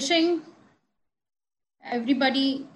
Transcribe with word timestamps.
wishing 0.00 0.40
everybody 1.84 2.66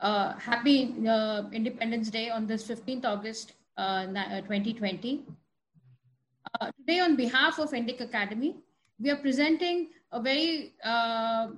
uh, 0.00 0.32
happy 0.38 0.94
uh, 1.06 1.42
Independence 1.52 2.08
Day 2.08 2.30
on 2.30 2.46
this 2.46 2.66
15th 2.66 3.04
August 3.04 3.52
uh, 3.76 4.06
2020. 4.06 5.26
Uh, 6.60 6.70
today, 6.78 7.00
on 7.00 7.16
behalf 7.16 7.58
of 7.58 7.72
Indic 7.72 8.00
Academy, 8.00 8.56
we 8.98 9.10
are 9.10 9.16
presenting 9.16 9.88
a 10.10 10.22
very 10.22 10.72
uh, 10.82 11.48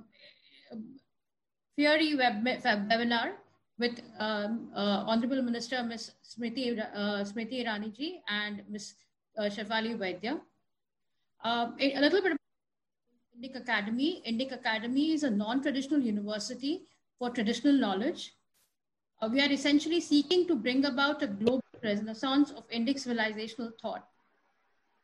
fiery 1.77 2.15
web 2.15 2.43
webinar 2.43 3.31
with 3.79 4.01
um, 4.19 4.67
uh, 4.75 5.05
Honorable 5.07 5.41
Minister 5.41 5.83
Ms. 5.83 6.11
Smriti, 6.21 6.77
uh, 6.77 7.23
Smriti 7.23 7.63
Irani 7.63 7.95
ji 7.95 8.19
and 8.27 8.61
Ms. 8.69 8.95
Uh, 9.37 9.43
Vaidya. 9.43 10.41
Uh, 11.45 11.71
a 11.79 12.01
little 12.01 12.21
bit 12.21 12.37
Indic 13.37 13.55
Academy. 13.55 14.23
Indic 14.27 14.51
Academy 14.51 15.11
is 15.11 15.23
a 15.23 15.29
non-traditional 15.29 15.99
university 16.01 16.87
for 17.19 17.29
traditional 17.29 17.73
knowledge. 17.73 18.33
Uh, 19.21 19.29
we 19.31 19.41
are 19.41 19.51
essentially 19.51 20.01
seeking 20.01 20.47
to 20.47 20.55
bring 20.55 20.85
about 20.85 21.21
a 21.21 21.27
global 21.27 21.63
renaissance 21.83 22.51
of 22.51 22.67
Indic 22.69 22.95
civilizational 22.95 23.71
thought. 23.79 24.07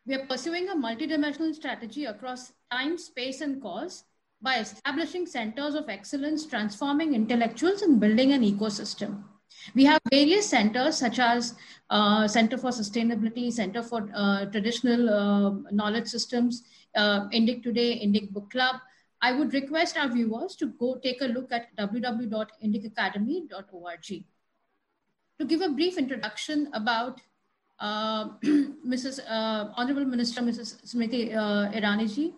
We 0.05 0.15
are 0.15 0.25
pursuing 0.25 0.69
a 0.69 0.75
multidimensional 0.75 1.53
strategy 1.53 2.05
across 2.05 2.51
time, 2.71 2.97
space, 2.97 3.41
and 3.41 3.61
cause 3.61 4.03
by 4.41 4.57
establishing 4.57 5.25
centers 5.25 5.75
of 5.75 5.87
excellence, 5.87 6.45
transforming 6.45 7.13
intellectuals, 7.13 7.83
and 7.83 7.99
building 7.99 8.33
an 8.33 8.41
ecosystem. 8.41 9.23
We 9.75 9.85
have 9.85 10.01
various 10.09 10.49
centers 10.49 10.97
such 10.97 11.19
as 11.19 11.55
uh, 11.89 12.27
Center 12.27 12.57
for 12.57 12.71
Sustainability, 12.71 13.53
Center 13.53 13.83
for 13.83 14.09
uh, 14.13 14.45
Traditional 14.47 15.09
uh, 15.09 15.71
Knowledge 15.71 16.07
Systems, 16.07 16.63
uh, 16.95 17.27
Indic 17.29 17.63
Today, 17.63 17.99
Indic 18.05 18.29
Book 18.31 18.51
Club. 18.51 18.75
I 19.21 19.31
would 19.31 19.53
request 19.53 19.97
our 19.97 20.09
viewers 20.09 20.55
to 20.57 20.67
go 20.67 20.99
take 21.01 21.21
a 21.21 21.25
look 21.25 21.51
at 21.51 21.75
www.indicacademy.org. 21.77 24.23
To 25.39 25.45
give 25.45 25.61
a 25.61 25.69
brief 25.69 25.97
introduction 25.97 26.69
about 26.73 27.21
Mrs. 27.81 29.19
Uh, 29.19 29.23
uh, 29.29 29.73
Honorable 29.75 30.05
Minister 30.05 30.41
Mrs. 30.41 30.85
Smriti 30.85 31.33
Irani 31.33 32.13
ji, 32.13 32.35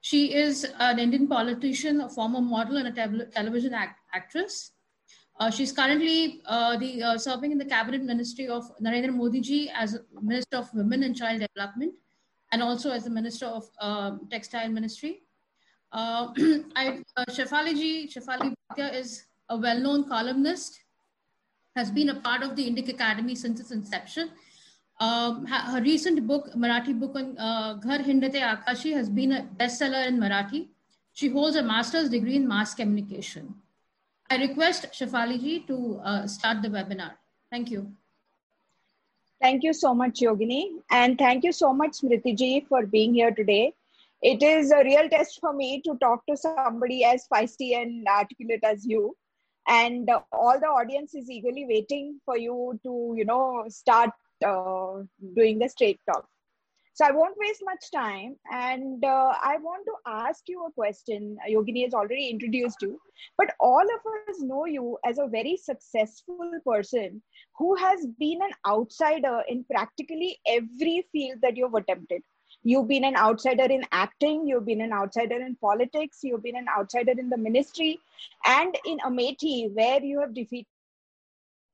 she 0.00 0.34
is 0.34 0.66
an 0.80 0.98
Indian 0.98 1.28
politician, 1.28 2.00
a 2.00 2.08
former 2.08 2.40
model, 2.40 2.76
and 2.76 2.88
a 2.88 2.92
te 2.92 3.24
television 3.30 3.72
act 3.72 4.00
actress. 4.12 4.72
Uh, 5.38 5.50
she's 5.50 5.72
currently 5.72 6.42
uh, 6.46 6.76
the, 6.76 7.02
uh, 7.02 7.18
serving 7.18 7.52
in 7.52 7.58
the 7.58 7.64
cabinet 7.64 8.02
ministry 8.02 8.48
of 8.48 8.64
Narendra 8.80 9.14
Modi 9.14 9.40
ji 9.40 9.70
as 9.70 9.98
Minister 10.20 10.58
of 10.58 10.74
Women 10.74 11.04
and 11.04 11.16
Child 11.16 11.46
Development, 11.46 11.94
and 12.52 12.62
also 12.62 12.90
as 12.90 13.04
the 13.04 13.10
Minister 13.10 13.46
of 13.46 13.68
um, 13.80 14.28
Textile 14.30 14.68
Ministry. 14.68 15.22
Uh, 15.90 16.28
I, 16.76 17.02
uh, 17.16 17.24
Shefali 17.30 17.74
ji, 17.74 18.08
Shefali 18.08 18.54
Bhatia 18.70 18.94
is 18.94 19.24
a 19.48 19.56
well-known 19.56 20.08
columnist, 20.08 20.78
has 21.74 21.90
been 21.90 22.10
a 22.10 22.14
part 22.14 22.42
of 22.42 22.54
the 22.54 22.70
Indic 22.70 22.88
Academy 22.88 23.34
since 23.34 23.60
its 23.60 23.72
inception, 23.72 24.30
um, 25.00 25.46
her 25.46 25.80
recent 25.82 26.26
book, 26.26 26.48
Marathi 26.54 26.98
book 26.98 27.16
on 27.16 27.36
uh, 27.36 27.74
Ghar 27.74 27.98
Hindate 27.98 28.40
Akashi, 28.40 28.92
has 28.92 29.08
been 29.08 29.32
a 29.32 29.48
bestseller 29.58 30.06
in 30.06 30.18
Marathi. 30.18 30.68
She 31.12 31.28
holds 31.28 31.56
a 31.56 31.62
master's 31.62 32.08
degree 32.08 32.36
in 32.36 32.46
mass 32.46 32.74
communication. 32.74 33.54
I 34.30 34.36
request 34.36 34.86
Shefali 34.92 35.40
ji 35.40 35.60
to 35.66 36.00
uh, 36.04 36.26
start 36.26 36.62
the 36.62 36.68
webinar. 36.68 37.12
Thank 37.50 37.70
you. 37.70 37.92
Thank 39.42 39.64
you 39.64 39.72
so 39.72 39.92
much, 39.92 40.20
Yogini. 40.20 40.70
And 40.90 41.18
thank 41.18 41.42
you 41.42 41.52
so 41.52 41.72
much, 41.74 41.92
Smriti 42.00 42.36
ji, 42.36 42.60
for 42.68 42.86
being 42.86 43.12
here 43.14 43.32
today. 43.32 43.74
It 44.22 44.40
is 44.42 44.70
a 44.70 44.84
real 44.84 45.08
test 45.08 45.40
for 45.40 45.52
me 45.52 45.80
to 45.82 45.96
talk 45.96 46.24
to 46.28 46.36
somebody 46.36 47.04
as 47.04 47.26
feisty 47.26 47.74
and 47.76 48.06
articulate 48.06 48.62
as 48.62 48.86
you. 48.86 49.16
And 49.66 50.08
uh, 50.08 50.20
all 50.32 50.60
the 50.60 50.68
audience 50.68 51.16
is 51.16 51.28
eagerly 51.28 51.66
waiting 51.68 52.20
for 52.24 52.38
you 52.38 52.78
to, 52.84 53.14
you 53.16 53.24
know, 53.24 53.64
start 53.68 54.10
uh, 54.46 55.02
doing 55.34 55.58
the 55.58 55.68
straight 55.68 55.98
talk. 56.08 56.28
So 56.94 57.04
I 57.04 57.10
won't 57.10 57.36
waste 57.36 57.62
much 57.64 57.90
time. 57.90 58.36
And 58.52 59.04
uh, 59.04 59.34
I 59.42 59.56
want 59.60 59.84
to 59.86 59.94
ask 60.06 60.44
you 60.46 60.66
a 60.66 60.70
question. 60.72 61.36
Yogini 61.50 61.82
has 61.84 61.94
already 61.94 62.28
introduced 62.28 62.80
you, 62.80 63.00
but 63.36 63.54
all 63.58 63.82
of 63.82 64.28
us 64.28 64.40
know 64.40 64.66
you 64.66 64.98
as 65.04 65.18
a 65.18 65.26
very 65.26 65.56
successful 65.56 66.52
person 66.64 67.22
who 67.56 67.74
has 67.76 68.06
been 68.18 68.40
an 68.42 68.52
outsider 68.66 69.42
in 69.48 69.64
practically 69.64 70.38
every 70.46 71.06
field 71.12 71.38
that 71.42 71.56
you've 71.56 71.74
attempted. 71.74 72.22
You've 72.64 72.88
been 72.88 73.04
an 73.04 73.16
outsider 73.16 73.64
in 73.64 73.84
acting, 73.90 74.46
you've 74.46 74.66
been 74.66 74.82
an 74.82 74.92
outsider 74.92 75.36
in 75.36 75.56
politics, 75.56 76.20
you've 76.22 76.42
been 76.42 76.56
an 76.56 76.66
outsider 76.68 77.12
in 77.12 77.28
the 77.28 77.36
ministry, 77.36 77.98
and 78.44 78.76
in 78.86 78.98
Amethi, 78.98 79.74
where 79.74 80.02
you 80.02 80.20
have 80.20 80.34
defeated 80.34 80.66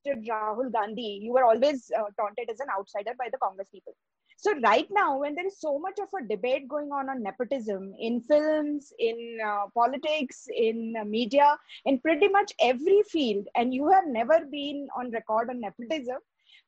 Rahul 0.06 0.72
Gandhi, 0.72 1.20
you 1.22 1.32
were 1.32 1.44
always 1.44 1.90
uh, 1.96 2.04
taunted 2.18 2.48
as 2.50 2.60
an 2.60 2.68
outsider 2.76 3.12
by 3.18 3.28
the 3.30 3.38
Congress 3.38 3.68
people. 3.68 3.94
So 4.38 4.54
right 4.60 4.88
now, 4.92 5.18
when 5.18 5.34
there 5.34 5.46
is 5.46 5.60
so 5.60 5.78
much 5.80 5.98
of 6.00 6.08
a 6.14 6.26
debate 6.26 6.68
going 6.68 6.92
on 6.92 7.10
on 7.10 7.22
nepotism 7.24 7.94
in 7.98 8.20
films, 8.20 8.92
in 8.98 9.38
uh, 9.44 9.66
politics, 9.74 10.46
in 10.56 10.94
uh, 11.00 11.04
media, 11.04 11.58
in 11.84 11.98
pretty 12.00 12.28
much 12.28 12.52
every 12.60 13.02
field, 13.02 13.46
and 13.56 13.74
you 13.74 13.88
have 13.90 14.04
never 14.06 14.40
been 14.50 14.88
on 14.96 15.10
record 15.10 15.50
on 15.50 15.60
nepotism, 15.60 16.18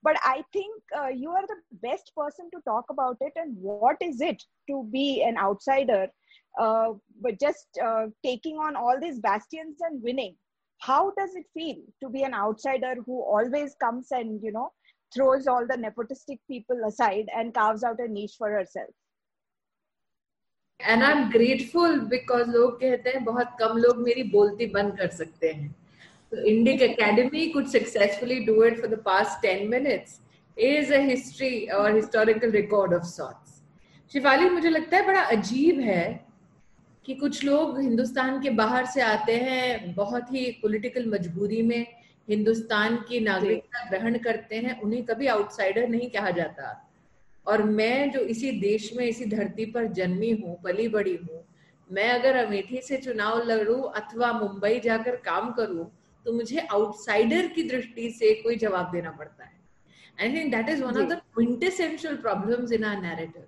but 0.03 0.17
I 0.25 0.45
think 0.53 0.83
uh, 0.99 1.09
you 1.09 1.31
are 1.31 1.47
the 1.47 1.61
best 1.83 2.13
person 2.17 2.51
to 2.53 2.61
talk 2.67 2.87
about 2.91 3.19
it 3.21 3.33
and 3.37 3.57
what 3.61 3.89
is 4.01 4.21
it 4.21 4.33
to 4.69 4.89
be 4.91 5.23
an 5.23 5.39
outsider, 5.39 6.09
uh, 6.59 6.95
but 7.21 7.39
just 7.39 7.69
uh, 7.83 8.07
taking 8.25 8.57
on 8.57 8.75
all 8.77 8.99
these 9.01 9.21
bastions 9.21 9.79
and 9.81 10.03
winning. 10.03 10.37
How 10.81 11.13
does 11.17 11.37
it 11.37 11.47
feel 11.55 11.77
to 12.03 12.09
be 12.09 12.23
an 12.25 12.35
outsider 12.35 12.97
who 13.07 13.23
always 13.23 13.75
comes 13.77 14.11
and 14.11 14.43
you 14.43 14.51
know 14.53 14.73
throws 15.13 15.47
all 15.47 15.67
the 15.67 15.77
nepotistic 15.77 16.39
people 16.49 16.89
aside 16.89 17.31
and 17.37 17.55
carves 17.55 17.85
out 17.85 18.01
a 18.01 18.09
niche 18.09 18.37
for 18.39 18.51
herself. 18.51 18.91
And 20.81 21.05
I'm 21.05 21.29
grateful 21.31 21.99
because 22.15 22.49
लोग 22.49 22.79
कहते 22.81 23.11
हैं, 23.11 23.25
बहुत 23.25 23.57
कम 23.61 23.77
लोग 23.79 23.99
मेरी 24.05 24.23
बोलती 24.33 24.67
बंद 24.75 24.97
कर 24.99 25.09
सकते 25.17 25.53
हैं। 25.53 25.75
तो 26.33 26.45
Indic 26.49 26.83
academy 26.83 27.47
could 27.51 27.67
successfully 27.69 28.39
do 28.47 28.63
it 28.65 28.81
for 28.81 28.89
the 28.89 28.99
past 29.05 29.41
ten 29.43 29.69
minutes 29.69 30.21
is 30.57 30.93
a 30.95 30.99
history 31.11 31.67
और 31.79 31.95
historical 31.95 32.51
record 32.53 32.95
of 32.95 33.05
sorts 33.05 33.63
Shefali 34.13 34.49
मुझे 34.51 34.71
लगता 34.71 34.97
है 34.97 35.07
बड़ा 35.07 35.23
अजीब 35.37 35.81
है 35.81 36.05
कि 37.05 37.15
कुछ 37.15 37.45
लोग 37.45 37.79
हिंदुस्तान 37.81 38.41
के 38.43 38.51
बाहर 38.51 38.87
से 38.87 39.01
आते 39.01 39.37
हैं, 39.37 39.95
बहुत 39.95 40.33
ही 40.33 40.51
पॉलिटिकल 40.63 41.07
मजबूरी 41.11 41.63
में 41.63 41.87
हिंदुस्तान 42.31 42.97
की 43.09 43.21
नागरिकता 43.21 43.89
ग्रहण 43.89 44.19
करते 44.19 44.57
हैं 44.59 44.81
उन्हें 44.81 45.05
कभी 45.05 45.27
आउटसाइडर 45.29 45.89
नहीं 45.89 46.11
कहा 46.11 46.31
जाता। 46.31 46.77
और 47.47 47.63
मैं 47.71 48.11
जो 48.11 48.21
इसी 48.33 48.51
देश 48.61 48.91
में 48.97 49.05
इसी 49.07 49.25
धरती 49.27 49.65
पर 49.73 49.87
जन्मी 49.93 50.31
हूँ 50.43 50.57
पली 50.65 50.89
बड़ी 50.89 51.17
हूँ 51.17 51.45
मैं 51.91 52.11
अगर 52.11 52.37
अमेठी 52.37 52.81
से 52.83 52.97
चुनाव 52.99 53.43
लड़ू 53.45 53.81
अथवा 54.01 54.33
मुंबई 54.33 54.79
जाकर 54.81 55.17
काम 55.25 55.51
करूँ 55.53 55.91
तो 56.27 56.33
मुझे 56.33 56.67
आउटसाइडर 56.73 57.47
की 57.47 57.63
दृष्टि 57.69 58.11
से 58.11 58.35
कोई 58.43 58.57
जवाब 58.57 58.91
देना 58.93 59.11
पड़ता 59.11 59.45
है। 59.45 59.59
I 60.21 60.35
think 60.35 60.51
that 60.55 60.69
is 60.69 60.83
one 60.85 61.01
of 61.03 61.09
the 61.09 61.21
quintessential 61.35 62.17
problems 62.17 62.73
in 62.73 62.85
our 62.85 63.01
narrative 63.03 63.43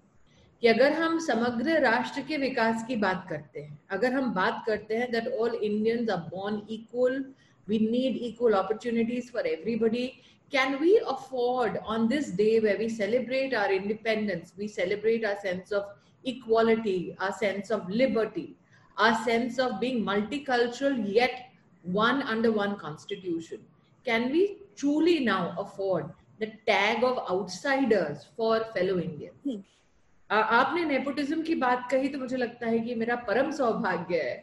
कि 0.62 0.68
अगर 0.68 0.92
हम 0.92 1.18
समग्र 1.18 1.78
राष्ट्र 1.80 2.22
के 2.22 2.36
विकास 2.36 2.84
की 2.88 2.96
बात 2.96 3.26
करते 3.28 3.60
हैं 3.60 3.78
अगर 3.90 4.12
हम 4.12 4.32
बात 4.34 4.62
करते 4.66 4.96
हैं 4.96 5.10
that 5.12 5.28
all 5.28 5.54
Indians 5.54 6.10
are 6.10 6.18
born 6.34 6.60
equal 6.70 7.24
we 7.67 7.79
need 7.91 8.17
equal 8.25 8.53
opportunities 8.63 9.31
for 9.31 9.47
everybody 9.47 10.09
can 10.51 10.79
we 10.79 10.91
afford 11.05 11.77
on 11.85 12.07
this 12.07 12.27
day 12.31 12.59
where 12.59 12.77
we 12.77 12.87
celebrate 12.87 13.53
our 13.53 13.71
independence 13.71 14.53
we 14.57 14.67
celebrate 14.67 15.25
our 15.25 15.39
sense 15.39 15.71
of 15.71 15.83
equality 16.23 17.15
our 17.19 17.33
sense 17.33 17.69
of 17.69 17.89
liberty 17.89 18.45
our 18.97 19.15
sense 19.25 19.59
of 19.59 19.79
being 19.81 20.03
multicultural 20.03 20.95
yet 21.15 21.49
one 21.83 22.21
under 22.23 22.51
one 22.51 22.77
constitution 22.77 23.59
can 24.05 24.31
we 24.31 24.43
truly 24.75 25.19
now 25.25 25.53
afford 25.57 26.05
the 26.39 26.51
tag 26.65 27.03
of 27.03 27.19
outsiders 27.29 28.27
for 28.35 28.53
fellow 28.75 28.99
indians 28.99 29.41
hmm. 29.43 29.59
आपने 30.29 30.83
nepotism 30.85 31.41
की 31.41 31.53
बात 31.55 31.87
कही 31.91 32.09
तो 32.09 32.19
मुझे 32.19 32.37
लगता 32.37 32.67
है 32.67 32.79
कि 32.79 32.95
मेरा 32.95 33.15
परम 33.27 33.51
सौभाग्य 33.57 34.17
है 34.21 34.33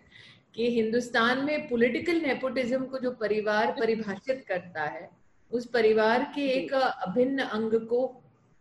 कि 0.60 0.70
हिंदुस्तान 0.70 1.44
में 1.46 1.68
पॉलिटिकल 1.68 2.18
नेपोटिज्म 2.22 2.86
को 2.86 3.00
जो 3.00 3.10
परिवार 3.20 3.72
परिभाषित 3.80 4.44
करता 4.48 4.84
है 4.86 5.10
उस 5.52 5.66
परिवार 5.74 6.24
के 6.36 6.48
एक 6.54 6.74
अभिन्न 6.74 7.44
अंग 7.58 7.74
को 7.90 8.00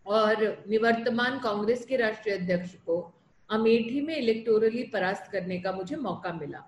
और 0.06 0.43
निवर्तमान 0.69 1.39
कांग्रेस 1.39 1.85
के 1.87 1.97
राष्ट्रीय 1.97 2.37
अध्यक्ष 2.37 2.75
को 2.87 2.99
अमेठी 3.50 4.00
में 4.00 4.15
इलेक्टोरली 4.17 4.83
परास्त 4.93 5.31
करने 5.33 5.59
का 5.61 5.73
मुझे 5.73 5.97
मौका 5.97 6.33
मिला। 6.33 6.59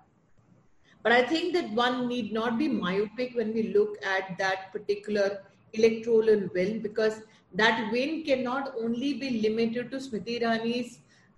But 1.05 1.11
I 1.11 1.23
think 1.31 1.53
that 1.53 1.69
one 1.75 2.05
need 2.07 2.33
not 2.33 2.53
be 2.53 2.67
myopic 2.67 3.35
when 3.35 3.51
we 3.53 3.63
look 3.67 3.95
at 4.15 4.31
that 4.41 4.67
particular 4.73 5.41
electoral 5.73 6.29
win 6.55 6.79
because 6.81 7.21
that 7.61 7.79
win 7.93 8.21
can 8.27 8.43
not 8.49 8.75
only 8.83 9.13
be 9.21 9.29
limited 9.29 9.89
to 9.91 9.99
Smriti 9.99 10.35
Irani 10.35 10.81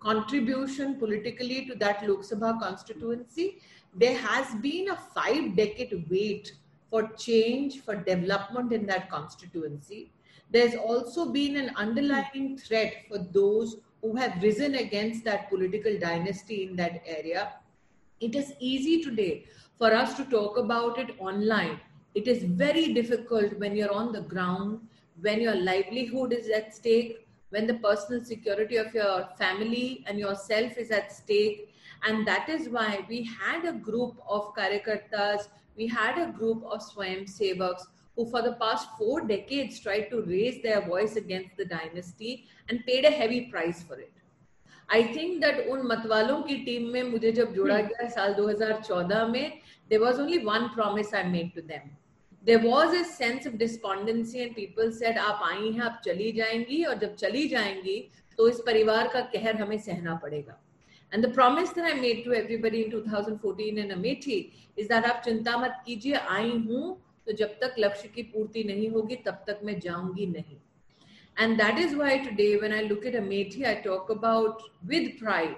contribution 0.01 0.94
politically 1.00 1.62
to 1.69 1.75
that 1.86 2.04
Lok Sabha 2.07 2.51
constituency 2.62 3.48
there 3.95 4.18
has 4.18 4.54
been 4.56 4.90
a 4.90 4.95
five 4.95 5.56
decade 5.56 6.06
wait 6.10 6.54
for 6.90 7.07
change, 7.18 7.81
for 7.81 7.95
development 7.95 8.72
in 8.72 8.86
that 8.88 9.10
constituency. 9.10 10.12
There's 10.51 10.75
also 10.75 11.31
been 11.31 11.56
an 11.57 11.75
underlying 11.75 12.50
hmm. 12.50 12.56
threat 12.56 13.06
for 13.07 13.18
those 13.18 13.78
who 14.01 14.16
have 14.16 14.42
risen 14.44 14.75
against 14.75 15.24
that 15.24 15.50
political 15.50 15.98
dynasty 15.98 16.63
in 16.63 16.75
that 16.75 17.01
area. 17.06 17.54
It 18.19 18.36
is 18.36 18.54
easy 18.60 19.01
today 19.01 19.45
for 19.78 19.94
us 19.94 20.13
to 20.16 20.25
talk 20.25 20.57
about 20.57 21.00
it 21.00 21.16
online. 21.19 21.80
It 22.13 22.28
is 22.28 22.44
very 22.44 22.94
difficult 22.94 23.57
when 23.60 23.75
you're 23.75 23.92
on 23.92 24.12
the 24.12 24.22
ground, 24.22 24.81
when 25.22 25.42
your 25.42 25.56
livelihood 25.56 26.34
is 26.34 26.50
at 26.50 26.75
stake, 26.75 27.28
when 27.50 27.66
the 27.66 27.75
personal 27.75 28.24
security 28.24 28.78
of 28.78 28.94
your 28.94 29.30
family 29.38 30.04
and 30.06 30.19
yourself 30.19 30.78
is 30.78 30.92
at 30.92 31.12
stake. 31.12 31.73
And 32.02 32.26
that 32.26 32.49
is 32.49 32.69
why 32.69 33.05
we 33.08 33.23
had 33.25 33.64
a 33.64 33.73
group 33.73 34.17
of 34.29 34.55
karyakartas, 34.55 35.49
we 35.76 35.87
had 35.87 36.19
a 36.19 36.32
group 36.32 36.64
of 36.64 36.81
Swayam 36.81 37.25
Sevaks 37.29 37.82
who 38.17 38.29
for 38.31 38.43
the 38.43 38.55
past 38.55 38.88
four 38.99 39.20
decades 39.20 39.81
tried 39.81 40.11
to 40.11 40.23
raise 40.23 40.62
their 40.62 40.81
voice 40.81 41.17
against 41.17 41.56
the 41.56 41.64
dynasty 41.64 42.46
and 42.69 42.85
paid 42.85 43.05
a 43.05 43.11
heavy 43.11 43.43
price 43.43 43.82
for 43.82 43.99
it. 43.99 44.12
I 44.88 45.02
think 45.14 45.40
that 45.40 45.67
उन 45.70 45.81
मतवालों 45.87 46.40
की 46.43 46.55
team 46.64 46.87
में 46.93 47.02
मुझे 47.11 47.32
जब 47.38 47.52
जोड़ा 47.55 47.76
गया 47.88 48.08
साल 48.11 48.35
2014 48.35 49.26
में 49.31 49.58
there 49.90 50.00
was 50.00 50.20
only 50.20 50.38
one 50.44 50.69
promise 50.75 51.14
I 51.14 51.25
made 51.31 51.52
to 51.55 51.61
them 51.73 51.90
there 52.44 52.61
was 52.62 52.94
a 52.94 53.02
sense 53.05 53.46
of 53.46 53.52
despondency 53.64 54.38
and 54.38 54.55
people 54.55 54.90
said 54.99 55.19
आप 55.19 55.40
आई 55.50 55.73
हैं 55.73 55.82
आप 55.90 56.00
चली 56.05 56.31
जाएंगी 56.38 56.82
और 56.85 56.99
जब 56.99 57.14
चली 57.25 57.46
जाएंगी 57.49 57.99
तो 58.38 58.49
इस 58.49 58.61
परिवार 58.67 59.08
का 59.12 59.20
कहर 59.35 59.56
हमें 59.62 59.79
सहना 59.79 60.14
पड़ेगा 60.23 60.58
And 61.13 61.24
the 61.24 61.30
promise 61.30 61.69
that 61.71 61.86
I 61.86 61.94
made 61.94 62.24
to 62.24 62.33
everybody 62.33 62.86
in 62.86 62.92
2014 62.92 63.77
in 63.77 63.89
Amethi 63.89 64.51
is 64.75 64.88
that 64.88 65.06
आप 65.06 65.21
चिंता 65.25 65.57
मत 65.57 65.81
कीजिए 65.86 66.13
आई 66.36 66.50
हूँ 66.68 66.98
तो 67.27 67.33
जब 67.42 67.57
तक 67.62 67.75
लक्ष्य 67.80 68.07
की 68.15 68.24
पूर्ति 68.31 68.63
नहीं 68.63 68.89
होगी 68.92 69.15
तब 69.25 69.44
तक 69.48 69.60
मैं 69.63 69.80
जाऊँगी 69.80 70.25
नहीं 70.27 70.57
And 71.38 71.60
that 71.60 71.80
is 71.80 71.95
why 71.95 72.18
today, 72.18 72.57
when 72.57 72.74
I 72.74 72.81
look 72.83 73.06
at 73.06 73.13
Amethi, 73.13 73.65
I 73.65 73.75
talk 73.81 74.10
about 74.12 74.62
with 74.88 75.19
pride 75.19 75.56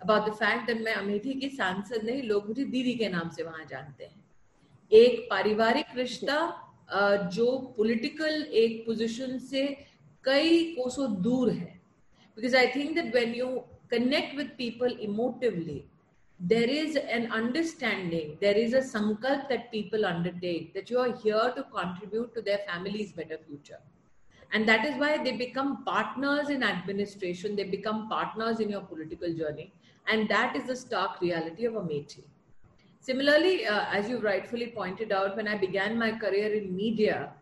about 0.00 0.26
the 0.26 0.32
fact 0.32 0.66
that 0.68 0.82
मैं 0.84 0.94
अमेठी 0.94 1.34
की 1.40 1.48
सांसद 1.56 2.04
नहीं 2.04 2.22
लोग 2.22 2.48
मुझे 2.48 2.64
दीदी 2.74 2.94
के 2.98 3.08
नाम 3.08 3.30
से 3.36 3.42
वहाँ 3.42 3.64
जानते 3.70 4.04
हैं 4.04 4.24
एक 4.90 5.26
पारिवारिक 5.30 5.96
रिश्ता 5.96 6.38
जो 7.34 7.46
पॉलिटिकल 7.76 8.42
एक 8.62 8.84
पोजीशन 8.86 9.38
से 9.38 9.66
कई 10.24 10.62
कोसों 10.78 11.10
दूर 11.22 11.50
है 11.50 11.76
because 12.38 12.54
I 12.54 12.66
think 12.70 12.94
that 12.96 13.12
when 13.12 13.34
you 13.34 13.64
connect 13.90 14.36
with 14.36 14.56
people 14.56 14.88
emotively, 14.88 15.84
there 16.40 16.68
is 16.68 16.96
an 16.96 17.32
understanding, 17.32 18.38
there 18.40 18.56
is 18.56 18.72
a 18.72 18.78
sankalp 18.78 19.48
that 19.48 19.72
people 19.72 20.06
undertake 20.06 20.72
that 20.74 20.88
you 20.88 20.98
are 20.98 21.16
here 21.16 21.52
to 21.56 21.64
contribute 21.64 22.32
to 22.34 22.42
their 22.42 22.58
family's 22.58 23.12
better 23.12 23.38
future. 23.48 23.80
And 24.52 24.66
that 24.68 24.84
is 24.84 24.96
why 24.96 25.22
they 25.22 25.32
become 25.32 25.84
partners 25.84 26.48
in 26.48 26.62
administration, 26.62 27.56
they 27.56 27.64
become 27.64 28.08
partners 28.08 28.60
in 28.60 28.70
your 28.70 28.82
political 28.82 29.34
journey. 29.34 29.72
And 30.06 30.28
that 30.28 30.56
is 30.56 30.64
the 30.64 30.76
stark 30.76 31.20
reality 31.20 31.66
of 31.66 31.74
a 31.74 31.80
Amethi. 31.80 32.22
Similarly, 33.00 33.66
uh, 33.66 33.86
as 33.90 34.08
you 34.08 34.18
rightfully 34.18 34.68
pointed 34.68 35.12
out, 35.12 35.36
when 35.36 35.48
I 35.48 35.58
began 35.58 35.98
my 35.98 36.12
career 36.12 36.54
in 36.54 36.74
media, 36.74 37.32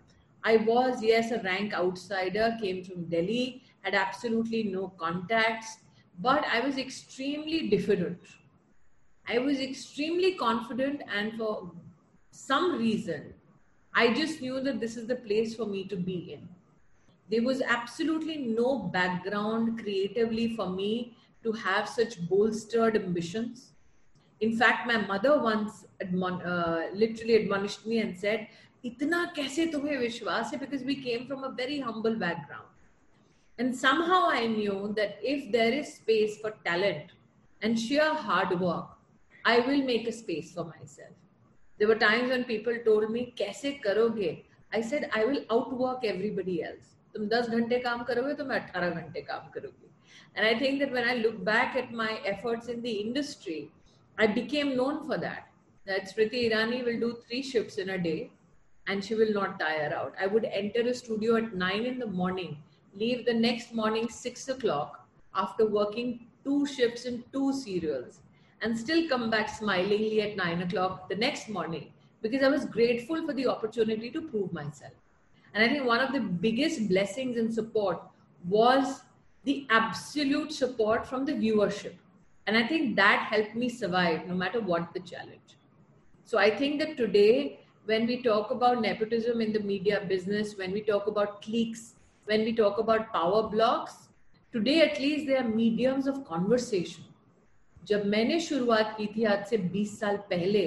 I 0.43 0.58
was, 0.58 1.02
yes, 1.02 1.31
a 1.32 1.43
rank 1.43 1.75
outsider, 1.75 2.56
came 2.60 2.84
from 2.84 3.04
Delhi, 3.04 3.62
had 3.82 3.94
absolutely 3.94 4.64
no 4.64 4.93
contacts, 4.98 5.78
but 6.19 6.45
I 6.45 6.61
was 6.61 6.79
extremely 6.79 7.69
diffident. 7.69 8.21
I 9.29 9.39
was 9.39 9.61
extremely 9.61 10.35
confident, 10.37 11.03
and 11.07 11.37
for 11.37 11.73
some 12.31 12.79
reason, 12.79 13.35
I 13.95 14.15
just 14.15 14.41
knew 14.41 14.61
that 14.63 14.81
this 14.81 14.97
is 14.97 15.07
the 15.07 15.17
place 15.17 15.55
for 15.57 15.67
me 15.67 15.87
to 15.89 15.97
be 15.97 16.33
in 16.33 16.49
there 17.31 17.43
was 17.43 17.63
absolutely 17.63 18.37
no 18.39 18.79
background 18.79 19.81
creatively 19.81 20.57
for 20.57 20.71
me 20.71 21.17
to 21.43 21.53
have 21.53 21.89
such 21.89 22.29
bolstered 22.29 22.97
ambitions. 22.97 23.75
In 24.41 24.57
fact, 24.59 24.87
my 24.87 24.99
mother 24.99 25.41
once 25.43 25.87
admon- 26.03 26.45
uh, 26.47 26.95
literally 26.95 27.37
admonished 27.37 27.87
me 27.87 27.99
and 28.01 28.19
said, 28.19 28.49
"Itna 28.85 29.23
kaise 29.39 29.63
tumhe 29.73 29.95
vishwas 30.05 30.53
hai?" 30.53 30.59
Because 30.65 30.85
we 30.85 30.97
came 31.03 31.27
from 31.27 31.45
a 31.45 31.53
very 31.63 31.81
humble 31.81 32.17
background, 32.17 32.69
and 33.57 33.75
somehow 33.75 34.22
I 34.30 34.48
knew 34.48 34.94
that 34.98 35.19
if 35.22 35.51
there 35.51 35.72
is 35.72 35.94
space 35.95 36.38
for 36.39 36.51
talent 36.66 37.12
and 37.62 37.80
sheer 37.80 38.13
hard 38.13 38.60
work, 38.60 38.88
I 39.45 39.60
will 39.60 39.83
make 39.83 40.07
a 40.07 40.12
space 40.12 40.54
for 40.54 40.66
myself. 40.66 41.16
There 41.80 41.88
were 41.88 42.00
times 42.04 42.30
when 42.30 42.44
people 42.45 42.80
told 42.86 43.12
me, 43.12 43.33
"Kaise 43.42 43.69
karoge?" 43.86 44.31
I 44.80 44.81
said, 44.89 45.07
"I 45.19 45.25
will 45.30 45.45
outwork 45.57 46.10
everybody 46.16 46.57
else." 46.72 46.89
तुम 47.13 47.28
दस 47.30 47.50
घंटे 47.56 47.80
काम 47.86 48.04
करोगे 48.10 48.33
तो 48.39 48.44
मैं 48.50 48.60
अट्ठारह 48.60 48.89
घंटे 49.00 49.22
काम 49.30 49.50
करूंगी 49.56 49.89
and 50.36 50.45
I 50.45 50.60
think 50.60 50.80
that 50.80 50.92
when 50.92 51.07
I 51.07 51.18
look 51.22 51.36
back 51.48 51.78
at 51.78 51.92
my 52.01 52.22
efforts 52.33 52.69
in 52.69 52.81
the 52.81 52.86
industry 53.06 53.57
I 54.19 54.28
became 54.38 54.68
known 54.81 55.07
for 55.07 55.18
that 55.25 55.50
that 55.86 56.07
Smriti 56.10 56.39
Irani 56.48 56.86
will 56.86 57.00
do 57.00 57.18
three 57.28 57.42
shifts 57.42 57.78
in 57.78 57.89
a 57.89 57.98
day 57.98 58.31
and 58.88 59.04
she 59.04 59.16
will 59.16 59.33
not 59.33 59.60
tire 59.60 59.94
out. 59.94 60.13
I 60.19 60.28
would 60.28 60.45
enter 60.45 60.81
a 60.81 60.94
studio 60.94 61.38
at 61.38 61.56
9 61.56 61.86
in 61.86 61.98
the 62.00 62.07
morning, 62.07 62.57
leave 62.96 63.25
the 63.25 63.34
next 63.34 63.72
morning 63.75 64.08
6 64.08 64.48
o'clock 64.48 65.06
after 65.34 65.66
working 65.66 66.26
two 66.44 66.66
shifts 66.66 67.04
in 67.04 67.22
two 67.32 67.52
serials, 67.52 68.20
and 68.62 68.78
still 68.78 69.08
come 69.08 69.28
back 69.31 69.48
smilingly 69.48 70.22
at 70.22 70.37
9 70.37 70.62
o'clock 70.62 71.08
the 71.08 71.14
next 71.14 71.48
morning 71.48 71.93
because 72.22 72.43
I 72.43 72.48
was 72.48 72.64
grateful 72.64 73.26
for 73.26 73.34
the 73.34 73.46
opportunity 73.46 74.10
to 74.10 74.22
prove 74.22 74.52
myself. 74.52 74.93
And 75.54 75.62
I 75.62 75.69
think 75.69 75.84
one 75.84 76.00
of 76.00 76.12
the 76.12 76.20
biggest 76.20 76.88
blessings 76.88 77.37
and 77.37 77.52
support 77.52 78.00
was 78.48 79.02
the 79.44 79.66
absolute 79.70 80.52
support 80.52 81.06
from 81.06 81.25
the 81.25 81.32
viewership. 81.32 81.94
And 82.46 82.56
I 82.56 82.66
think 82.66 82.96
that 82.96 83.28
helped 83.31 83.54
me 83.54 83.69
survive 83.69 84.26
no 84.26 84.34
matter 84.34 84.60
what 84.60 84.93
the 84.94 85.00
challenge. 85.00 85.56
So 86.25 86.38
I 86.38 86.50
think 86.50 86.81
that 86.81 86.96
today, 86.96 87.60
when 87.84 88.06
we 88.06 88.22
talk 88.22 88.50
about 88.50 88.81
nepotism 88.81 89.40
in 89.40 89.52
the 89.52 89.60
media 89.60 90.04
business, 90.08 90.56
when 90.56 90.72
we 90.72 90.81
talk 90.81 91.06
about 91.06 91.43
cliques, 91.43 91.94
when 92.27 92.43
we 92.43 92.53
talk 92.53 92.79
about 92.79 93.13
power 93.13 93.43
blocks, 93.45 94.09
today 94.55 94.81
at 94.81 95.01
least 95.01 95.27
there 95.27 95.43
are 95.43 95.49
mediums 95.51 96.06
of 96.06 96.25
conversation. 96.25 97.05
जब 97.83 98.06
मैंने 98.06 98.39
शुरुआत 98.41 98.95
की 98.97 99.06
थी 99.06 99.25
आज 99.25 99.45
से 99.47 99.59
20 99.73 99.89
साल 99.99 100.17
पहले 100.31 100.65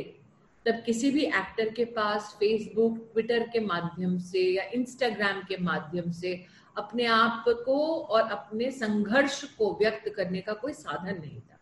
तब 0.66 0.82
किसी 0.86 1.10
भी 1.12 1.26
एक्टर 1.26 1.70
के 1.76 1.86
पास 1.96 2.36
फेसबुक 2.40 2.98
ट्विटर 3.14 3.48
के 3.54 3.60
माध्यम 3.60 4.18
से 4.28 4.44
या 4.56 4.64
इंस्टाग्राम 4.76 5.42
के 5.48 5.58
माध्यम 5.64 6.12
से 6.12 6.34
अपने 6.78 7.06
आप 7.06 7.44
को 7.66 7.80
और 8.16 8.30
अपने 8.32 8.70
संघर्ष 8.72 9.44
को 9.58 9.74
व्यक्त 9.80 10.10
करने 10.16 10.42
का 10.42 10.54
कोई 10.62 10.74
साधन 10.74 11.20
नहीं 11.20 11.40
था 11.40 11.58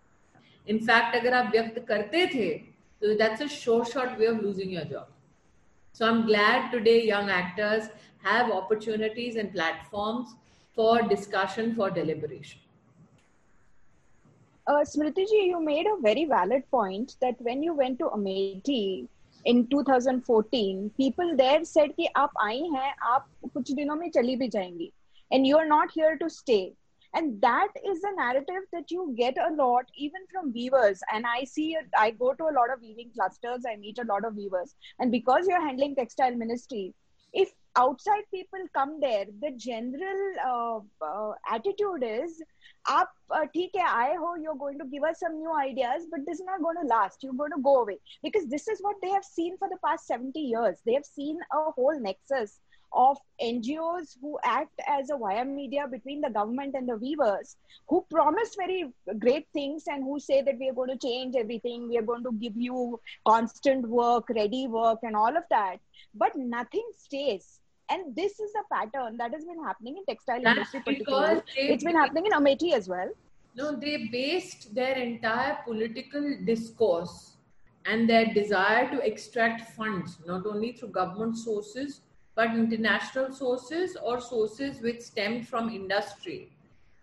इनफैक्ट 0.67 1.15
अगर 1.15 1.33
आप 1.33 1.51
व्यक्त 1.51 1.85
करते 1.87 2.25
थे 2.33 2.49
तो 3.01 3.13
that's 3.17 3.41
a 3.41 3.47
short 3.55 3.87
short 3.89 4.17
way 4.19 4.27
of 4.27 4.41
losing 4.41 4.73
your 4.73 4.83
job 4.91 5.13
so 5.95 6.05
I 6.05 6.11
am 6.11 6.21
glad 6.25 6.71
today 6.71 6.99
young 7.09 7.29
have 8.27 8.51
opportunities 8.51 9.35
and 9.35 9.53
platforms 9.53 10.35
for 10.75 11.01
discussion, 11.01 11.75
for 11.75 11.89
deliberation. 11.89 12.61
Uh, 14.67 14.83
Smritiji, 14.83 15.45
you 15.47 15.61
made 15.63 15.85
a 15.87 16.01
very 16.01 16.25
valid 16.25 16.63
point 16.69 17.15
that 17.21 17.35
when 17.39 17.63
you 17.63 17.73
went 17.73 17.99
to 17.99 18.05
Amethi 18.05 19.07
in 19.45 19.65
2014, 19.67 20.91
people 20.97 21.35
there 21.37 21.63
said 21.63 21.95
कि 21.97 22.07
आप 22.17 22.33
have 22.41 22.65
हैं 22.75 22.93
you 23.13 23.49
कुछ 23.53 23.71
दिनों 23.71 23.95
में 23.95 24.09
चली 24.11 24.35
भी 24.37 24.49
जाएंगी 24.49 24.91
and 25.31 25.47
you 25.47 25.57
are 25.57 25.67
not 25.67 25.89
here 25.91 26.17
to 26.17 26.29
stay. 26.29 26.73
And 27.13 27.41
that 27.41 27.69
is 27.89 28.01
the 28.01 28.11
narrative 28.15 28.65
that 28.73 28.91
you 28.91 29.13
get 29.17 29.37
a 29.37 29.53
lot, 29.55 29.85
even 29.95 30.21
from 30.31 30.51
viewers. 30.51 31.01
And 31.13 31.25
I 31.25 31.45
see, 31.45 31.71
it, 31.73 31.87
I 31.97 32.11
go 32.11 32.33
to 32.33 32.43
a 32.43 32.55
lot 32.57 32.71
of 32.73 32.81
weaving 32.81 33.11
clusters, 33.15 33.63
I 33.69 33.75
meet 33.77 33.97
a 33.99 34.03
lot 34.03 34.25
of 34.25 34.35
viewers. 34.35 34.75
And 34.99 35.11
because 35.11 35.47
you're 35.47 35.65
handling 35.65 35.95
textile 35.95 36.35
ministry, 36.35 36.93
if 37.33 37.53
outside 37.77 38.23
people 38.33 38.59
come 38.73 38.99
there, 38.99 39.25
the 39.41 39.51
general 39.51 40.83
uh, 41.01 41.05
uh, 41.05 41.33
attitude 41.49 42.03
is, 42.03 42.41
up, 42.89 43.09
uh, 43.29 43.45
hai, 43.55 43.69
I 43.75 44.15
ho, 44.17 44.35
you're 44.35 44.55
going 44.55 44.79
to 44.79 44.85
give 44.85 45.03
us 45.03 45.19
some 45.19 45.37
new 45.37 45.53
ideas, 45.53 46.07
but 46.09 46.21
this 46.25 46.39
is 46.39 46.45
not 46.45 46.61
going 46.61 46.77
to 46.81 46.87
last. 46.87 47.23
You're 47.23 47.33
going 47.33 47.51
to 47.51 47.61
go 47.61 47.81
away. 47.81 47.99
Because 48.23 48.47
this 48.47 48.67
is 48.67 48.79
what 48.81 48.95
they 49.01 49.09
have 49.09 49.23
seen 49.23 49.57
for 49.57 49.69
the 49.69 49.77
past 49.85 50.07
70 50.07 50.39
years. 50.39 50.77
They 50.85 50.93
have 50.93 51.05
seen 51.05 51.39
a 51.53 51.71
whole 51.71 51.99
nexus 51.99 52.59
of 52.93 53.17
NGOs 53.41 54.17
who 54.21 54.39
act 54.43 54.79
as 54.87 55.09
a 55.09 55.17
wire 55.17 55.45
media 55.45 55.87
between 55.89 56.21
the 56.21 56.29
government 56.29 56.73
and 56.75 56.87
the 56.87 56.95
weavers, 56.97 57.57
who 57.87 58.05
promise 58.09 58.55
very 58.55 58.85
great 59.19 59.47
things 59.53 59.83
and 59.87 60.03
who 60.03 60.19
say 60.19 60.41
that 60.41 60.57
we 60.57 60.69
are 60.69 60.73
going 60.73 60.97
to 60.97 61.07
change 61.07 61.35
everything, 61.35 61.89
we 61.89 61.97
are 61.97 62.03
going 62.03 62.23
to 62.23 62.31
give 62.31 62.55
you 62.55 62.99
constant 63.27 63.87
work, 63.87 64.29
ready 64.29 64.67
work, 64.67 64.99
and 65.03 65.15
all 65.15 65.35
of 65.35 65.43
that. 65.49 65.77
But 66.15 66.35
nothing 66.35 66.89
stays 66.97 67.59
and 67.89 68.15
this 68.15 68.39
is 68.39 68.51
a 68.61 68.75
pattern 68.75 69.17
that 69.17 69.31
has 69.33 69.45
been 69.45 69.63
happening 69.63 69.97
in 69.97 70.05
textile 70.05 70.41
That's 70.41 70.57
industry 70.57 70.81
particularly 70.85 71.41
it's 71.55 71.83
been 71.83 71.95
happening 71.95 72.25
in 72.25 72.31
amethi 72.31 72.73
as 72.73 72.87
well 72.87 73.09
no 73.55 73.75
they 73.75 74.07
based 74.11 74.73
their 74.75 74.95
entire 74.97 75.57
political 75.65 76.37
discourse 76.45 77.37
and 77.87 78.09
their 78.09 78.33
desire 78.33 78.89
to 78.91 78.99
extract 78.99 79.61
funds, 79.75 80.17
not 80.25 80.45
only 80.45 80.73
through 80.73 80.89
government 80.89 81.37
sources, 81.37 82.01
but 82.35 82.53
international 82.53 83.31
sources 83.31 83.97
or 84.03 84.19
sources 84.19 84.81
which 84.81 85.01
stem 85.01 85.41
from 85.41 85.69
industry, 85.69 86.51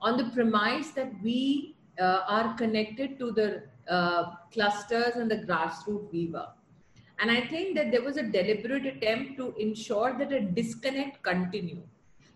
on 0.01 0.17
the 0.17 0.31
premise 0.31 0.91
that 0.91 1.11
we 1.23 1.75
uh, 1.99 2.21
are 2.29 2.55
connected 2.55 3.19
to 3.19 3.33
the 3.33 3.63
uh, 3.89 4.35
clusters 4.53 5.17
and 5.17 5.31
the 5.31 5.39
grassroots 5.39 6.13
weaver. 6.13 6.49
And 7.19 7.31
I 7.31 7.41
think 7.43 7.77
that 7.77 7.91
there 7.91 8.03
was 8.03 8.17
a 8.17 8.23
deliberate 8.23 8.87
attempt 8.87 9.37
to 9.39 9.55
ensure 9.57 10.17
that 10.19 10.33
a 10.33 10.41
disconnect 10.41 11.23
continue. 11.23 11.83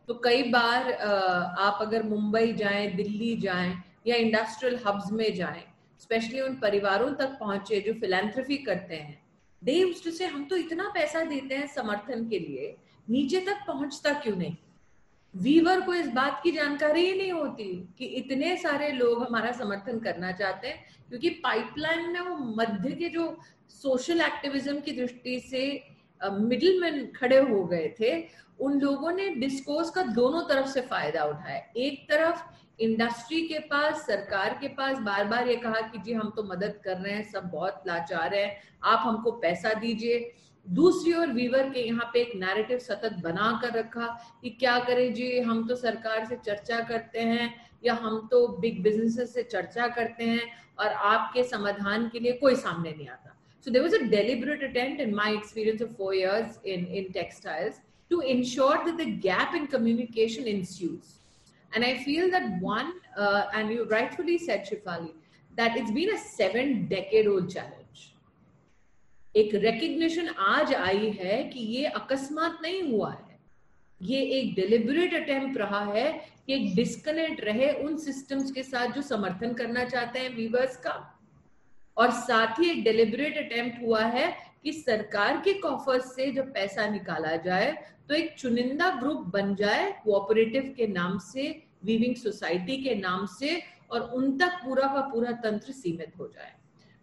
तो 0.08 0.14
कई 0.24 0.42
बार 0.50 0.92
आप 0.92 1.78
अगर 1.82 2.02
मुंबई 2.02 2.52
जाएँ, 2.52 2.86
दिल्ली 2.96 3.36
जाएँ, 3.36 3.74
या 4.06 4.16
industrial 4.16 4.78
hubs 4.86 5.10
में 5.12 5.34
जाएँ 5.34 5.62
specially 6.00 6.40
उन 6.40 6.54
परिवारों 6.60 7.10
तक 7.14 7.36
पहुँचे 7.40 7.80
जो 7.80 7.92
फिलेंथ्रफी 8.00 8.56
करते 8.64 8.96
हैं 8.96 9.18
दे 9.62 9.92
से 9.94 10.26
हम 10.26 10.44
तो 10.44 10.56
इतना 10.56 10.88
पैसा 10.94 11.22
देते 11.24 11.54
हैं 11.54 11.66
समर्थन 11.66 12.28
के 12.28 12.38
लिए, 12.38 12.76
नीचे 13.10 13.40
तक 13.40 13.64
पहुँचता 13.66 14.12
क्यों 14.22 14.36
नहीं 14.36 14.56
वीवर 15.34 15.80
को 15.80 15.94
इस 15.94 16.08
बात 16.08 16.40
की 16.42 16.50
जानकारी 16.50 17.04
ही 17.06 17.16
नहीं 17.18 17.32
होती 17.32 17.64
कि 17.98 18.04
इतने 18.20 18.56
सारे 18.56 18.90
लोग 18.92 19.22
हमारा 19.26 19.52
समर्थन 19.52 19.98
करना 20.00 20.32
चाहते 20.32 20.68
हैं, 20.68 20.84
क्योंकि 21.08 21.30
पाइपलाइन 21.44 22.10
में 22.12 22.20
वो 22.20 22.36
मध्य 22.56 22.90
के 22.90 23.08
जो 23.08 23.26
सोशल 23.70 24.20
एक्टिविज्म 24.20 24.80
की 24.80 24.92
दृष्टि 24.92 25.38
से 25.40 25.62
मिडिल 26.20 26.80
मैन 26.80 27.06
खड़े 27.16 27.38
हो 27.40 27.64
गए 27.64 27.94
थे, 28.00 28.12
उन 28.60 28.80
लोगों 28.80 29.12
ने 29.12 29.28
डिस्कोर्स 29.30 29.90
का 29.90 30.02
दोनों 30.02 30.42
तरफ़ 30.42 30.66
से 30.68 30.80
फ़ायदा 30.82 31.24
उठाया। 31.24 31.60
एक 31.76 32.06
तरफ़ 32.10 32.42
इंडस्ट्री 32.80 33.40
के 33.48 33.58
पास, 33.60 34.06
सरकार 34.06 34.58
के 34.60 34.68
पास 34.68 34.98
बार 35.00 35.24
बार 35.24 35.48
ये 35.48 35.56
कहा 35.56 35.80
कि 35.82 35.98
जी, 35.98 36.12
हम 36.12 36.32
तो 36.36 36.42
मदद 36.44 36.80
कर 36.84 36.96
रहे 36.96 37.12
हैं, 37.12 37.30
सब 37.32 37.50
बहुत 37.50 37.82
लाचार 37.86 38.34
है, 38.34 38.58
आप 38.84 39.02
हमको 39.04 39.30
पैसा 39.38 39.72
दीजिए। 39.74 40.32
दूसरी 40.66 41.12
ओर 41.14 41.32
वीवर 41.32 41.68
के 41.70 41.80
यहाँ 41.80 42.10
पे 42.12 42.20
एक 42.20 42.32
नैरेटिव 42.36 42.78
सतत 42.78 43.20
बना 43.22 43.58
कर 43.62 43.78
रखा 43.78 44.06
कि 44.42 44.50
क्या 44.50 44.78
करें 44.80 45.12
जी, 45.14 45.38
हम 45.40 45.66
तो 45.68 45.76
सरकार 45.76 46.24
से 46.24 46.36
चर्चा 46.36 46.80
करते 46.80 47.20
हैं 47.20 47.54
या 47.84 47.94
हम 47.94 48.28
तो 48.30 48.46
बिग 48.60 48.82
बिजनेसेस 48.82 49.34
से 49.34 49.42
चर्चा 49.42 49.86
करते 49.88 50.24
हैं 50.24 50.50
और 50.78 50.86
आपके 50.86 51.42
समाधान 51.44 52.08
के 52.08 52.18
लिए 52.18 52.32
कोई 52.32 52.54
सामने 52.56 52.90
नहीं 52.90 53.08
आता। 53.08 53.34
So 53.68 53.72
there 53.72 53.82
was 53.82 53.92
a 53.92 54.06
deliberate 54.06 54.62
attempt 54.62 54.98
in 54.98 55.14
my 55.14 55.32
experience 55.32 55.82
of 55.82 55.94
four 55.94 56.14
years 56.14 56.58
in, 56.64 56.86
in 56.86 57.12
textiles 57.12 57.82
to 58.08 58.20
ensure 58.20 58.82
that 58.82 58.96
the 58.96 59.04
gap 59.04 59.54
in 59.54 59.66
communication 59.66 60.46
ensues. 60.46 61.18
And 61.74 61.84
I 61.84 62.02
feel 62.02 62.30
that 62.30 62.62
one, 62.62 62.94
uh, 63.14 63.48
and 63.52 63.70
you 63.70 63.84
rightfully 63.84 64.38
said, 64.38 64.66
Shifali, 64.66 65.12
that 65.54 65.76
it's 65.76 65.90
been 65.90 66.08
a 66.14 66.16
seven 66.16 66.88
decade 66.88 67.26
old 67.26 67.50
challenge. 67.50 68.14
एक 69.36 69.54
recognition 69.54 70.28
आज 70.38 70.72
आई 70.74 71.10
है 71.18 71.42
कि 71.50 71.60
ये 71.74 71.84
अकस्मात 72.00 72.58
नहीं 72.62 72.82
हुआ 72.90 73.10
है 73.10 73.38
ये 74.00 74.20
एक 74.38 74.54
डिलिबरेट 74.54 75.14
अटेम्प्ट 75.22 75.58
रहा 75.58 75.84
है 75.92 76.10
कि 76.46 76.54
एक 76.54 76.74
डिस्कनेक्ट 76.76 77.44
रहे 77.44 77.70
उन 77.84 77.96
सिस्टम्स 78.06 78.50
के 78.52 78.62
साथ 78.62 78.94
जो 78.94 79.02
समर्थन 79.12 79.52
करना 79.60 79.84
चाहते 79.84 80.18
हैं 80.18 80.34
वीवर्स 80.36 80.76
का 80.86 80.96
और 81.98 82.10
साथ 82.16 82.60
ही 82.60 82.70
एक 82.70 82.82
डिलिबरेट 82.84 83.36
अटेम्प्ट 83.38 83.82
हुआ 83.82 84.02
है 84.16 84.26
कि 84.64 84.72
सरकार 84.72 85.40
के 85.44 85.52
कॉफर्स 85.60 86.14
से 86.16 86.30
जब 86.32 86.52
पैसा 86.54 86.88
निकाला 86.90 87.34
जाए 87.44 87.70
तो 88.08 88.14
एक 88.14 88.34
चुनिंदा 88.38 88.90
ग्रुप 89.00 89.24
बन 89.32 89.54
जाए 89.54 89.90
कोऑपरेटिव 90.04 90.74
के 90.76 90.86
नाम 90.86 91.18
से 91.24 91.50
वीविंग 91.84 92.14
सोसाइटी 92.16 92.76
के 92.84 92.94
नाम 92.94 93.26
से, 93.38 93.60
और 93.90 94.00
उन 94.14 94.36
तक 94.38 94.60
पूरा 94.64 94.86
का 94.94 95.00
पूरा 95.12 95.32
तंत्र 95.42 95.72
सीमित 95.72 96.12
हो 96.18 96.26
जाए। 96.28 96.52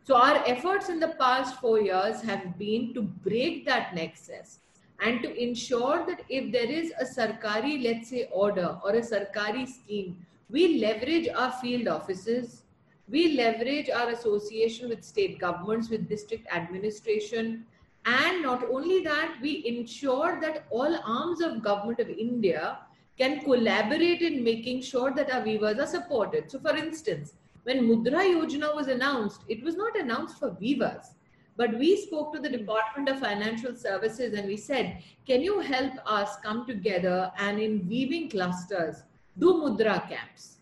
So 0.09 0.13
our 0.13 0.35
efforts 0.47 0.89
in 0.89 0.99
the 0.99 1.05
past 1.19 1.55
four 1.61 1.79
years 1.79 2.23
have 2.25 2.41
been 2.57 2.91
to 2.93 3.01
break 3.27 3.63
that 3.65 3.93
nexus 3.95 4.59
and 4.99 5.21
to 5.23 5.29
ensure 5.45 6.03
that 6.09 6.31
if 6.31 6.51
there 6.51 6.71
is 6.71 6.91
a 6.93 7.03
सरकारी 7.13 7.77
लेट्स 7.77 8.09
से 8.09 8.23
ऑर्डर 8.33 8.65
और 8.65 8.95
अ 8.95 9.01
सरकारी 9.05 9.65
scheme 9.67 10.13
we 10.49 10.67
leverage 10.67 11.29
our 11.29 11.49
field 11.61 11.87
officers 11.89 12.61
we 13.09 13.33
leverage 13.33 13.89
our 13.89 14.09
association 14.09 14.89
with 14.89 15.03
state 15.03 15.39
governments, 15.39 15.89
with 15.89 16.09
district 16.09 16.47
administration, 16.53 17.65
and 18.05 18.43
not 18.43 18.63
only 18.69 19.03
that, 19.03 19.35
we 19.41 19.65
ensure 19.65 20.39
that 20.39 20.65
all 20.69 20.95
arms 21.05 21.41
of 21.41 21.63
government 21.63 21.99
of 21.99 22.09
India 22.09 22.79
can 23.17 23.41
collaborate 23.41 24.21
in 24.21 24.43
making 24.43 24.81
sure 24.81 25.11
that 25.11 25.31
our 25.31 25.41
weavers 25.41 25.79
are 25.79 25.87
supported. 25.87 26.51
So, 26.51 26.59
for 26.59 26.75
instance, 26.75 27.33
when 27.63 27.87
Mudra 27.87 28.21
Yojana 28.21 28.75
was 28.75 28.87
announced, 28.87 29.41
it 29.47 29.63
was 29.63 29.75
not 29.75 29.97
announced 29.99 30.37
for 30.37 30.55
weavers. 30.59 31.15
But 31.57 31.79
we 31.79 31.95
spoke 31.99 32.33
to 32.33 32.39
the 32.39 32.49
Department 32.49 33.09
of 33.09 33.19
Financial 33.19 33.75
Services 33.75 34.33
and 34.37 34.45
we 34.45 34.57
said, 34.57 35.01
can 35.25 35.41
you 35.41 35.61
help 35.61 35.93
us 36.05 36.35
come 36.43 36.67
together 36.67 37.31
and 37.39 37.59
in 37.59 37.87
weaving 37.87 38.29
clusters 38.29 39.03
do 39.39 39.53
Mudra 39.53 40.07
camps? 40.09 40.54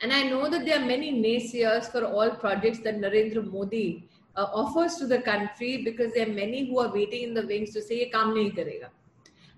And 0.00 0.12
I 0.12 0.24
know 0.24 0.50
that 0.50 0.64
there 0.64 0.80
are 0.80 0.84
many 0.84 1.12
naysayers 1.12 1.90
for 1.90 2.04
all 2.04 2.30
projects 2.30 2.80
that 2.80 3.00
Narendra 3.00 3.50
Modi 3.50 4.08
uh, 4.36 4.46
offers 4.52 4.96
to 4.96 5.06
the 5.06 5.18
country 5.18 5.82
because 5.84 6.12
there 6.12 6.26
are 6.28 6.32
many 6.32 6.68
who 6.68 6.78
are 6.80 6.92
waiting 6.92 7.22
in 7.22 7.34
the 7.34 7.46
wings 7.46 7.72
to 7.74 7.82
say, 7.82 8.00
ye 8.00 8.10
kaam. 8.10 8.34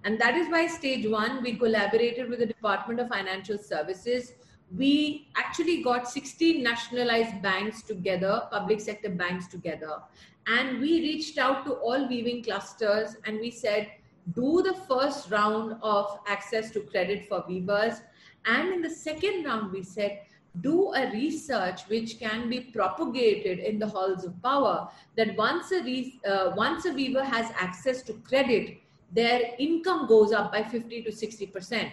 And 0.04 0.20
that 0.20 0.36
is 0.36 0.48
why 0.48 0.66
stage 0.66 1.06
one, 1.08 1.42
we 1.42 1.54
collaborated 1.56 2.28
with 2.28 2.38
the 2.38 2.46
Department 2.46 3.00
of 3.00 3.08
Financial 3.08 3.58
Services. 3.58 4.34
We 4.76 5.28
actually 5.36 5.82
got 5.82 6.08
16 6.08 6.62
nationalized 6.62 7.42
banks 7.42 7.82
together, 7.82 8.42
public 8.50 8.80
sector 8.80 9.10
banks 9.10 9.46
together. 9.48 9.98
And 10.46 10.80
we 10.80 11.00
reached 11.00 11.38
out 11.38 11.64
to 11.66 11.72
all 11.74 12.06
weaving 12.08 12.44
clusters 12.44 13.16
and 13.24 13.40
we 13.40 13.50
said, 13.50 13.88
do 14.34 14.62
the 14.62 14.74
first 14.88 15.30
round 15.30 15.76
of 15.82 16.18
access 16.26 16.70
to 16.72 16.80
credit 16.80 17.28
for 17.28 17.44
weavers 17.48 18.00
and 18.45 18.73
in 18.73 18.81
the 18.81 18.89
second 18.89 19.45
round, 19.45 19.71
we 19.71 19.83
said, 19.83 20.19
do 20.59 20.93
a 20.93 21.09
research 21.11 21.81
which 21.87 22.19
can 22.19 22.49
be 22.49 22.59
propagated 22.59 23.59
in 23.59 23.79
the 23.79 23.87
halls 23.87 24.25
of 24.25 24.41
power 24.43 24.89
that 25.15 25.37
once 25.37 25.71
a, 25.71 25.81
re- 25.81 26.19
uh, 26.27 26.51
once 26.55 26.85
a 26.85 26.91
weaver 26.91 27.23
has 27.23 27.51
access 27.57 28.01
to 28.03 28.13
credit, 28.13 28.77
their 29.11 29.41
income 29.59 30.07
goes 30.07 30.33
up 30.33 30.51
by 30.51 30.63
50 30.63 31.03
to 31.03 31.11
60%. 31.11 31.89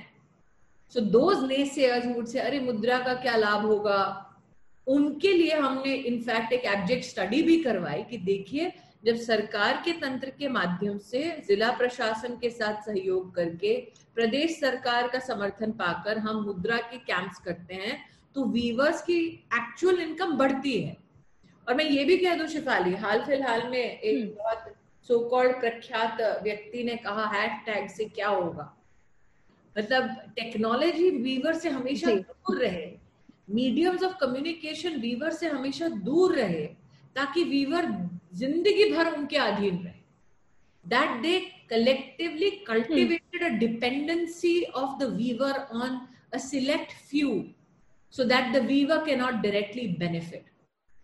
So 0.89 1.01
those 1.01 1.37
naysayers 1.37 2.03
who 2.03 2.15
would 2.15 2.29
say, 2.29 2.41
अरे 2.41 2.61
मुद्रा 2.61 2.99
का 3.05 3.15
क्या 3.23 3.37
लाभ 3.37 3.65
होगा 3.67 4.25
उनके 4.89 5.33
लिए 5.33 5.55
हमने 5.55 5.95
in fact 6.11 6.53
एक 6.53 6.65
एब्जेक्ट 6.65 7.05
स्टडी 7.05 7.43
भी 7.43 7.57
करवाई 7.63 8.03
कि 8.11 8.19
देखिए 8.19 8.73
जब 9.04 9.16
सरकार 9.18 9.82
के 9.86 9.92
तंत्र 9.92 10.30
के 10.30 10.48
माध्यम 10.48 10.98
से 10.98 11.22
जिला 11.48 11.72
प्रशासन 11.72 12.36
के 12.42 12.50
साथ 12.50 12.82
सहयोग 12.82 13.34
करके 13.36 13.76
प्रदेश 14.16 14.60
सरकार 14.60 15.08
का 15.08 15.20
समर्थन 15.20 15.72
पाकर 15.72 16.18
हम 16.18 16.44
मुद्रा 16.46 16.78
के 16.92 16.98
कैंप्स 17.06 17.40
करते 17.40 17.76
हैं 17.76 17.98
तो 18.36 18.46
वीवर्स 18.52 19.02
की 19.02 19.18
एक्चुअल 19.54 20.00
इनकम 20.02 20.32
बढ़ती 20.38 20.78
है। 20.78 20.96
और 21.68 21.76
मैं 21.76 21.86
ये 21.86 22.04
भी 22.04 22.18
कह 22.18 22.36
दूँ 22.36 22.48
शिफाली 22.48 22.94
हाल 22.96 23.22
फ़िलहाल 23.26 23.68
में 23.70 23.80
एक 23.80 24.16
हम्म। 24.16 24.30
बहुत 24.38 24.74
सो 25.10 25.20
कॉल्ड 25.30 25.60
प्रख्यात 25.60 26.22
व्यक्ति 26.44 26.84
ने 26.84 26.96
कहा 26.98 27.26
हैश 27.28 27.60
टैग 27.66 27.90
से 27.90 28.06
क्या 28.06 28.28
होगा? 28.28 28.74
मतलब 29.76 30.10
टेक्नोलॉजी 30.36 31.10
वीवर 31.12 31.54
से 31.54 31.70
हमेशा 31.70 32.12
दूर 32.12 32.62
रहे। 32.62 32.92
मीडियम्स 33.50 34.04
ऑफ़ 34.04 34.18
कम्युनिकेशन 34.22 35.00
वीवर 35.02 35.32
से 35.34 35.48
हमेशा 35.50 35.88
दूर 36.08 36.36
रहे 36.36 36.66
ताकि 37.16 37.44
वीवर 37.44 37.86
ज़िंदगी 38.40 38.86
भर 38.94 39.14
उनके 39.16 39.38
अधीन 39.38 39.84
रहे 39.84 40.02
that 40.86 41.22
they 41.24 41.52
collectively 41.70 42.64
cultivated 42.68 43.42
a 43.42 43.58
dependency 43.60 44.66
of 44.76 45.00
the 45.00 45.08
weaver 45.10 45.68
on 45.72 46.08
a 46.34 46.40
select 46.40 46.92
few 46.92 47.54
so 48.10 48.26
that 48.26 48.52
the 48.54 48.62
weaver 48.64 49.02
cannot 49.06 49.42
directly 49.42 49.88
benefit 50.00 50.46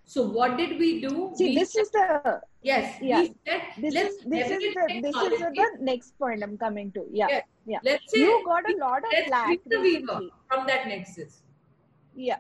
so 0.06 0.24
what 0.24 0.58
did 0.58 0.78
we 0.80 0.90
do 1.02 1.32
see 1.36 1.50
we 1.50 1.56
this 1.56 1.74
said, 1.74 1.82
is 1.82 1.92
the 1.92 2.42
yes 2.62 2.98
yeah 3.02 3.24
said, 3.48 3.62
this 3.78 3.96
is 3.96 4.18
this 4.26 4.52
is 4.52 4.74
the 4.76 5.00
this 5.02 5.16
is 5.16 5.40
the 5.40 5.68
next 5.80 6.18
point 6.18 6.44
i'm 6.44 6.58
coming 6.58 6.92
to 6.92 7.06
yeah 7.12 7.28
yes. 7.30 7.44
yeah 7.66 7.80
let's 7.84 8.12
say 8.12 8.20
you 8.20 8.44
got 8.46 8.70
a 8.70 8.78
lot 8.78 8.98
of 8.98 9.12
let's 9.14 9.28
flack 9.28 9.60
the 9.68 9.80
weaver 9.80 10.20
from 10.48 10.68
that 10.68 10.88
nexus 10.88 11.44
yeah 12.16 12.38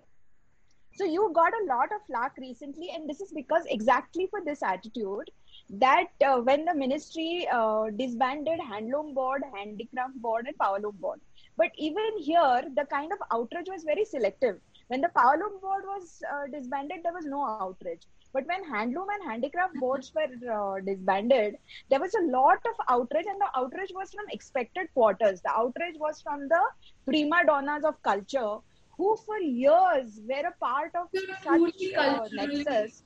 so 0.99 1.05
you 1.05 1.31
got 1.35 1.53
a 1.61 1.65
lot 1.67 1.91
of 1.95 2.05
flack 2.07 2.37
recently, 2.37 2.89
and 2.93 3.09
this 3.09 3.21
is 3.21 3.31
because 3.33 3.63
exactly 3.69 4.27
for 4.29 4.41
this 4.45 4.63
attitude 4.63 5.31
that 5.69 6.07
uh, 6.25 6.39
when 6.41 6.65
the 6.65 6.75
ministry 6.75 7.47
uh, 7.51 7.85
disbanded 7.97 8.59
handloom 8.59 9.13
board, 9.13 9.43
handicraft 9.55 10.15
board, 10.21 10.47
and 10.47 10.57
powerloom 10.57 10.99
board. 10.99 11.21
But 11.57 11.71
even 11.77 12.17
here, 12.19 12.63
the 12.75 12.85
kind 12.85 13.11
of 13.13 13.19
outrage 13.31 13.67
was 13.69 13.83
very 13.83 14.05
selective. 14.05 14.59
When 14.89 15.01
the 15.01 15.11
powerloom 15.17 15.61
board 15.61 15.83
was 15.85 16.21
uh, 16.33 16.47
disbanded, 16.51 16.99
there 17.03 17.13
was 17.13 17.25
no 17.25 17.45
outrage. 17.45 18.03
But 18.33 18.45
when 18.47 18.63
handloom 18.71 19.07
and 19.13 19.29
handicraft 19.29 19.75
boards 19.75 20.11
were 20.15 20.51
uh, 20.57 20.81
disbanded, 20.81 21.55
there 21.89 21.99
was 22.01 22.13
a 22.15 22.25
lot 22.31 22.59
of 22.65 22.75
outrage, 22.89 23.25
and 23.27 23.39
the 23.39 23.51
outrage 23.55 23.91
was 23.95 24.11
from 24.11 24.25
expected 24.31 24.93
quarters. 24.93 25.41
The 25.41 25.51
outrage 25.51 25.97
was 25.99 26.21
from 26.21 26.47
the 26.49 26.61
prima 27.05 27.43
donnas 27.45 27.85
of 27.85 28.01
culture 28.03 28.57
who 28.99 29.17
for 29.25 29.39
years 29.39 30.21
were 30.29 30.45
a 30.49 30.55
part 30.65 30.95
of 31.03 31.07
such 31.43 31.85
uh, 31.97 32.29
nexus 32.39 33.03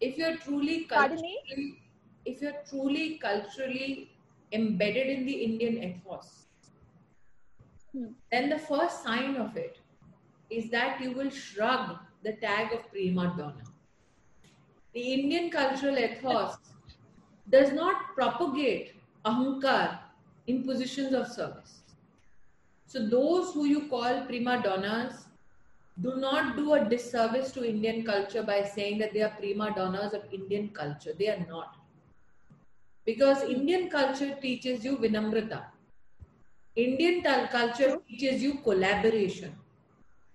if 0.00 0.18
you're 0.18 0.36
truly 0.36 0.84
culturally, 0.84 1.38
if 2.26 2.42
you're 2.42 2.60
truly 2.68 3.18
culturally 3.18 4.10
embedded 4.52 5.08
in 5.08 5.26
the 5.26 5.36
Indian 5.50 5.82
ethos, 5.90 6.32
Hmm. 7.94 8.08
then 8.32 8.50
the 8.50 8.58
first 8.58 9.04
sign 9.04 9.36
of 9.36 9.56
it 9.56 9.78
is 10.50 10.70
that 10.70 11.00
you 11.00 11.12
will 11.12 11.30
shrug 11.30 11.98
the 12.24 12.32
tag 12.44 12.72
of 12.72 12.90
prima 12.90 13.26
donna. 13.38 13.64
The 14.94 15.04
Indian 15.14 15.50
cultural 15.50 15.98
ethos 15.98 16.56
does 17.48 17.72
not 17.72 18.14
propagate 18.16 18.94
ahankar 19.24 20.00
in 20.48 20.64
positions 20.64 21.14
of 21.14 21.28
service. 21.28 21.82
So 22.86 23.06
those 23.08 23.54
who 23.54 23.64
you 23.64 23.88
call 23.88 24.26
prima 24.26 24.62
donnas 24.62 25.23
do 26.00 26.16
not 26.16 26.56
do 26.56 26.74
a 26.74 26.84
disservice 26.84 27.52
to 27.52 27.68
Indian 27.68 28.04
culture 28.04 28.42
by 28.42 28.64
saying 28.64 28.98
that 28.98 29.12
they 29.12 29.22
are 29.22 29.34
prima 29.38 29.72
donnas 29.74 30.12
of 30.12 30.22
Indian 30.32 30.68
culture. 30.70 31.12
They 31.16 31.28
are 31.28 31.46
not. 31.48 31.76
Because 33.04 33.42
Indian 33.42 33.88
culture 33.90 34.34
teaches 34.40 34.84
you 34.84 34.96
vinamrata. 34.96 35.64
Indian 36.74 37.22
culture 37.22 37.98
teaches 38.08 38.42
you 38.42 38.54
collaboration. 38.58 39.54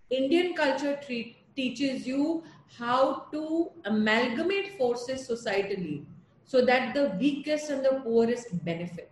Indian 0.09 0.53
culture 0.55 0.97
treat, 1.05 1.35
teaches 1.55 2.07
you 2.07 2.43
how 2.77 3.25
to 3.33 3.71
amalgamate 3.85 4.77
forces 4.77 5.27
societally 5.27 6.05
so 6.45 6.65
that 6.65 6.93
the 6.93 7.15
weakest 7.19 7.69
and 7.69 7.83
the 7.83 7.99
poorest 8.03 8.63
benefit. 8.63 9.11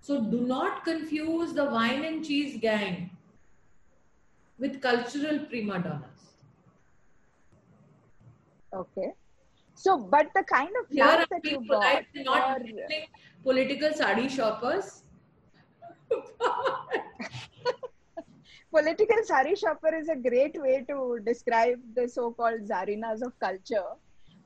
So 0.00 0.24
do 0.24 0.40
not 0.40 0.84
confuse 0.84 1.52
the 1.52 1.66
wine 1.66 2.04
and 2.04 2.24
cheese 2.24 2.58
gang 2.60 3.10
with 4.62 4.80
cultural 4.86 5.38
prima 5.50 5.78
donnas. 5.86 6.20
Okay. 8.80 9.08
So, 9.74 9.98
but 10.14 10.28
the 10.34 10.42
kind 10.44 10.70
of 10.80 10.86
Here 10.90 11.04
flack 11.04 11.18
I'm 11.20 11.26
that 11.30 11.44
you 11.50 11.58
being 11.58 11.66
got, 11.68 11.80
polite 11.80 12.06
and 12.14 12.24
not 12.24 12.60
or- 12.60 12.66
political 13.42 13.92
sari 13.92 14.28
shoppers. 14.28 15.02
political 18.74 19.16
sari 19.24 19.54
shopper 19.56 19.94
is 19.94 20.08
a 20.08 20.16
great 20.16 20.56
way 20.60 20.84
to 20.88 21.18
describe 21.26 21.78
the 21.94 22.08
so-called 22.08 22.60
zarinas 22.72 23.22
of 23.22 23.38
culture. 23.40 23.84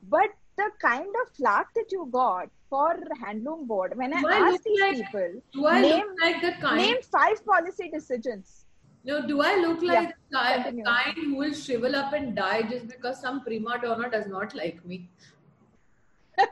But 0.09 0.31
the 0.57 0.71
kind 0.81 1.15
of 1.23 1.35
flack 1.37 1.73
that 1.75 1.93
you 1.93 2.09
got 2.13 2.49
for 2.71 2.97
handloom 3.25 3.67
board, 3.67 3.97
when 3.97 4.13
I 4.15 4.23
I 4.29 4.37
asked 4.49 4.65
these 4.65 4.81
like- 4.81 4.97
people, 4.97 5.41
Do 5.53 5.67
I 5.67 5.81
Name- 5.81 6.15
like 6.23 6.41
the 6.41 6.53
kind? 6.63 6.77
name 6.79 7.03
five 7.13 7.45
policy 7.45 7.91
decisions. 7.91 8.66
No, 9.07 9.25
do 9.25 9.41
I 9.41 9.55
look 9.57 9.83
like 9.83 10.17
the 10.31 10.73
ki- 10.73 10.83
kind 10.83 11.17
who 11.17 11.37
will 11.37 11.55
shrivel 11.55 11.95
up 11.95 12.13
and 12.13 12.35
die 12.35 12.63
just 12.63 12.89
because 12.89 13.21
some 13.21 13.41
prima 13.43 13.79
donna 13.81 14.11
does 14.11 14.27
not 14.27 14.55
like 14.55 14.85
me? 14.85 15.09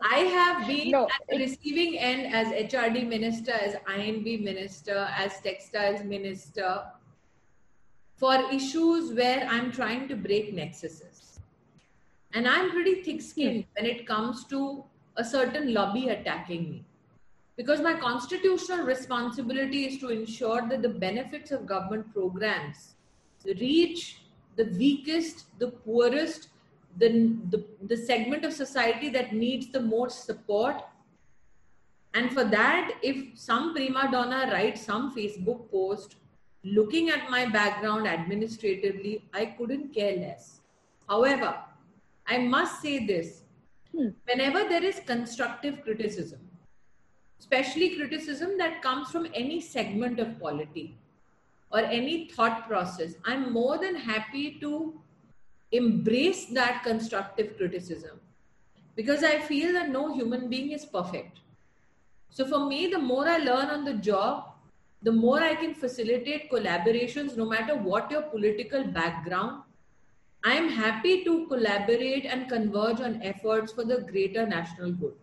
I 0.00 0.18
have 0.18 0.68
been 0.68 0.92
No, 0.92 1.06
at 1.06 1.26
the 1.28 1.38
receiving 1.38 1.98
end 1.98 2.32
as 2.32 2.46
HRD 2.48 3.08
minister, 3.08 3.50
as 3.50 3.74
I&B 3.88 4.36
minister, 4.36 5.08
as 5.10 5.40
textiles 5.40 6.04
minister 6.04 6.84
for 8.14 8.34
issues 8.52 9.12
where 9.12 9.44
I'm 9.50 9.72
trying 9.72 10.06
to 10.06 10.14
break 10.14 10.54
nexuses. 10.54 11.40
And 12.32 12.46
I'm 12.46 12.70
pretty 12.70 13.02
thick 13.02 13.20
skinned 13.20 13.64
hmm. 13.64 13.70
when 13.74 13.90
it 13.90 14.06
comes 14.06 14.44
to 14.44 14.84
a 15.16 15.24
certain 15.24 15.74
lobby 15.74 16.10
attacking 16.10 16.70
me. 16.70 16.85
Because 17.56 17.80
my 17.80 17.94
constitutional 17.94 18.84
responsibility 18.84 19.86
is 19.86 19.98
to 20.00 20.08
ensure 20.08 20.68
that 20.68 20.82
the 20.82 20.88
benefits 20.88 21.50
of 21.50 21.66
government 21.66 22.12
programs 22.12 22.94
reach 23.44 24.20
the 24.56 24.64
weakest, 24.64 25.46
the 25.58 25.68
poorest, 25.68 26.48
the, 26.98 27.36
the, 27.50 27.64
the 27.82 27.96
segment 27.96 28.44
of 28.44 28.52
society 28.52 29.08
that 29.10 29.32
needs 29.32 29.70
the 29.70 29.80
most 29.80 30.26
support. 30.26 30.82
And 32.14 32.32
for 32.32 32.44
that, 32.44 32.98
if 33.02 33.38
some 33.38 33.74
prima 33.74 34.08
donna 34.10 34.50
writes 34.52 34.82
some 34.82 35.14
Facebook 35.14 35.70
post 35.70 36.16
looking 36.64 37.10
at 37.10 37.30
my 37.30 37.46
background 37.46 38.06
administratively, 38.06 39.24
I 39.32 39.46
couldn't 39.46 39.94
care 39.94 40.16
less. 40.16 40.60
However, 41.08 41.54
I 42.26 42.38
must 42.38 42.82
say 42.82 43.06
this 43.06 43.42
Hmm. 43.96 44.08
whenever 44.28 44.68
there 44.68 44.84
is 44.84 45.00
constructive 45.06 45.82
criticism, 45.82 46.40
especially 47.38 47.96
criticism 47.96 48.56
that 48.58 48.82
comes 48.82 49.10
from 49.10 49.26
any 49.34 49.60
segment 49.60 50.18
of 50.18 50.38
polity 50.40 50.96
or 51.70 51.80
any 51.80 52.28
thought 52.28 52.66
process, 52.68 53.14
I'm 53.24 53.52
more 53.52 53.78
than 53.78 53.94
happy 53.94 54.58
to 54.60 55.00
embrace 55.72 56.46
that 56.46 56.82
constructive 56.82 57.56
criticism 57.56 58.20
because 58.94 59.22
I 59.22 59.38
feel 59.38 59.72
that 59.74 59.90
no 59.90 60.14
human 60.14 60.48
being 60.48 60.72
is 60.72 60.84
perfect. 60.84 61.40
So 62.30 62.46
for 62.46 62.66
me, 62.66 62.86
the 62.86 62.98
more 62.98 63.28
I 63.28 63.38
learn 63.38 63.66
on 63.66 63.84
the 63.84 63.94
job, 63.94 64.52
the 65.02 65.12
more 65.12 65.40
I 65.40 65.54
can 65.54 65.74
facilitate 65.74 66.50
collaborations, 66.50 67.36
no 67.36 67.44
matter 67.44 67.76
what 67.76 68.10
your 68.10 68.22
political 68.22 68.84
background. 68.84 69.62
I 70.44 70.52
am 70.52 70.68
happy 70.68 71.24
to 71.24 71.46
collaborate 71.48 72.24
and 72.24 72.48
converge 72.48 73.00
on 73.00 73.20
efforts 73.22 73.72
for 73.72 73.84
the 73.84 74.02
greater 74.02 74.46
national 74.46 74.92
good. 74.92 75.14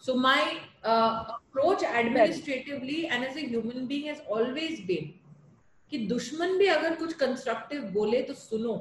So 0.00 0.14
my 0.14 0.60
uh, 0.84 1.24
approach 1.36 1.82
administratively 1.82 3.06
and 3.06 3.24
as 3.24 3.36
a 3.36 3.40
human 3.40 3.86
being 3.86 4.06
has 4.06 4.20
always 4.28 4.80
been 4.86 5.14
कि 5.90 5.98
दुश्मन 6.08 6.56
भी 6.58 6.66
अगर 6.66 6.94
कुछ 6.96 7.12
constructive 7.20 7.82
बोले 7.92 8.20
तो 8.22 8.34
सुनो। 8.34 8.74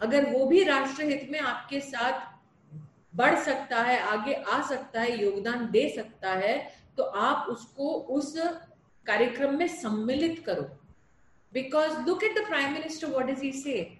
अगर 0.00 0.30
वो 0.32 0.46
भी 0.46 0.62
राष्ट्र 0.64 1.04
हित 1.04 1.28
में 1.30 1.38
आपके 1.40 1.80
साथ 1.80 2.30
बढ़ 3.16 3.38
सकता 3.44 3.82
है 3.82 3.98
आगे 4.00 4.34
आ 4.34 4.60
सकता 4.68 5.00
है 5.00 5.22
योगदान 5.22 5.70
दे 5.70 5.88
सकता 5.96 6.32
है 6.34 6.56
तो 6.96 7.02
आप 7.02 7.46
उसको 7.50 7.92
उस 8.18 8.34
कार्यक्रम 9.06 9.58
में 9.58 9.66
सम्मिलित 9.68 10.42
करो। 10.46 10.62
Because 11.52 11.98
look 12.06 12.24
at 12.24 12.38
the 12.38 12.46
prime 12.48 12.72
minister 12.72 13.06
what 13.06 13.30
is 13.30 13.42
he 13.42 13.52
say 13.52 13.98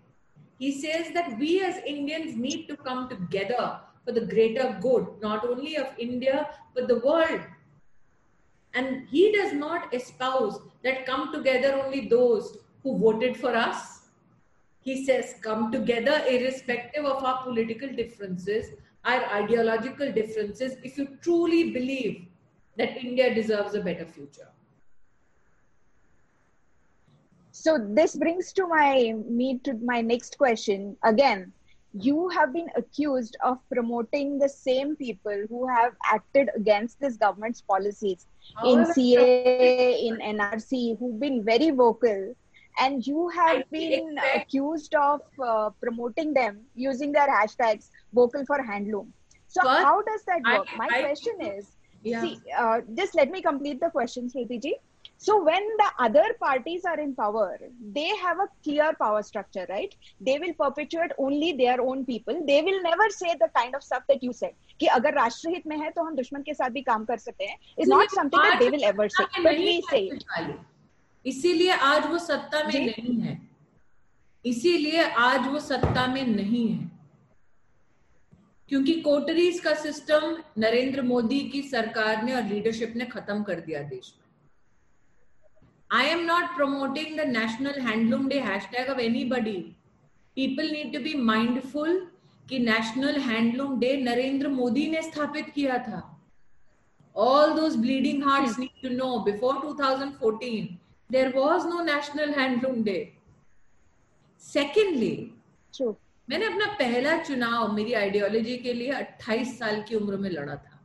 he 0.60 0.70
says 0.80 1.08
that 1.14 1.32
we 1.38 1.48
as 1.66 1.78
Indians 1.92 2.36
need 2.36 2.68
to 2.68 2.76
come 2.88 3.08
together 3.08 3.62
for 4.04 4.12
the 4.12 4.26
greater 4.26 4.78
good, 4.80 5.06
not 5.20 5.44
only 5.44 5.76
of 5.76 5.86
India, 5.98 6.50
but 6.74 6.88
the 6.88 6.98
world. 7.00 7.40
And 8.74 9.06
he 9.08 9.32
does 9.32 9.52
not 9.52 9.92
espouse 9.94 10.60
that 10.82 11.06
come 11.06 11.32
together 11.32 11.74
only 11.74 12.08
those 12.08 12.58
who 12.82 12.98
voted 12.98 13.36
for 13.36 13.54
us. 13.54 14.08
He 14.80 15.04
says, 15.04 15.34
come 15.42 15.70
together 15.70 16.22
irrespective 16.28 17.04
of 17.04 17.22
our 17.22 17.42
political 17.42 17.88
differences, 17.88 18.70
our 19.04 19.24
ideological 19.26 20.10
differences, 20.12 20.76
if 20.82 20.98
you 20.98 21.18
truly 21.20 21.70
believe 21.70 22.26
that 22.76 22.96
India 22.96 23.34
deserves 23.34 23.74
a 23.74 23.80
better 23.80 24.06
future. 24.06 24.48
So 27.52 27.78
this 27.78 28.16
brings 28.16 28.52
to 28.54 28.66
my 28.66 29.14
me 29.28 29.58
to 29.64 29.74
my 29.74 30.00
next 30.00 30.38
question 30.38 30.96
again. 31.04 31.52
You 31.94 32.28
have 32.30 32.52
been 32.52 32.68
accused 32.76 33.36
of 33.44 33.58
promoting 33.70 34.38
the 34.38 34.48
same 34.48 34.96
people 34.96 35.44
who 35.48 35.68
have 35.68 35.94
acted 36.10 36.48
against 36.56 36.98
this 37.00 37.16
government's 37.16 37.60
policies 37.60 38.26
in 38.64 38.78
However, 38.78 38.92
CAA, 38.94 40.06
in 40.08 40.16
NRC, 40.18 40.98
who've 40.98 41.20
been 41.20 41.44
very 41.44 41.70
vocal, 41.70 42.34
and 42.78 43.06
you 43.06 43.28
have 43.28 43.56
I 43.58 43.64
been 43.70 44.16
accused 44.34 44.94
of 44.94 45.20
uh, 45.42 45.70
promoting 45.82 46.32
them 46.32 46.60
using 46.74 47.12
their 47.12 47.28
hashtags 47.28 47.90
"vocal 48.14 48.46
for 48.46 48.58
handloom." 48.58 49.08
So 49.48 49.62
First, 49.62 49.84
how 49.84 50.00
does 50.02 50.24
that 50.24 50.40
I- 50.46 50.58
work? 50.58 50.68
My 50.78 50.88
I- 50.90 51.00
question 51.02 51.40
is, 51.42 51.76
Yeah. 52.02 52.22
see, 52.22 52.40
uh, 52.56 52.80
just 52.94 53.14
let 53.14 53.30
me 53.30 53.42
complete 53.42 53.80
the 53.80 53.90
question, 53.90 54.28
Smriti 54.30 54.62
ji. 54.62 54.76
So 55.22 55.34
when 55.48 55.66
the 55.80 55.88
other 56.04 56.24
parties 56.40 56.84
are 56.84 56.98
in 56.98 57.14
power, 57.14 57.50
they 57.96 58.08
have 58.22 58.40
a 58.40 58.46
clear 58.64 58.92
power 59.00 59.22
structure, 59.22 59.66
right? 59.68 59.92
They 60.20 60.38
will 60.44 60.54
perpetuate 60.62 61.12
only 61.16 61.50
their 61.52 61.80
own 61.80 62.04
people. 62.04 62.40
They 62.46 62.60
will 62.62 62.80
never 62.82 63.08
say 63.16 63.34
the 63.42 63.48
kind 63.58 63.76
of 63.76 63.84
stuff 63.88 64.08
that 64.08 64.24
you 64.28 64.32
said. 64.38 64.54
कि 64.80 64.86
अगर 64.96 65.14
राष्ट्रहित 65.14 65.66
में 65.66 65.76
है 65.78 65.90
तो 65.90 66.04
हम 66.04 66.16
दुश्मन 66.16 66.42
के 66.42 66.54
साथ 66.54 66.70
भी 66.70 66.82
काम 66.82 67.04
कर 67.10 67.18
सकते 67.24 67.44
हैं 67.44 67.58
is 67.84 67.88
not 67.88 68.16
something 68.18 68.42
that 68.46 68.58
they 68.62 68.70
will 68.70 68.86
ever 68.90 69.08
say, 69.08 69.22
सत्ता 69.22 69.42
में 69.42 69.50
but 69.50 69.60
we 69.66 69.76
say 69.90 70.00
it. 70.06 70.12
खुशहाली। 70.14 70.54
इसीलिए 71.30 71.72
आज 71.90 72.06
वो 72.12 72.18
सत्ता 72.18 72.62
में? 72.66 72.72
नहीं 72.86 73.20
है 73.20 73.40
इसीलिए 74.44 75.02
आज 75.26 75.46
वो 75.52 75.60
सत्ता 75.60 76.06
में 76.14 76.26
नहीं 76.26 76.66
है 76.68 76.90
क्योंकि 78.68 78.92
कोटरीज 79.00 79.60
का 79.60 79.74
सिस्टम 79.74 80.36
नरेंद्र 80.58 81.02
मोदी 81.02 81.40
की 81.52 81.62
सरकार 81.68 82.22
ने 82.24 82.34
और 82.34 82.42
लीडरशिप 82.42 82.92
ने 82.96 83.04
खत्म 83.14 83.42
कर 83.42 83.60
दिया 83.60 83.82
देश 83.94 84.12
में 84.16 84.30
I 85.92 86.04
am 86.04 86.24
not 86.24 86.56
promoting 86.56 87.16
the 87.16 87.24
National 87.26 87.74
Handloom 87.74 88.30
Day 88.30 88.38
hashtag 88.40 88.88
of 88.88 88.98
anybody. 88.98 89.76
People 90.36 90.64
need 90.64 90.92
to 90.94 91.00
be 91.06 91.14
mindful 91.14 91.90
कि 92.48 92.58
national 92.58 93.18
handloom 93.20 93.78
day 93.80 93.90
Narendra 93.96 94.48
Modi 94.48 94.86
ने 94.90 95.02
स्थापित 95.02 95.50
किया 95.54 95.76
था। 95.88 96.00
All 97.16 97.52
those 97.54 97.76
bleeding 97.80 98.22
hearts 98.24 98.58
need 98.58 98.82
to 98.82 98.88
know 98.94 99.18
before 99.24 99.60
2014 99.64 100.66
there 101.10 101.28
was 101.36 101.66
no 101.66 101.82
national 101.84 102.30
handloom 102.38 102.82
day 102.84 102.96
secondly 104.42 105.14
मैंने 106.28 106.46
अपना 106.46 106.66
पहला 106.80 107.16
चुनाव 107.22 107.72
मेरी 107.74 107.92
आइडियोलॉजी 108.00 108.56
के 108.64 108.72
लिए 108.72 108.92
28 109.02 109.54
साल 109.58 109.82
की 109.88 109.94
उम्र 109.96 110.16
में 110.16 110.30
लड़ा 110.30 110.56
था। 110.56 110.80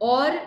और 0.00 0.40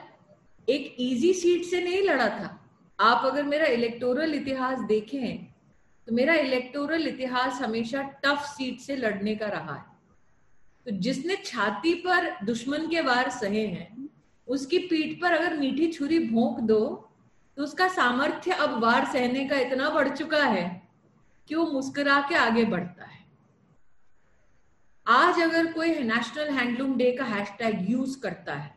एक 0.68 0.96
इजी 1.00 1.34
सीट 1.34 1.64
से 1.66 1.82
नहीं 1.82 2.02
लड़ा 2.04 2.28
था। 2.30 2.54
आप 3.00 3.26
अगर 3.26 3.44
मेरा 3.44 3.66
इलेक्टोरल 3.68 4.34
इतिहास 4.34 4.80
देखें 4.80 5.46
तो 6.08 6.14
मेरा 6.16 6.34
इलेक्टोरल 6.36 7.08
इतिहास 7.08 7.62
हमेशा 7.62 8.02
टफ 8.24 8.46
सीट 8.48 8.80
से 8.80 8.96
लड़ने 8.96 9.36
का 9.36 9.48
रहा 9.48 9.76
है। 9.76 9.86
तो 10.86 10.92
जिसने 11.00 11.36
छाती 11.36 11.94
पर 11.96 12.30
दुश्मन 12.46 12.88
के 12.88 13.02
वार 13.02 13.30
सहे 13.30 13.66
हैं, 13.68 14.10
उसकी 14.48 14.80
पीठ 14.80 15.20
पर 15.22 15.34
अगर 15.34 15.58
मीठी 15.58 15.88
छुरी 15.88 16.20
भोंक 16.20 16.60
दो 16.62 16.80
तो 17.58 17.64
उसका 17.64 17.88
सामर्थ्य 17.88 18.52
अब 18.54 18.80
वार 18.84 19.06
सहने 19.06 19.48
का 19.48 19.60
इतना 19.60 19.90
बढ़ 19.90 20.10
चुका 20.10 20.44
है 20.44 20.66
कि 21.50 21.56
वो 21.56 21.66
मुस्कुरा 21.66 22.20
के 22.30 22.36
आगे 22.36 22.64
बढ़ता 22.66 23.06
है। 23.06 23.26
आज 25.06 25.42
अगर 25.42 25.72
कोई 25.74 25.90
नेशनल 25.90 26.50
हैंडलूम 26.50 26.96
डे 26.98 27.12
का 27.12 27.26
हैशटैग 27.26 27.90
यूज़ 27.92 28.20
करता 28.20 28.54
है 28.54 28.76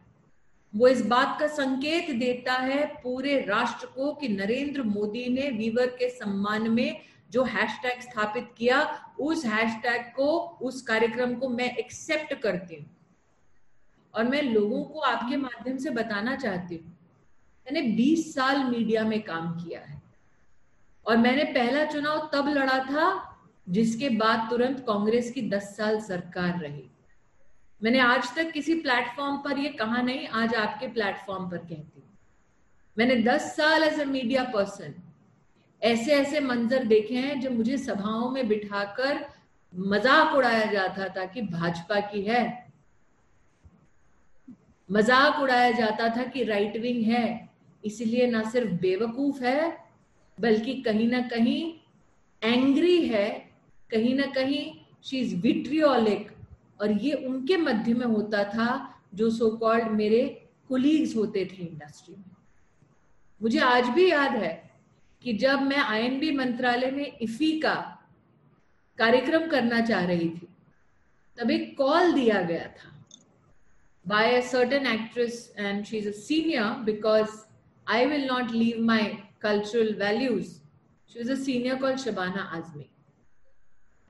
वो 0.76 0.88
इस 0.88 1.06
बात 1.06 1.36
का 1.40 1.46
संकेत 1.46 2.10
देता 2.10 2.52
है 2.52 2.86
पूरे 3.02 3.40
राष्ट्र 3.40 3.86
को 3.86 4.12
कि 4.12 4.28
नरेंद्र 4.28 4.82
मोदी 4.82 5.28
ने 5.28 5.50
वीवर 5.50 5.86
के 5.86 6.08
सम्मान 6.10 6.70
में 6.70 7.00
जो 7.30 7.42
हैशटैग 7.44 8.00
स्थापित 8.00 8.48
किया, 8.58 9.06
उस 9.20 9.44
हैशटैग 9.44 10.02
को, 10.16 10.38
उस 10.62 10.82
कार्यक्रम 10.82 11.34
को 11.34 11.48
मैं 11.48 11.76
एक्सेप्ट 11.76 12.34
करती 12.34 12.76
हूँ। 12.76 12.90
और 14.14 14.24
मैं 14.24 14.42
लोगों 14.42 14.82
को 14.84 15.00
आपके 15.00 15.36
माध्यम 15.36 15.76
से 15.76 15.90
बताना 15.90 16.36
चाहती 16.36 16.76
हूँ, 16.76 16.98
मैंने 17.66 17.82
20 17.96 18.34
साल 18.34 18.64
मीडिया 18.64 19.04
में 19.04 19.22
काम 19.22 19.52
किया 19.52 19.80
है। 19.80 20.02
और 21.06 21.16
मैंने 21.16 21.44
पहला 21.44 21.84
चुनाव 21.84 22.30
तब 22.34 22.48
लड़ा 22.48 22.78
था, 22.78 23.36
जिसके 23.68 24.08
बाद 24.08 24.50
तुरंत 24.50 24.80
कांग्रेस 24.80 25.30
की 25.30 25.42
10 25.42 25.76
साल 25.76 26.00
सरकार 26.00 26.58
रही। 26.58 26.90
मैंने 27.80 27.98
आज 27.98 28.34
तक 28.36 28.50
किसी 28.52 28.74
प्लेटफॉर्म 28.74 29.36
पर 29.36 29.58
ये 29.58 29.68
कहा 29.68 30.02
नहीं, 30.02 30.26
आज 30.28 30.54
आपके 30.54 30.86
प्लेटफॉर्म 30.88 31.48
पर 31.50 31.58
कहती 31.58 32.02
मैंने 32.96 33.14
10 33.22 33.54
साल 33.56 33.82
एज 33.82 34.00
ए 34.00 34.04
मीडिया 34.04 34.42
पर्सन 34.54 34.94
ऐसे 35.82 36.12
ऐसे 36.12 36.40
मंजर 36.40 36.84
देखे 36.84 37.14
हैं 37.16 37.40
जो 37.40 37.50
मुझे 37.50 37.76
सभाओं 37.78 38.30
में 38.30 38.48
बिठाकर 38.48 39.24
मज़ाक 39.72 40.34
उड़ाया 40.36 40.64
जाता 40.72 41.08
था 41.08 41.24
कि 41.24 41.42
भाजपा 41.42 42.00
की 42.00 42.22
है। 42.22 42.42
मज़ाक 44.88 45.40
उड़ाया 45.42 45.70
जाता 45.70 46.08
था 46.16 46.22
कि 46.24 46.42
राइट 46.44 46.76
विंग 46.76 47.02
है। 47.04 47.48
इसलिए 47.84 48.26
ना 48.26 48.42
सिर्फ़ 48.50 48.72
बेवकूफ़ 48.80 49.42
है, 49.44 49.76
बल्कि 50.38 50.74
कहीं 50.82 51.08
ना 51.08 51.20
कहीं 51.28 51.62
एंग्री 52.42 53.06
है। 53.08 53.28
कहीं 53.90 54.14
ना 54.14 54.26
कहीं 54.34 54.62
शी 55.04 55.18
इज़ 55.18 55.34
विट्रियोलिक 55.36 56.30
और 56.80 56.92
ये 57.02 57.12
उनके 57.26 57.56
मध्य 57.56 57.94
में 57.94 58.06
होता 58.06 58.44
था 58.44 58.68
जो 59.14 59.30
सो 59.30 59.50
कॉल्ड 59.56 59.90
मेरे 59.92 60.22
कुलीग्स 60.68 61.16
होते 61.16 61.44
थे 61.44 61.62
इंडस्ट्री 61.62 62.14
में। 62.14 62.36
मुझे 63.40 63.58
आज 63.58 63.88
भी 63.88 64.10
याद 64.10 64.36
है 64.36 64.52
कि 65.22 65.32
जब 65.38 65.62
मैं 65.62 65.76
आईएनबी 65.76 66.30
मंत्रालय 66.36 66.90
में 66.90 67.18
इफी 67.22 67.50
का 67.60 67.74
कार्यक्रम 68.98 69.46
करना 69.48 69.80
चाह 69.80 70.04
रही 70.04 70.28
थी, 70.28 70.48
तब 71.38 71.50
एक 71.50 71.76
कॉल 71.78 72.12
दिया 72.12 72.40
गया 72.42 72.66
था 72.76 72.96
by 74.06 74.34
a 74.36 74.40
certain 74.46 74.86
actress 74.86 75.52
and 75.58 75.84
she 75.84 75.96
is 75.96 76.08
a 76.08 76.12
senior 76.12 76.82
because 76.84 77.30
I 77.86 78.06
will 78.06 78.26
not 78.26 78.50
leave 78.52 78.80
my 78.84 79.04
cultural 79.42 79.94
values 79.98 80.48
she 81.10 81.18
is 81.20 81.32
a 81.32 81.34
senior 81.34 81.76
call 81.76 81.96
Shabana 81.96 82.42
Azmi 82.56 82.86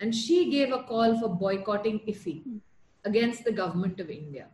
and 0.01 0.15
she 0.15 0.51
gave 0.51 0.73
a 0.73 0.83
call 0.85 1.19
for 1.21 1.29
boycotting 1.29 2.01
IFI 2.01 2.43
hmm. 2.43 2.57
against 3.05 3.45
the 3.45 3.53
government 3.53 4.01
of 4.01 4.11
India. 4.11 4.47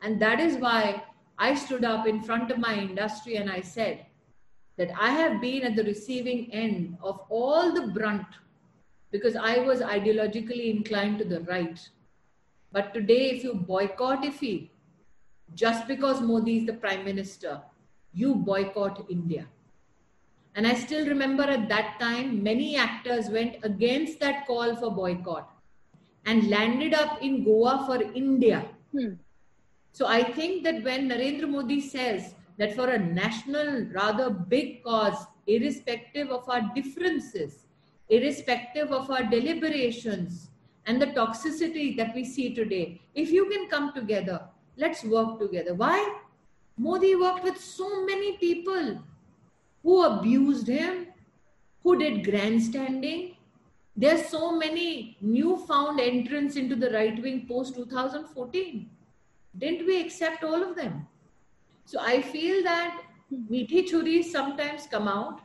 And 0.00 0.20
that 0.20 0.40
is 0.40 0.56
why 0.56 1.04
I 1.38 1.54
stood 1.54 1.84
up 1.84 2.06
in 2.06 2.22
front 2.22 2.50
of 2.50 2.58
my 2.58 2.74
industry 2.76 3.36
and 3.36 3.50
I 3.50 3.60
said 3.60 4.06
that 4.76 4.90
I 4.98 5.10
have 5.10 5.40
been 5.40 5.62
at 5.62 5.76
the 5.76 5.84
receiving 5.84 6.52
end 6.52 6.96
of 7.02 7.20
all 7.28 7.72
the 7.72 7.88
brunt 7.88 8.26
because 9.10 9.36
I 9.36 9.58
was 9.58 9.80
ideologically 9.80 10.74
inclined 10.74 11.18
to 11.18 11.24
the 11.24 11.40
right. 11.42 11.78
But 12.72 12.94
today, 12.94 13.30
if 13.30 13.44
you 13.44 13.54
boycott 13.54 14.22
IFI, 14.22 14.70
just 15.54 15.86
because 15.86 16.20
Modi 16.20 16.58
is 16.58 16.66
the 16.66 16.72
prime 16.72 17.04
minister, 17.04 17.60
you 18.14 18.34
boycott 18.34 19.04
India. 19.10 19.46
And 20.54 20.66
I 20.66 20.74
still 20.74 21.06
remember 21.06 21.44
at 21.44 21.68
that 21.68 21.98
time, 21.98 22.42
many 22.42 22.76
actors 22.76 23.28
went 23.30 23.56
against 23.62 24.20
that 24.20 24.46
call 24.46 24.76
for 24.76 24.90
boycott 24.90 25.50
and 26.26 26.50
landed 26.50 26.94
up 26.94 27.22
in 27.22 27.42
Goa 27.42 27.84
for 27.86 28.02
India. 28.14 28.66
Hmm. 28.92 29.14
So 29.92 30.06
I 30.06 30.22
think 30.22 30.62
that 30.64 30.82
when 30.84 31.08
Narendra 31.08 31.48
Modi 31.48 31.80
says 31.80 32.34
that 32.58 32.74
for 32.74 32.88
a 32.88 32.98
national, 32.98 33.86
rather 33.92 34.30
big 34.30 34.82
cause, 34.84 35.26
irrespective 35.46 36.30
of 36.30 36.48
our 36.48 36.70
differences, 36.74 37.66
irrespective 38.08 38.92
of 38.92 39.10
our 39.10 39.22
deliberations 39.22 40.50
and 40.86 41.00
the 41.00 41.06
toxicity 41.06 41.96
that 41.96 42.14
we 42.14 42.24
see 42.24 42.54
today, 42.54 43.00
if 43.14 43.30
you 43.30 43.48
can 43.48 43.68
come 43.68 43.92
together, 43.94 44.42
let's 44.76 45.02
work 45.04 45.38
together. 45.38 45.74
Why? 45.74 46.18
Modi 46.76 47.14
worked 47.14 47.44
with 47.44 47.58
so 47.58 48.04
many 48.04 48.36
people 48.36 49.02
who 49.82 50.04
abused 50.04 50.66
him, 50.66 51.08
who 51.82 51.98
did 51.98 52.24
grandstanding. 52.24 53.36
There's 53.96 54.26
so 54.26 54.56
many 54.56 55.16
newfound 55.20 56.00
entrants 56.00 56.56
into 56.56 56.76
the 56.76 56.90
right 56.90 57.20
wing 57.20 57.46
post 57.48 57.74
2014. 57.74 58.88
Didn't 59.58 59.86
we 59.86 60.00
accept 60.00 60.44
all 60.44 60.62
of 60.62 60.76
them? 60.76 61.06
So 61.84 61.98
I 62.00 62.22
feel 62.22 62.62
that 62.62 63.02
meethi 63.50 63.88
churis 63.88 64.30
sometimes 64.30 64.86
come 64.86 65.08
out 65.08 65.40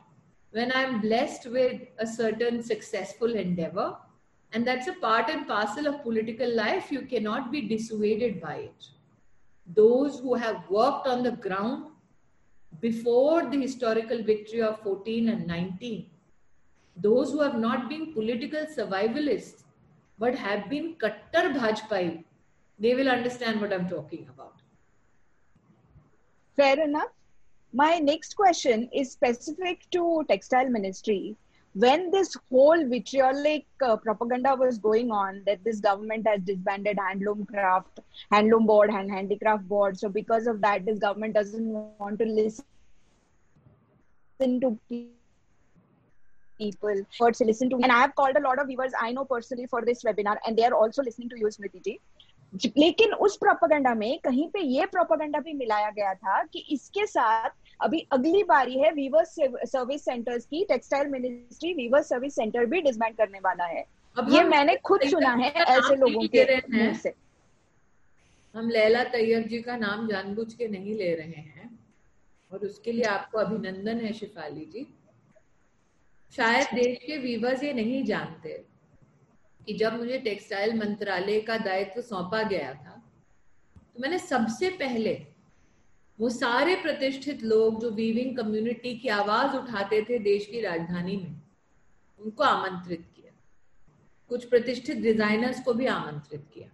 when 0.52 0.72
I'm 0.72 1.00
blessed 1.00 1.50
with 1.50 1.82
a 1.98 2.06
certain 2.06 2.62
successful 2.62 3.34
endeavor. 3.34 3.96
And 4.52 4.66
that's 4.66 4.86
a 4.86 4.94
part 4.94 5.28
and 5.28 5.46
parcel 5.46 5.86
of 5.88 6.02
political 6.02 6.50
life. 6.54 6.90
You 6.90 7.02
cannot 7.02 7.52
be 7.52 7.62
dissuaded 7.62 8.40
by 8.40 8.54
it. 8.54 8.86
Those 9.74 10.20
who 10.20 10.34
have 10.34 10.64
worked 10.70 11.06
on 11.06 11.22
the 11.22 11.32
ground 11.32 11.88
before 12.80 13.46
the 13.50 13.60
historical 13.60 14.22
victory 14.22 14.62
of 14.62 14.80
14 14.80 15.28
and 15.28 15.46
19, 15.46 16.06
those 16.96 17.32
who 17.32 17.40
have 17.40 17.58
not 17.58 17.88
been 17.88 18.12
political 18.12 18.66
survivalists 18.66 19.64
but 20.18 20.34
have 20.34 20.68
been 20.68 20.94
Kattar 20.94 21.54
Bhajpai, 21.54 22.24
they 22.78 22.94
will 22.94 23.08
understand 23.08 23.60
what 23.60 23.72
I'm 23.72 23.88
talking 23.88 24.28
about. 24.28 24.54
Fair 26.56 26.80
enough. 26.82 27.10
My 27.72 27.98
next 27.98 28.34
question 28.34 28.88
is 28.92 29.12
specific 29.12 29.88
to 29.92 30.24
textile 30.28 30.68
ministry 30.68 31.36
When 31.77 32.11
this 32.11 32.35
whole 32.51 32.87
vitriolic 32.87 33.65
uh, 33.81 33.97
propaganda 33.97 34.55
was 34.55 34.77
going 34.77 35.09
on 35.11 35.41
that 35.47 35.63
this 35.63 35.79
government 35.79 36.27
has 36.27 36.41
disbanded 36.41 36.97
handloom 36.97 37.47
craft, 37.47 37.99
handloom 38.31 38.67
board 38.67 38.91
and 38.91 39.09
handicraft 39.09 39.67
board, 39.67 39.97
so 39.97 40.07
because 40.07 40.45
of 40.45 40.61
that, 40.61 40.85
this 40.85 40.99
government 40.99 41.33
doesn't 41.33 41.67
want 41.99 42.19
to 42.19 42.25
listen 42.25 42.63
to 44.39 44.79
people, 46.59 47.05
first 47.17 47.41
listen 47.41 47.71
to. 47.71 47.77
And 47.77 47.91
I 47.91 48.01
have 48.01 48.13
called 48.13 48.37
a 48.37 48.41
lot 48.41 48.59
of 48.59 48.67
viewers 48.67 48.91
I 48.99 49.11
know 49.11 49.25
personally 49.25 49.65
for 49.65 49.83
this 49.83 50.03
webinar, 50.03 50.37
and 50.45 50.55
they 50.55 50.65
are 50.65 50.75
also 50.75 51.01
listening 51.01 51.29
to 51.29 51.39
you, 51.39 51.47
Smriti 51.47 51.83
ji. 51.83 51.99
लेकिन 52.77 53.13
उस 53.25 53.35
propaganda 53.41 53.93
में 53.95 54.19
कहीं 54.23 54.47
पे 54.53 54.59
ये 54.61 54.85
propaganda 54.85 55.39
भी 55.39 55.53
मिलाया 55.53 55.89
गया 55.91 56.13
था 56.13 56.43
कि 56.53 56.59
इसके 56.71 57.05
साथ 57.05 57.49
अभी 57.80 58.06
अगली 58.12 58.42
बारी 58.44 58.78
है 58.78 58.90
वीवर 58.92 59.24
सर्विस 59.24 60.04
सेंटर्स 60.04 60.46
की 60.46 60.64
textile 60.64 61.08
ministry 61.08 61.72
weaver 61.74 62.02
service 62.02 62.34
centre 62.34 62.66
भी 62.66 62.80
डिसबैंड 62.80 63.16
करने 63.16 63.38
वाला 63.38 63.64
है। 63.64 63.84
अब 64.16 64.32
ये 64.32 64.42
मैंने 64.44 64.76
खुद 64.76 65.00
सुना 65.04 65.34
है 65.34 65.50
ऐसे 65.50 65.96
लोगों 65.96 66.26
के। 66.28 66.56
मुँह 66.56 66.94
से। 66.94 67.14
हम 68.54 68.70
लैला 68.70 69.04
तैयब 69.04 69.46
जी 69.48 69.60
का 69.62 69.76
नाम 69.76 70.08
जानबूझ 70.08 70.52
के 70.54 70.68
नहीं 70.68 70.94
ले 70.94 71.14
रहे 71.14 71.42
हैं 71.48 71.78
और 72.50 72.58
उसके 72.58 72.92
लिए 72.92 73.04
आपको 73.04 73.38
अभिनंदन 73.38 74.00
है 74.00 74.12
शिफाली 74.12 74.64
जी। 74.64 74.86
शायद 76.32 76.74
देश 76.74 76.98
के 76.98 77.16
वीवर्स 77.18 77.62
ये 77.62 77.72
नहीं 77.72 78.02
जानते 78.04 78.64
कि 79.66 79.74
जब 79.74 79.96
मुझे 79.98 80.18
टेक्सटाइल 80.18 80.78
मंत्रालय 80.78 81.40
का 81.40 81.58
दायित्व 81.58 82.00
सौंपा 82.02 82.42
गया 82.42 82.72
था 82.74 83.02
तो 83.76 84.00
मैंने 84.00 84.18
सबसे 84.18 84.70
पहले 84.70 85.14
वो 86.20 86.28
सारे 86.28 86.74
प्रतिष्ठित 86.74 87.42
लोग 87.42 87.80
जो 87.80 87.90
वीविंग 87.90 88.36
कम्युनिटी 88.36 88.98
की 88.98 89.08
आवाज़ 89.08 89.56
उठाते 89.56 90.02
थे 90.02 90.18
देश 90.18 90.46
की 90.46 90.60
राजधानी 90.60 91.16
में, 91.16 91.40
उनको 92.20 92.44
आमंत्रित 92.44 93.06
किया। 93.16 93.32
कुछ 94.28 94.44
प्रतिष्ठित 94.44 94.96
डिजाइनर्स 94.96 95.62
को 95.62 95.74
भी 95.74 95.86
आमंत्रित 95.86 96.46
किया। 96.54 96.68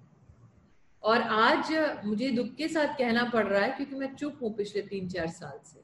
और 1.02 1.22
आज 1.22 1.72
मुझे 2.04 2.30
दुख 2.30 2.54
के 2.54 2.68
साथ 2.68 2.98
कहना 2.98 3.24
पड़ 3.24 3.46
रहा 3.46 3.64
है 3.64 3.70
क्योंकि 3.70 3.94
मैं 3.94 4.14
चुप 4.14 4.38
हूँ 4.42 4.54
पिछले 4.54 4.82
तीन 4.82 5.08
चार 5.08 5.28
साल 5.28 5.60
से। 5.64 5.80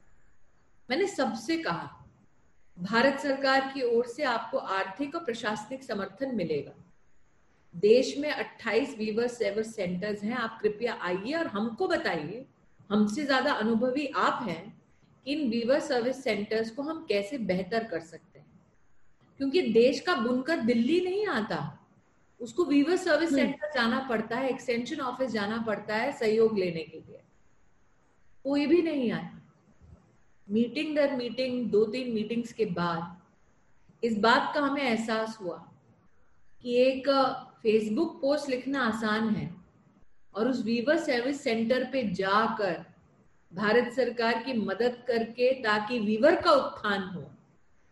मैंने 0.89 1.07
सबसे 1.07 1.57
कहा, 1.57 2.05
भारत 2.79 3.19
सरकार 3.19 3.71
की 3.73 3.97
ओर 3.97 4.05
से 4.05 4.23
आपको 4.23 4.57
आर्थिक 4.57 5.15
और 5.15 5.23
प्रशासनिक 5.23 5.83
समर्थन 5.83 6.35
मिलेगा। 6.35 6.73
देश 7.75 8.17
में 8.17 8.31
28 8.31 8.97
वीवर 8.97 9.27
सेवर 9.27 9.63
सेंटर्स 9.63 10.23
हैं, 10.23 10.35
आप 10.35 10.59
कृपया 10.61 10.99
आइए 11.01 11.33
और 11.33 11.47
हमको 11.47 11.87
बताइए 11.87 12.45
हमसे 12.91 13.25
ज़्यादा 13.25 13.53
अनुभवी 13.53 14.05
आप 14.05 14.45
हैं 14.49 14.81
कि 15.25 15.33
इन 15.33 15.49
वीवर 15.49 15.79
सर्विस 15.79 16.23
सेंटर्स 16.23 16.71
को 16.71 16.81
हम 16.81 17.05
कैसे 17.09 17.37
बेहतर 17.37 17.83
कर 17.83 17.99
सकते 17.99 18.39
हैं? 18.39 18.47
क्योंकि 19.37 19.61
देश 19.61 19.99
का 19.99 20.15
बुनकर 20.15 20.59
दिल्ली 20.59 20.99
नहीं 21.01 21.27
आता। 21.27 21.87
उसको 22.41 22.65
वीवर 22.65 22.95
सर्विस 22.95 23.33
सेंटर 23.35 23.71
जाना 23.73 23.99
पड़ता 23.99 24.37
है 24.37 24.49
एक्सटेंशन 24.49 24.99
ऑफ़िस 24.99 25.31
जाना 25.31 25.57
पड़ता 25.57 25.95
है 25.95 26.11
सहयोग 26.11 26.57
लेने 26.57 26.83
के 26.83 26.97
लिए। 26.97 27.21
कोई 28.43 28.65
भी 28.67 28.81
नहीं 28.81 29.11
आया। 29.11 29.41
मीटिंग 30.49 30.95
दर 30.95 31.15
मीटिंग 31.15 31.71
दो 31.71 31.85
तीन 31.85 32.13
मीटिंग्स 32.13 32.53
के 32.53 32.65
बाद 32.65 34.05
इस 34.05 34.17
बात 34.17 34.51
का 34.55 34.61
हमें 34.61 34.81
एहसास 34.81 35.37
हुआ 35.41 35.57
कि 36.61 36.75
एक 36.75 37.09
फेसबुक 37.61 38.21
पोस्ट 38.21 38.49
लिखना 38.49 38.81
आसान 38.81 39.29
है। 39.29 39.60
और 40.35 40.47
उस 40.47 40.63
वीवर 40.65 40.97
सर्विस 40.97 41.41
सेंटर 41.43 41.83
पे 41.91 42.03
जाकर 42.13 42.83
भारत 43.51 43.91
सरकार 43.93 44.43
की 44.43 44.53
मदद 44.53 45.03
करके 45.07 45.51
ताकि 45.63 45.99
वीवर 45.99 46.35
का 46.41 46.51
उत्थान 46.51 47.03
हो 47.09 47.23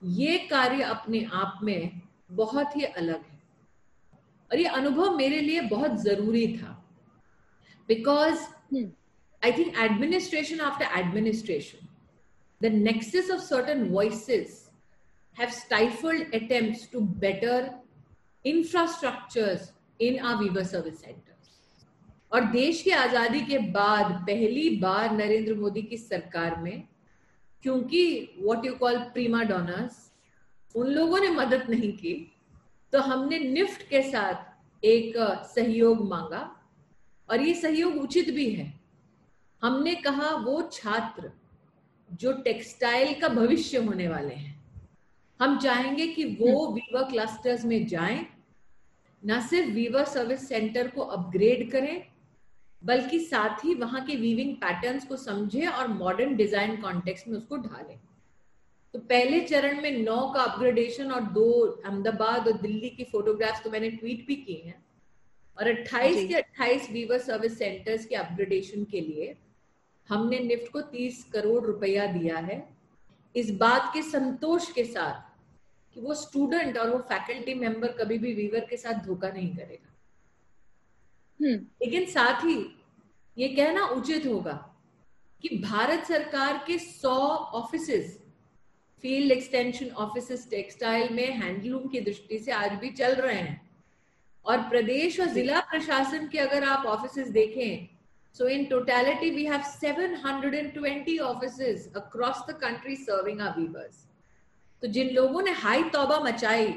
ये 0.04 0.38
कार्य 0.50 0.84
अपने 0.84 1.24
आप 1.34 1.60
में 1.64 2.02
बहुत 2.32 2.76
ही 2.76 2.84
अलग 2.84 3.22
है। 3.22 3.40
और 4.52 4.60
ये 4.60 4.68
अनुभव 4.80 5.18
मेरे 5.18 5.40
लिए 5.42 5.62
बहुत 5.62 6.00
ज़रूरी 6.02 6.48
था। 6.58 6.72
Because 7.88 8.48
I 8.76 9.52
think 9.52 9.78
administration 9.78 10.60
after 10.60 11.00
administration 11.00 11.88
the 12.62 12.72
nexus 12.74 13.32
of 13.32 13.42
certain 13.42 13.84
voices 13.90 14.66
have 15.36 15.52
stifled 15.56 16.34
attempts 16.34 16.82
to 16.88 17.02
better 17.02 17.58
infrastructures 18.46 19.72
in 20.00 20.20
our 20.20 20.38
weaver 20.38 20.64
service 20.66 21.00
centers. 21.00 21.29
और 22.32 22.46
देश 22.46 22.82
की 22.82 22.92
आज़ादी 22.92 23.40
के 23.42 23.58
बाद 23.72 24.12
पहली 24.28 24.70
बार 24.80 25.12
नरेंद्र 25.12 25.54
मोदी 25.54 25.82
की 25.82 25.98
सरकार 25.98 26.56
में 26.56 26.88
क्योंकि 27.64 28.04
what 28.42 28.66
you 28.66 28.74
call 28.76 28.98
prima 29.14 29.44
donnas 29.44 30.06
उन 30.76 30.88
लोगों 30.88 31.20
ने 31.20 31.30
मदद 31.30 31.66
नहीं 31.70 31.92
की 31.94 32.14
तो 32.94 33.00
हमने 33.02 33.40
निफ्ट 33.40 33.82
के 33.90 34.02
साथ 34.02 34.86
एक 34.86 35.14
सहयोग 35.46 36.08
मांगा 36.10 36.50
और 37.30 37.42
ये 37.42 37.54
सहयोग 37.54 37.98
उचित 37.98 38.30
भी 38.34 38.50
है 38.50 38.74
हमने 39.62 39.96
कहा 39.96 40.30
वो 40.36 40.62
छात्र 40.74 41.32
जो 42.10 42.32
टेक्सटाइल 42.42 43.20
का 43.22 43.28
भविष्य 43.30 43.78
होने 43.78 44.08
वाले 44.08 44.34
हैं 44.34 44.58
हम 45.40 45.58
चाहेंगे 45.60 46.08
कि 46.08 46.24
वो 46.42 46.68
वीवर 46.68 47.02
हम्म। 47.02 47.12
क्लस्टर्स 47.12 47.66
में 47.66 47.86
जाएँ 47.88 48.26
न 49.24 49.40
सिर्फ़ 49.42 49.70
वीवर 49.70 50.06
सर्विस 50.06 50.48
सेंटर 50.48 50.88
को 50.88 51.02
अपग्रेड 51.02 51.70
करें 51.72 52.02
बल्कि 52.82 53.20
साथ 53.20 53.64
ही 53.66 53.74
वहाँ 53.76 54.06
के 54.06 54.16
वीविंग 54.16 54.56
पैटर्न्स 54.56 55.06
को 55.06 55.16
समझे 55.18 55.66
और 55.66 55.88
मॉडर्न 55.88 56.36
डिज़ाइन 56.36 56.76
कॉन्टेक्स्ट 56.82 57.28
में 57.28 57.38
उसको 57.38 57.58
ढालें। 57.58 57.98
तो 58.94 59.00
पहले 59.00 59.40
चरण 59.42 59.82
में 59.82 59.98
नौ 60.04 60.20
का 60.34 60.42
अपग्रेडेशन 60.42 61.12
और 61.12 61.22
दो 61.34 61.50
अहमदाबाद 61.86 62.48
और 62.48 62.62
दिल्ली 62.62 62.90
की 62.90 63.04
फोटोग्राफ्स 63.04 63.64
तो 63.64 63.70
मैंने 63.70 63.90
ट्वीट 63.90 64.26
भी 64.28 64.36
की 64.36 64.54
हैं। 64.66 64.84
और 65.58 65.68
28 65.68 66.28
के 66.28 66.34
28 66.34 66.90
वीवर 66.92 67.18
सर्विस 67.18 67.58
सेंटर्स 67.58 68.06
के 68.06 68.16
अपग्रेडेशन 68.16 68.84
के 68.84 69.02
लिए 69.02 69.36
हमने 70.10 70.40
निफ्ट 70.40 70.72
को 70.72 70.82
30 70.92 71.24
करोड़ 71.34 71.64
रुपया 71.66 72.06
दिया 72.06 72.38
है। 72.38 72.58
इस 73.36 73.52
बात 73.58 73.92
के 73.94 74.02
संतोष 74.02 74.72
के 74.72 74.84
साथ 74.84 75.28
कि 75.96 76.02
वो 76.02 76.14
स्टूडेंट 76.14 76.78
और 76.78 76.90
वो 76.90 76.98
फैकल्टी 77.10 77.54
मेंबर 77.54 77.92
कभी 77.94 78.18
भी 78.18 78.34
वीवर 78.34 78.66
के 78.70 78.78
साथ 78.78 79.06
धोखा 79.06 79.30
नहीं 79.30 79.56
करेगा। 79.56 79.89
लेकिन 81.42 82.06
साथ 82.06 82.44
ही 82.46 82.56
ये 83.38 83.48
कहना 83.48 83.86
उचित 83.86 84.26
होगा 84.26 84.54
कि 85.44 85.50
भारत 85.64 86.06
सरकार 86.06 86.64
के 86.68 86.78
100 86.80 87.08
office 87.60 87.90
field 89.04 89.32
extension 89.32 89.90
office 89.90 90.50
textile 90.50 91.14
में 91.14 91.28
हैंडलूम 91.34 91.88
की 91.88 92.00
दृष्टि 92.00 92.40
से 92.40 92.52
आज 92.52 92.72
भी 92.72 92.90
चल 92.90 93.16
रहे 93.16 93.36
हैं। 93.36 93.70
और 94.46 94.58
प्रदेश 94.70 95.20
और 95.20 95.28
जिला 95.28 95.60
प्रशासन 95.60 96.28
के 96.28 96.38
अगर 96.38 96.64
आप 96.64 96.86
ऑफ़िस 96.86 97.28
देखें 97.28 97.88
so 98.36 98.48
in 98.48 98.66
totality 98.66 99.30
we 99.30 99.46
have 99.46 99.62
720 99.84 101.20
offices 101.20 101.92
across 101.96 102.44
the 102.50 102.58
country 102.62 102.96
serving 102.96 103.42
our 103.42 103.60
weavers 103.60 104.06
तो 104.82 104.88
जिन 104.88 105.10
लोगों 105.10 105.42
ने 105.42 105.52
हाई 105.52 105.84
तौबा 105.84 106.20
मचाई 106.20 106.68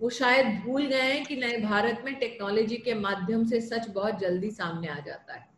वो 0.00 0.10
शायद 0.10 0.46
भूल 0.64 0.86
गए 0.86 1.02
हैं 1.02 1.24
कि 1.24 1.36
नए 1.36 1.60
भारत 1.60 2.02
में 2.04 2.14
टेक्नोलॉजी 2.14 2.76
के 2.76 2.94
माध्यम 2.94 3.44
से 3.44 3.60
सच 3.60 3.88
बहुत 3.88 4.18
जल्दी 4.18 4.50
सामने 4.50 4.88
आ 4.88 4.98
जाता 4.98 5.34
है। 5.34 5.48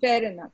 फेर 0.00 0.24
इनफ 0.24 0.50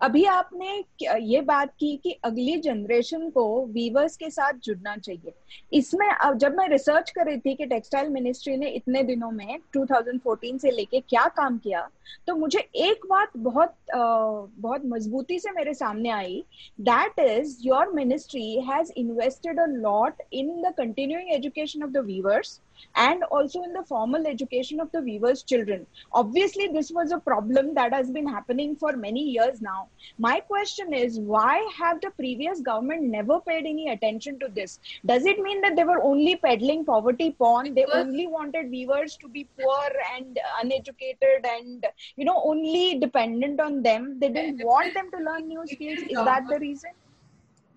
अभी 0.00 0.24
आपने 0.26 0.76
ये 1.22 1.40
बात 1.42 1.72
की 1.80 1.96
कि 1.96 2.10
अगली 2.24 2.56
जनरेशन 2.60 3.28
को 3.30 3.44
वीवर्स 3.66 4.16
के 4.16 4.30
साथ 4.30 4.52
जुड़ना 4.64 4.96
चाहिए। 4.96 5.32
इसमें 5.72 6.08
जब 6.38 6.56
मैं 6.56 6.68
रिसर्च 6.68 7.10
कर 7.10 7.26
रही 7.26 7.38
थी 7.38 7.54
कि 7.54 7.66
टेक्सटाइल 7.66 8.08
मिनिस्ट्री 8.10 8.56
ने 8.56 8.68
इतने 8.70 9.02
दिनों 9.02 9.30
में 9.30 9.58
2014 9.76 10.58
से 10.58 10.70
लेके 10.70 11.00
क्या 11.00 11.26
काम 11.36 11.58
किया 11.58 11.88
तो 12.26 12.34
मुझे 12.36 12.58
एक 12.76 13.06
बात 13.06 13.36
बहुत 13.36 13.74
बहुत 13.94 14.82
मजबूती 14.86 15.38
से 15.38 15.50
मेरे 15.50 15.74
सामने 15.74 16.10
आई। 16.10 16.42
That 16.80 17.18
is 17.20 17.56
your 17.62 17.92
ministry 17.94 18.60
has 18.68 18.92
invested 18.96 19.60
a 19.60 19.66
lot 19.68 20.22
in 20.32 20.60
the 20.62 20.74
continuing 20.78 21.32
education 21.34 21.82
of 21.82 21.90
the 21.90 22.04
weavers 22.06 22.60
and 22.96 23.22
also 23.24 23.62
in 23.62 23.72
the 23.72 23.84
formal 23.84 24.26
education 24.26 24.80
of 24.80 24.90
the 24.92 25.00
weavers 25.00 25.42
children. 25.42 25.86
Obviously 26.12 26.68
this 26.68 26.90
was 26.90 27.12
a 27.12 27.18
problem 27.18 27.74
that 27.74 27.92
has 27.92 28.10
been 28.10 28.26
happening 28.26 28.76
for 28.76 28.96
many 28.96 29.22
years 29.22 29.60
now. 29.60 29.88
My 30.18 30.40
question 30.40 30.92
is 30.92 31.18
why 31.18 31.66
have 31.76 32.00
the 32.00 32.10
previous 32.10 32.60
government 32.60 33.02
never 33.02 33.40
paid 33.40 33.66
any 33.66 33.88
attention 33.90 34.38
to 34.40 34.48
this? 34.48 34.80
Does 35.04 35.26
it 35.26 35.38
mean 35.40 35.60
that 35.62 35.76
they 35.76 35.84
were 35.84 36.02
only 36.02 36.36
peddling 36.36 36.84
poverty 36.84 37.32
porn 37.32 37.74
they 37.74 37.84
only 37.86 38.26
wanted 38.26 38.70
weavers 38.70 39.16
to 39.16 39.28
be 39.28 39.46
poor 39.58 39.88
and 40.16 40.38
uneducated 40.62 41.44
and 41.44 41.86
you 42.16 42.24
know 42.24 42.40
only 42.44 42.98
dependent 42.98 43.60
on 43.60 43.82
them. 43.82 44.18
They 44.20 44.28
didn't 44.28 44.64
want 44.64 44.94
them 44.94 45.10
to 45.10 45.18
learn 45.18 45.48
new 45.48 45.66
skills. 45.66 46.00
Is 46.08 46.24
that 46.24 46.44
the 46.48 46.58
reason 46.58 46.90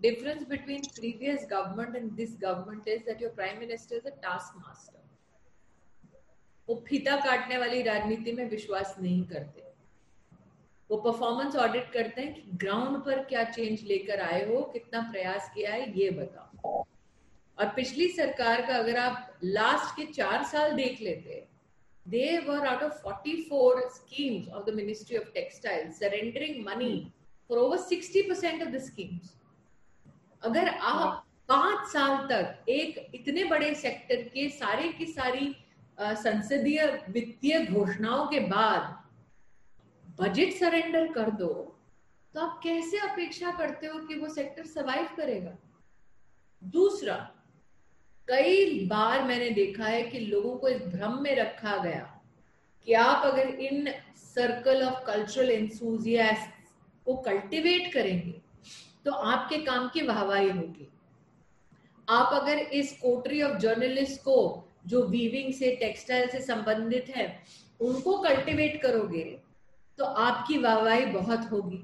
difference 0.04 0.44
between 0.44 0.82
previous 0.96 1.46
government 1.46 1.96
and 1.96 2.16
this 2.16 2.32
government 2.32 2.88
is 2.88 3.04
that 3.06 3.20
your 3.20 3.32
prime 3.32 3.60
minister 3.60 3.96
is 3.96 4.06
a 4.06 4.16
taskmaster. 4.26 5.00
वो 6.70 6.76
फीता 6.88 7.16
काटने 7.16 7.58
वाली 7.58 7.82
राजनीति 7.82 8.32
में 8.32 8.50
विश्वास 8.50 8.96
नहीं 9.02 9.24
करते। 9.24 9.64
वो 10.92 10.98
परफॉर्मेंस 10.98 11.56
ऑडिट 11.56 11.92
करते 11.92 12.22
हैं 12.22 12.34
कि 12.34 12.42
ग्राउंड 12.58 12.98
पर 13.06 13.24
क्या 13.24 13.44
चेंज 13.44 13.84
लेकर 13.84 14.22
आए 14.22 14.46
हो, 14.50 14.62
कितना 14.74 15.02
प्रयास 15.12 15.52
किया 15.56 15.74
है, 15.74 16.00
ये 16.00 16.10
बताओ। 16.10 16.86
और 17.60 17.70
पिछली 17.76 18.08
सरकार 18.08 18.66
का 18.68 18.76
अगर 18.76 18.98
आप 18.98 19.40
लास्ट 19.44 19.96
के 19.96 20.06
चार 20.14 20.44
साल 20.44 20.74
देख 20.74 21.02
लेते 21.02 21.46
they 22.06 22.38
were 22.40 22.68
out 22.68 22.84
of 22.84 23.02
44 23.08 23.88
schemes 23.96 24.50
of 24.50 24.66
the 24.66 24.74
ministry 24.74 25.18
of 25.18 25.32
textile 25.34 25.92
surrendering 25.92 26.66
money 26.66 27.14
for 27.50 27.58
over 27.58 27.78
60 27.78 28.22
percent 28.30 28.62
of 28.64 28.70
the 28.70 28.78
schemes 28.78 29.34
अगर 30.44 30.68
आप 30.68 31.26
पाँच 31.50 31.88
साल 31.88 32.18
तक 32.18 32.70
एक 32.70 33.12
इतने 33.16 33.44
बड़े 33.44 33.76
सेक्टर 33.76 34.16
के 34.16 34.50
सारे 34.50 34.88
की 34.88 35.06
सारी 35.06 35.56
संसदीय 36.00 37.06
वित्तीय 37.10 37.66
घोषणाओं 37.66 38.28
के 38.28 38.40
बाद 38.40 39.04
बजट 40.22 40.54
सरेंडर 40.54 41.14
कर 41.14 41.30
दो 41.30 41.74
तो 42.34 42.42
आप 42.42 42.60
कैसे 42.64 42.98
अपेक्षा 42.98 43.52
करते 43.52 43.88
हो 43.88 44.00
कि 44.00 44.16
वो 44.16 44.30
सेक्टर 44.30 44.66
सरवाइव 44.66 45.08
करेगा? 45.18 45.58
दूसरा 46.64 47.16
कई 48.28 48.86
बार 48.88 49.24
मैंने 49.24 49.50
देखा 49.50 49.86
है 49.86 50.04
कि 50.04 50.20
लोगों 50.20 50.58
को 50.58 50.70
इस 50.70 50.82
भ्रम 50.82 51.22
में 51.22 51.36
रखा 51.36 51.78
गया 51.78 52.22
कि 52.86 52.94
आप 52.94 53.26
अगर 53.26 53.48
इन 53.48 53.94
सर्कल 54.16 54.84
ऑफ़ 54.84 55.06
कल्चरल 55.06 55.52
इंसूजियास्ट 55.52 56.74
को 57.06 57.16
कल्टीवेट 57.16 57.94
करेंगे 57.94 58.42
तो 59.08 59.12
आपके 59.12 59.58
काम 59.58 59.88
की 59.88 60.02
वाहवाही 60.02 60.50
होगी। 60.50 60.88
आप 62.08 62.30
अगर 62.34 62.58
इस 62.58 62.92
कोटरी 62.92 63.42
ऑफ़ 63.42 63.58
जर्नलिस्ट 63.58 64.22
को 64.22 64.40
जो 64.88 65.02
वीविंग 65.04 65.54
से 65.54 65.70
टेक्सटाइल 65.76 66.28
से 66.30 66.40
संबंधित 66.42 67.06
है 67.16 67.26
उनको 67.80 68.18
कल्टीवेट 68.18 68.82
करोगे 68.82 69.24
तो 70.00 70.06
आपकी 70.06 70.58
वाहवाही 70.58 71.06
बहुत 71.06 71.52
होगी। 71.52 71.82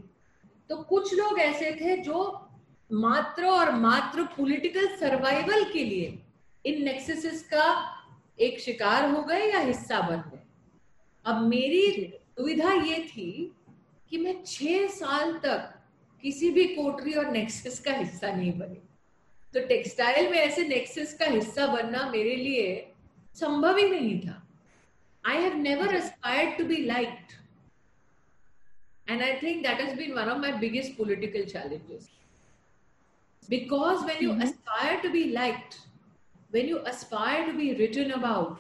तो 0.70 0.76
कुछ 0.84 1.14
लोग 1.14 1.40
ऐसे 1.40 1.72
थे 1.72 1.96
जो 1.98 2.50
मात्र 2.90 3.46
और 3.46 3.72
मात्र 3.72 4.24
पॉलिटिकल 4.38 4.88
सर्वाइवल 4.96 5.64
के 5.64 5.84
लिए 5.84 6.18
इन 6.66 6.84
नेक्सेस 6.84 7.44
का 7.44 7.68
एक 8.40 8.60
शिकार 8.60 9.10
हो 9.12 9.22
गए 9.22 9.52
या 9.52 9.60
हिस्सा 9.60 10.02
बन 10.02 10.24
गए। 10.32 10.42
अब 11.26 11.42
मेरी 11.42 11.88
दुविधा 12.38 12.74
ये 12.74 13.00
थी 13.06 13.56
कि 14.12 14.18
मैं 14.18 14.36
छह 14.44 14.88
साल 14.88 15.34
तक 15.34 15.73
किसी 16.24 16.50
भी 16.52 16.66
कोटरी 16.76 17.14
और 17.14 17.32
नेक्सेस 17.32 17.80
का 17.86 17.94
हिस्सा 17.94 18.32
नहीं 18.36 18.52
बने। 18.60 18.82
तो 19.54 19.68
टेक्सटाइल 19.68 20.30
में 20.32 20.38
ऐसे 20.40 20.68
नेक्सेस 20.68 21.14
का 21.20 21.26
हिस्सा 21.32 21.68
बनना 21.68 22.10
मेरे 22.10 22.36
लिए 22.36 22.66
संभव 23.38 23.78
ही 23.78 23.90
नहीं 23.90 24.20
था। 24.20 24.40
I 25.24 25.42
have 25.42 25.56
never 25.58 25.96
aspire 25.96 26.50
to 26.58 26.66
be 26.66 26.78
liked 26.86 27.32
and 29.08 29.22
I 29.22 29.34
think 29.42 29.62
that 29.68 29.80
is 29.88 29.96
been 29.98 30.12
one 30.14 30.30
of 30.30 30.40
my 30.40 30.52
biggest 30.60 30.98
political 30.98 31.46
challenges 31.46 32.10
because 33.50 34.06
when 34.06 34.24
you 34.24 34.34
aspire 34.44 35.00
to 35.02 35.10
be 35.10 35.24
liked 35.30 35.76
when 36.54 36.68
you 36.70 36.78
aspire 36.88 37.46
to 37.48 37.58
be 37.58 37.72
written 37.76 38.12
about 38.20 38.60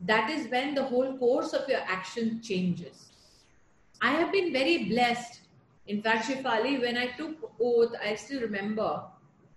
that 0.00 0.30
is 0.30 0.48
when 0.50 0.74
the 0.74 0.88
whole 0.92 1.16
course 1.18 1.54
of 1.54 1.70
your 1.72 1.92
action 1.98 2.36
changes 2.38 3.10
I 4.00 4.14
have 4.14 4.28
been 4.30 4.52
very 4.52 4.78
blessed 4.84 5.40
In 5.86 6.02
fact, 6.02 6.28
Shefali, 6.28 6.80
when 6.80 6.96
I 6.96 7.06
took 7.08 7.52
oath, 7.60 7.92
I 8.02 8.14
still 8.14 8.40
remember 8.40 9.02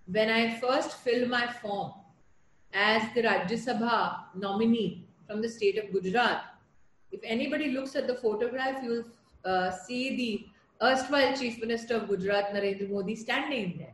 when 0.08 0.30
I 0.30 0.60
first 0.60 0.98
filled 1.00 1.30
my 1.30 1.48
form 1.48 1.94
as 2.74 3.04
the 3.14 3.22
Rajya 3.22 3.58
Sabha 3.66 4.18
nominee 4.36 5.08
from 5.28 5.42
the 5.42 5.50
state 5.50 5.78
of 5.78 5.92
Gujarat. 5.92 6.44
If 7.12 7.22
anybody 7.24 7.72
looks 7.72 7.96
at 7.96 8.08
the 8.08 8.16
photograph, 8.16 8.84
you 8.84 8.90
will 8.90 9.06
uh, 9.46 9.72
see 9.72 10.16
the 10.16 10.86
erstwhile 10.86 11.36
Chief 11.38 11.60
Minister 11.62 11.96
of 11.96 12.08
Gujarat, 12.08 12.54
Narendra 12.54 12.90
Modi, 12.90 13.16
standing 13.16 13.76
there 13.78 13.94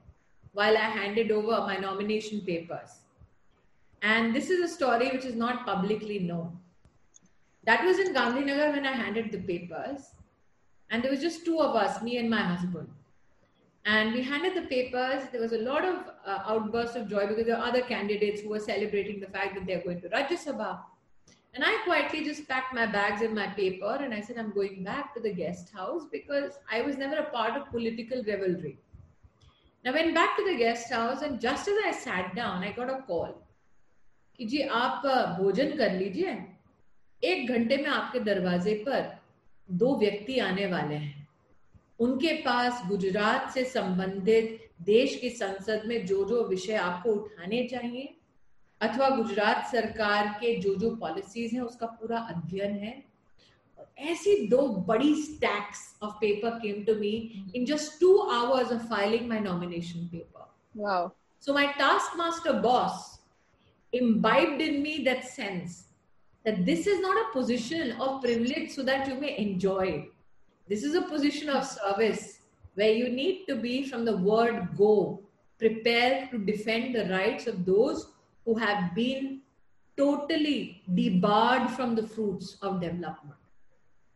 while 0.54 0.78
I 0.78 0.90
handed 0.90 1.32
over 1.32 1.62
my 1.62 1.78
nomination 1.78 2.42
papers. 2.42 3.02
And 4.02 4.36
this 4.36 4.50
is 4.50 4.72
a 4.72 4.74
story 4.74 5.10
which 5.10 5.26
is 5.26 5.36
not 5.36 5.66
publicly 5.66 6.20
known. 6.20 6.58
That 7.66 7.86
was 7.86 8.00
in 8.00 8.14
Gandhinagar 8.14 8.72
when 8.72 8.86
I 8.86 8.94
handed 8.94 9.32
the 9.32 9.38
papers. 9.38 10.12
And 10.91 11.03
there 11.03 11.11
was 11.11 11.21
just 11.21 11.45
two 11.45 11.61
of 11.61 11.75
us, 11.75 12.03
me 12.03 12.19
and 12.19 12.31
my 12.31 12.43
husband. 12.43 12.89
And 13.85 14.13
we 14.13 14.23
handed 14.23 14.55
the 14.55 14.69
papers. 14.69 15.23
There 15.31 15.41
was 15.41 15.53
a 15.53 15.59
lot 15.59 15.85
of 15.85 15.97
uh, 16.25 16.43
outbursts 16.47 16.97
of 16.97 17.09
joy 17.09 17.27
because 17.27 17.47
there 17.47 17.57
were 17.57 17.65
other 17.65 17.83
candidates 17.83 18.41
who 18.41 18.49
were 18.49 18.59
celebrating 18.59 19.21
the 19.21 19.27
fact 19.27 19.55
that 19.55 19.67
they're 19.67 19.83
going 19.83 20.01
to 20.01 20.09
Rajya 20.09 20.39
Sabha. 20.45 20.79
And 21.55 21.65
I 21.65 21.79
quietly 21.85 22.25
just 22.25 22.49
packed 22.49 22.75
my 22.75 22.87
bags 22.87 23.23
and 23.23 23.35
my 23.35 23.47
paper 23.47 23.99
and 24.01 24.13
I 24.13 24.21
said, 24.21 24.39
I'm 24.39 24.53
going 24.53 24.85
back 24.85 25.15
to 25.15 25.21
the 25.21 25.33
guest 25.33 25.73
house 25.73 26.03
because 26.11 26.59
I 26.71 26.83
was 26.83 26.99
never 26.99 27.17
a 27.17 27.31
part 27.31 27.57
of 27.57 27.71
political 27.71 28.23
revelry. 28.25 28.79
I 29.87 29.93
went 29.93 30.15
back 30.17 30.37
to 30.37 30.45
the 30.45 30.57
guest 30.57 30.93
house 30.93 31.23
and 31.23 31.41
just 31.41 31.69
as 31.69 31.75
I 31.87 31.93
sat 31.93 32.35
down, 32.35 32.65
I 32.65 32.73
got 32.73 32.91
a 32.91 33.03
call. 33.07 33.35
कि 34.39 34.45
जी 34.45 34.61
आप 34.79 35.03
भोजन 35.41 35.77
कर 35.77 35.93
लीजिए 35.99 36.33
एक 37.25 37.49
घंटे 37.53 37.77
में 37.77 37.87
आपके 37.91 38.21
दरवाजे 38.21 38.75
पर 38.89 39.03
दो 39.72 39.96
व्यक्ति 39.96 40.40
आने 40.40 40.66
वाले 40.68 40.96
हैं। 40.96 41.28
उनके 42.00 42.34
पास 42.34 42.82
गुजरात 42.88 43.52
से 43.54 43.64
संबंधित 43.66 44.70
देश 44.82 45.16
की 45.16 45.30
संसद 45.30 45.84
में 45.86 46.06
जो 46.06 46.24
जो 46.26 46.44
विषय 46.48 46.74
आपको 46.74 47.12
उठाने 47.12 47.68
चाहिए 47.68 48.16
अथवा 48.82 49.10
गुजरात 49.10 49.66
सरकार 49.72 50.28
के 50.28 50.56
जो 50.60 50.76
जो 50.76 50.96
पॉलिसीज़ 50.96 51.56
हैं 51.56 51.62
उसका 51.62 51.88
पूरा 51.88 52.20
अध्ययन 52.20 52.72
है। 52.72 53.04
ऐसी 53.98 54.48
दो 54.48 54.68
बड़ी 54.68 55.16
stacks 55.16 55.80
of 56.04 56.14
paper 56.14 56.50
came 56.50 56.84
to 56.84 56.96
me 56.96 57.14
in 57.56 57.66
just 57.66 58.00
two 58.02 58.18
hours 58.18 58.72
of 58.72 58.82
filing 58.82 59.30
my 59.30 59.40
nomination 59.40 60.08
paper 60.08 61.10
so 61.46 61.54
my 61.54 61.68
task 61.68 62.18
master 62.18 62.60
boss 62.62 63.08
imbibed 63.94 64.62
in 64.62 64.82
me 64.84 65.04
that 65.04 65.26
sense 65.26 65.72
that 66.44 66.66
this 66.66 66.88
is 66.88 67.00
not 67.00 67.18
a 67.18 67.34
position 67.34 67.92
of 68.00 68.22
privilege 68.22 68.72
so 68.72 68.84
that 68.84 69.08
you 69.08 69.16
may 69.16 69.38
enjoy 69.38 70.08
This 70.68 70.84
is 70.84 70.96
a 70.96 71.02
position 71.02 71.50
of 71.50 71.66
service 71.66 72.40
where 72.76 72.92
you 72.92 73.10
need 73.10 73.46
to 73.48 73.56
be 73.56 73.86
from 73.88 74.06
the 74.06 74.16
word 74.16 74.70
go, 74.78 75.22
prepared 75.60 76.32
to 76.32 76.38
defend 76.38 76.96
the 76.96 77.10
rights 77.10 77.48
of 77.48 77.66
those 77.66 78.06
who 78.46 78.56
have 78.58 78.96
been 78.96 79.42
totally 79.98 80.82
debarred 80.94 81.70
from 81.72 81.96
the 81.96 82.08
fruits 82.08 82.58
of 82.62 82.80
development. 82.80 83.38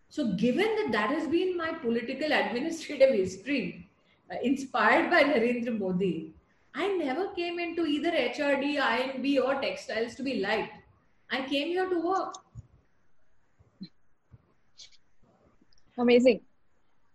So, 0.08 0.34
given 0.34 0.76
that 0.78 0.92
that 0.94 1.10
has 1.10 1.28
been 1.28 1.58
my 1.58 1.74
political 1.74 2.32
administrative 2.32 3.14
history, 3.14 3.90
uh, 4.32 4.36
inspired 4.42 5.12
by 5.12 5.24
Narendra 5.24 5.78
Modi, 5.78 6.34
I 6.74 6.88
never 6.88 7.28
came 7.34 7.60
into 7.60 7.86
either 7.86 8.12
HRD, 8.12 8.80
I&B, 8.80 9.40
or 9.40 9.60
textiles 9.62 10.16
to 10.16 10.24
be 10.24 10.40
liked. 10.40 10.85
I 11.32 11.42
came 11.48 11.68
here 11.68 11.90
to 11.90 12.00
work. 12.00 12.36
Amazing. 15.98 16.42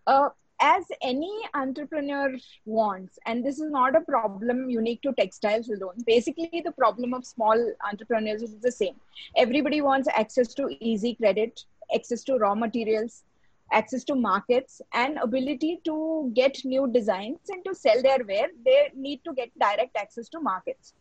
Uh, 0.06 0.30
as 0.60 0.84
any 1.02 1.32
entrepreneur 1.54 2.36
wants, 2.66 3.18
and 3.26 3.44
this 3.44 3.58
is 3.60 3.70
not 3.70 3.96
a 3.96 4.00
problem 4.02 4.68
unique 4.68 5.00
to 5.02 5.12
textiles 5.14 5.68
alone, 5.70 5.94
basically 6.06 6.62
the 6.64 6.72
problem 6.72 7.14
of 7.14 7.24
small 7.24 7.72
entrepreneurs 7.90 8.42
is 8.42 8.56
the 8.60 8.72
same. 8.72 8.94
Everybody 9.36 9.80
wants 9.80 10.08
access 10.08 10.54
to 10.54 10.68
easy 10.80 11.14
credit, 11.14 11.64
access 11.94 12.22
to 12.24 12.36
raw 12.36 12.54
materials, 12.54 13.24
access 13.72 14.04
to 14.04 14.14
markets, 14.14 14.82
and 14.92 15.18
ability 15.18 15.80
to 15.84 16.30
get 16.34 16.62
new 16.64 16.90
designs 16.92 17.38
and 17.48 17.64
to 17.64 17.74
sell 17.74 18.02
their 18.02 18.18
wear. 18.26 18.48
They 18.64 18.90
need 18.94 19.22
to 19.24 19.32
get 19.32 19.50
direct 19.58 19.96
access 19.96 20.28
to 20.30 20.40
markets. 20.40 20.94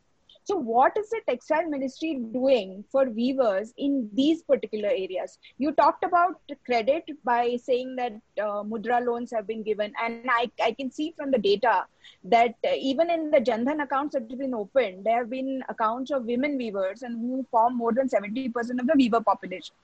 So, 0.50 0.56
what 0.56 0.98
is 0.98 1.12
the 1.12 1.22
textile 1.28 1.70
ministry 1.70 2.16
doing 2.34 2.84
for 2.92 3.08
weavers 3.08 3.72
in 3.78 4.10
these 4.14 4.42
particular 4.42 4.90
areas? 4.90 5.38
You 5.60 5.72
talked 5.74 6.04
about 6.04 6.42
credit 6.66 7.04
by 7.24 7.58
saying 7.58 7.96
that 7.98 8.14
uh, 8.42 8.64
mudra 8.64 9.06
loans 9.06 9.30
have 9.32 9.46
been 9.46 9.62
given, 9.62 9.94
and 10.04 10.26
I, 10.28 10.50
I 10.64 10.72
can 10.72 10.90
see 10.90 11.14
from 11.16 11.30
the 11.30 11.38
data 11.38 11.86
that 12.24 12.56
uh, 12.66 12.72
even 12.76 13.12
in 13.12 13.30
the 13.30 13.38
Jandhan 13.38 13.84
accounts 13.84 14.16
that 14.16 14.26
have 14.28 14.40
been 14.40 14.56
opened, 14.56 15.06
there 15.06 15.20
have 15.20 15.30
been 15.30 15.62
accounts 15.70 16.10
of 16.10 16.26
women 16.26 16.58
weavers 16.58 17.04
and 17.04 17.20
who 17.20 17.46
form 17.52 17.78
more 17.78 17.94
than 17.94 18.10
70% 18.10 18.52
of 18.80 18.88
the 18.88 18.96
weaver 18.98 19.22
population. 19.22 19.76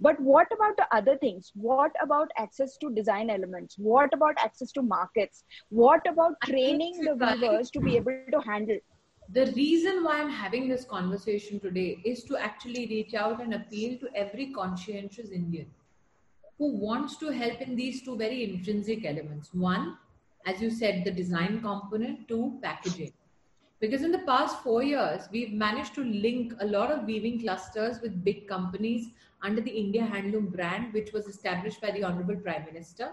But 0.00 0.18
what 0.18 0.48
about 0.52 0.76
the 0.76 0.92
other 0.92 1.16
things? 1.16 1.52
What 1.54 1.92
about 2.02 2.32
access 2.36 2.76
to 2.78 2.90
design 2.90 3.30
elements? 3.30 3.76
What 3.78 4.12
about 4.12 4.34
access 4.38 4.72
to 4.72 4.82
markets? 4.82 5.44
What 5.68 6.04
about 6.08 6.40
training 6.44 7.04
the 7.04 7.14
weavers 7.14 7.70
to 7.70 7.80
be 7.80 7.96
able 7.96 8.18
to 8.32 8.40
handle? 8.40 8.78
The 9.30 9.52
reason 9.52 10.02
why 10.04 10.20
I'm 10.20 10.30
having 10.30 10.68
this 10.68 10.84
conversation 10.84 11.60
today 11.60 12.00
is 12.04 12.24
to 12.24 12.38
actually 12.38 12.86
reach 12.86 13.12
out 13.12 13.42
and 13.42 13.52
appeal 13.52 13.98
to 13.98 14.08
every 14.14 14.52
conscientious 14.52 15.30
Indian 15.30 15.66
who 16.56 16.74
wants 16.76 17.18
to 17.18 17.28
help 17.28 17.60
in 17.60 17.76
these 17.76 18.02
two 18.02 18.16
very 18.16 18.42
intrinsic 18.42 19.04
elements. 19.04 19.50
One, 19.52 19.98
as 20.46 20.62
you 20.62 20.70
said, 20.70 21.04
the 21.04 21.10
design 21.10 21.60
component, 21.60 22.26
two, 22.26 22.58
packaging. 22.62 23.12
Because 23.80 24.02
in 24.02 24.10
the 24.10 24.20
past 24.20 24.62
four 24.62 24.82
years, 24.82 25.28
we've 25.30 25.52
managed 25.52 25.94
to 25.96 26.04
link 26.04 26.54
a 26.60 26.66
lot 26.66 26.90
of 26.90 27.04
weaving 27.04 27.40
clusters 27.42 28.00
with 28.00 28.24
big 28.24 28.48
companies 28.48 29.08
under 29.42 29.60
the 29.60 29.70
India 29.70 30.02
Handloom 30.02 30.50
brand, 30.50 30.92
which 30.92 31.12
was 31.12 31.28
established 31.28 31.80
by 31.80 31.90
the 31.92 32.02
Honorable 32.02 32.36
Prime 32.36 32.64
Minister 32.64 33.12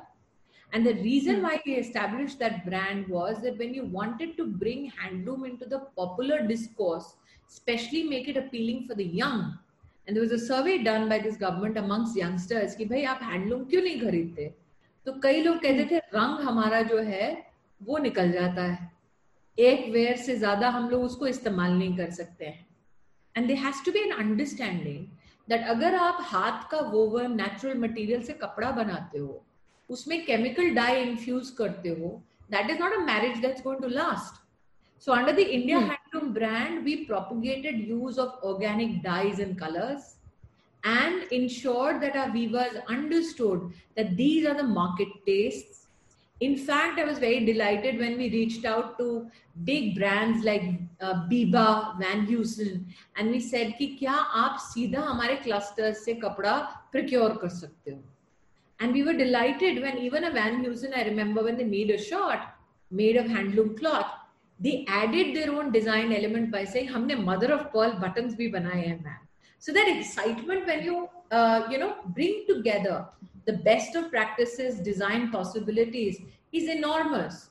and 0.75 0.85
the 0.85 0.95
reason 0.95 1.37
hmm. 1.37 1.43
why 1.43 1.61
we 1.65 1.73
established 1.75 2.37
that 2.39 2.65
brand 2.65 3.07
was 3.07 3.41
that 3.41 3.57
when 3.57 3.73
you 3.73 3.85
wanted 3.85 4.35
to 4.37 4.45
bring 4.63 4.91
handloom 4.91 5.45
into 5.49 5.65
the 5.65 5.79
popular 5.97 6.39
discourse, 6.45 7.15
especially 7.49 8.03
make 8.03 8.27
it 8.27 8.35
appealing 8.35 8.85
for 8.85 8.93
the 8.93 9.05
young, 9.05 9.57
and 10.05 10.15
there 10.15 10.23
was 10.23 10.33
a 10.33 10.39
survey 10.39 10.83
done 10.83 11.07
by 11.07 11.19
this 11.19 11.37
government 11.37 11.77
amongst 11.77 12.17
youngsters 12.17 12.75
कि 12.75 12.85
भाई 12.89 13.03
आप 13.13 13.19
handloom 13.23 13.63
क्यों 13.69 13.81
नहीं 13.81 13.99
खरीदते 14.01 14.53
तो 15.05 15.13
कई 15.23 15.41
लोग 15.43 15.57
कहते 15.61 15.85
थे 15.91 15.97
रंग 16.17 16.43
हमारा 16.47 16.81
जो 16.91 16.99
है 17.13 17.31
वो 17.81 17.97
निकल 18.09 18.31
जाता 18.31 18.63
है 18.73 18.91
एक 19.57 19.89
वेयर 19.93 20.17
से 20.27 20.35
ज़्यादा 20.37 20.69
हम 20.77 20.89
लोग 20.89 21.03
उसको 21.03 21.27
इस्तेमाल 21.27 21.73
नहीं 21.77 21.97
कर 21.97 22.11
सकते 22.19 22.45
हैं 22.45 22.65
and 23.35 23.47
they 23.47 23.55
has 23.65 23.83
to 23.85 23.91
be 23.91 23.99
an 23.99 24.11
understanding 24.25 25.05
that 25.49 25.67
अगर 25.75 25.95
आप 25.95 26.17
हाथ 26.31 26.69
का 26.71 26.79
वोवन 26.91 27.35
नेचुरल 27.41 27.77
मटेरियल 27.79 28.23
से 28.23 28.33
कपड़ा 28.45 28.71
बनाते 28.83 29.19
हो 29.19 29.43
उसमें 29.89 30.25
केमिकल 30.25 30.73
डाई 30.75 31.01
इन्फ्यूज 31.01 31.49
करते 31.57 31.89
हो 31.99 32.21
that 32.51 32.69
is 32.71 32.79
not 32.79 32.93
a 32.93 33.05
marriage 33.05 33.37
that's 33.41 33.63
going 33.63 33.81
to 33.81 33.87
last 33.87 34.43
So 34.99 35.13
under 35.13 35.33
the 35.33 35.47
India 35.53 35.79
hmm. 35.79 35.89
Handloom 35.89 36.33
brand, 36.33 36.83
we 36.83 37.05
propagated 37.05 37.79
use 37.79 38.17
of 38.17 38.39
organic 38.43 39.03
dyes 39.03 39.39
and 39.39 39.57
colors 39.57 40.15
and 40.83 41.23
ensured 41.31 42.01
that 42.01 42.15
our 42.15 42.31
weavers 42.31 42.77
understood 42.87 43.71
that 43.95 44.15
these 44.17 44.45
are 44.45 44.53
the 44.53 44.63
market 44.63 45.07
tastes. 45.25 45.87
In 46.41 46.57
fact, 46.57 46.99
I 46.99 47.05
was 47.05 47.17
very 47.17 47.45
delighted 47.45 47.97
when 47.97 48.17
we 48.17 48.29
reached 48.29 48.65
out 48.65 48.97
to 48.97 49.29
big 49.63 49.95
brands 49.95 50.43
like 50.43 50.63
uh, 51.01 51.27
Biba, 51.29 51.99
Van 51.99 52.25
Heusen, 52.27 52.85
and 53.15 53.31
we 53.31 53.39
said 53.39 53.73
कि 53.77 53.87
क्या 53.99 54.13
आप 54.43 54.57
सीधा 54.61 55.01
हमारे 55.01 55.37
clusters 55.43 56.03
से 56.05 56.13
कपड़ा 56.23 56.57
procure 56.91 57.37
कर 57.41 57.49
सकते 57.49 57.91
हो 57.91 58.03
and 58.79 58.93
we 58.93 59.03
were 59.03 59.13
delighted 59.13 59.81
when 59.81 59.97
even 59.97 60.25
a 60.25 60.31
Van 60.31 60.63
Heusen, 60.63 60.95
I 60.95 61.03
remember 61.03 61.43
when 61.43 61.57
they 61.57 61.63
made 61.63 61.89
a 61.89 61.97
shot 61.97 62.55
made 62.91 63.15
of 63.15 63.25
handloom 63.25 63.77
cloth, 63.77 64.07
they 64.59 64.85
added 64.87 65.35
their 65.35 65.51
own 65.51 65.71
design 65.71 66.13
element 66.13 66.51
by 66.51 66.63
saying, 66.63 66.87
"Humne 66.87 67.23
mother 67.23 67.51
of 67.53 67.71
pearl 67.71 67.97
buttons 67.99 68.35
bhi 68.35 68.51
banaye 68.51 68.81
hain, 68.83 69.01
man." 69.03 69.19
So 69.59 69.73
that 69.73 69.87
excitement 69.87 70.67
when 70.67 70.83
you 70.83 71.09
uh, 71.31 71.67
you 71.71 71.77
know 71.77 71.95
bring 72.19 72.45
together 72.47 73.07
the 73.45 73.57
best 73.69 73.95
of 73.95 74.09
practices, 74.11 74.79
design 74.79 75.31
possibilities 75.31 76.21
is 76.51 76.69
enormous. 76.69 77.49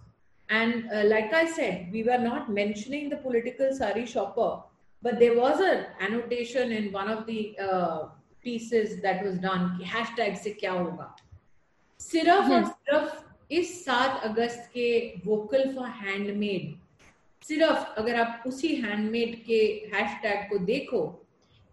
And 0.50 0.90
uh, 0.92 1.04
like 1.04 1.32
I 1.32 1.46
said, 1.46 1.88
we 1.92 2.02
were 2.02 2.18
not 2.18 2.50
mentioning 2.50 3.08
the 3.08 3.16
political 3.16 3.72
sari 3.72 4.06
shopper, 4.06 4.62
but 5.02 5.18
there 5.18 5.36
was 5.36 5.60
an 5.60 5.86
annotation 6.00 6.72
in 6.72 6.92
one 6.92 7.08
of 7.08 7.26
the 7.26 7.56
uh, 7.58 8.08
pieces 8.44 9.00
that 9.02 9.24
was 9.24 9.38
done 9.38 9.68
hashtag 9.94 10.38
se 10.46 10.56
kya 10.62 10.78
hoga 10.78 11.10
सिर्फ़ 12.00 12.50
और 12.52 12.64
सिर्फ़ 12.64 13.52
इस 13.58 13.84
सात 13.84 14.22
अगस्त 14.24 14.70
के 14.74 14.88
vocal 15.26 15.74
for 15.74 15.88
handmade 16.00 16.74
सिर्फ़ 17.48 18.00
अगर 18.00 18.16
आप 18.20 18.42
उसी 18.46 18.74
हैंडमेड 18.82 19.36
के 19.44 19.60
हैशटैग 19.94 20.48
को 20.50 20.58
देखो 20.72 21.02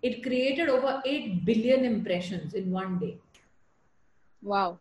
it 0.03 0.23
created 0.23 0.69
over 0.69 1.01
8 1.05 1.45
billion 1.45 1.83
impressions 1.85 2.53
in 2.53 2.71
one 2.71 2.93
day 2.99 3.17
wow 4.43 4.79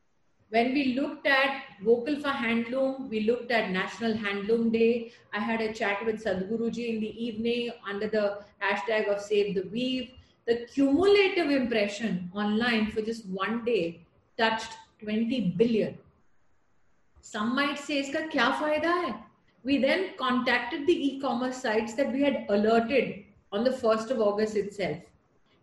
when 0.53 0.73
we 0.77 0.85
looked 0.95 1.27
at 1.27 1.59
vocal 1.89 2.17
for 2.23 2.33
handloom 2.45 3.09
we 3.11 3.21
looked 3.27 3.51
at 3.51 3.71
national 3.71 4.15
handloom 4.23 4.71
day 4.73 5.13
i 5.33 5.43
had 5.49 5.61
a 5.61 5.73
chat 5.81 6.05
with 6.07 6.23
sadhguruji 6.25 6.87
in 6.95 7.01
the 7.01 7.13
evening 7.27 7.71
under 7.93 8.09
the 8.17 8.25
hashtag 8.65 9.13
of 9.15 9.21
save 9.21 9.55
the 9.59 9.67
weave 9.77 10.09
the 10.48 10.56
cumulative 10.74 11.50
impression 11.50 12.30
online 12.34 12.92
for 12.92 13.02
just 13.02 13.26
one 13.28 13.64
day 13.66 14.02
touched 14.38 14.74
20 15.04 15.56
billion 15.58 15.98
some 17.22 17.56
might 17.56 17.80
say 17.80 18.02
iska 18.04 18.22
kya 18.36 18.48
fayda 18.62 18.94
hai 19.02 19.14
we 19.66 19.78
then 19.88 20.06
contacted 20.24 20.86
the 20.90 20.98
e-commerce 21.08 21.62
sites 21.68 21.96
that 22.00 22.12
we 22.16 22.22
had 22.28 22.38
alerted 22.58 23.12
on 23.52 23.64
the 23.64 23.76
1st 23.84 24.16
of 24.16 24.24
august 24.30 24.64
itself 24.64 25.04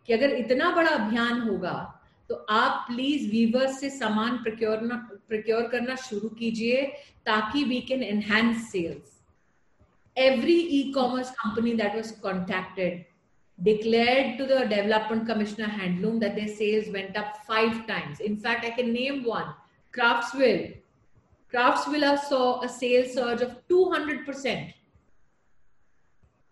कि 0.07 0.13
अगर 0.13 0.33
इतना 0.35 0.71
बड़ा 0.75 0.91
अभियान 0.91 1.41
होगा 1.49 1.75
तो 2.29 2.35
आप 2.51 2.85
please 2.87 3.31
viewers 3.31 3.79
से 3.81 3.91
सामान 3.91 4.37
प्रिक्योर 4.43 4.79
प्रिक्योर 5.29 5.69
करना 5.75 5.95
शुरू 6.09 6.29
कीजिए 6.39 6.83
ताकि 7.27 7.65
we 7.65 7.81
can 7.91 8.03
enhance 8.03 8.71
sales 8.73 9.13
every 10.17 10.59
e-commerce 10.79 11.31
company 11.43 11.75
that 11.75 11.95
was 11.95 12.13
contacted 12.23 13.05
declared 13.64 14.38
to 14.38 14.46
the 14.46 14.66
development 14.66 15.28
commissioner 15.28 15.68
handloom 15.68 16.20
that 16.20 16.36
their 16.36 16.48
sales 16.48 16.92
went 16.94 17.18
up 17.18 17.38
five 17.46 17.88
times. 17.88 18.20
In 18.20 18.38
fact 18.38 18.66
i 18.66 18.70
can 18.70 18.94
name 18.94 19.24
one. 19.24 19.54
Craftsvilla. 19.96 20.78
Craftsvilla 21.52 22.20
saw 22.20 22.62
a 22.62 22.70
sales 22.70 23.14
surge 23.14 23.42
of 23.42 23.56
200% 23.68 24.74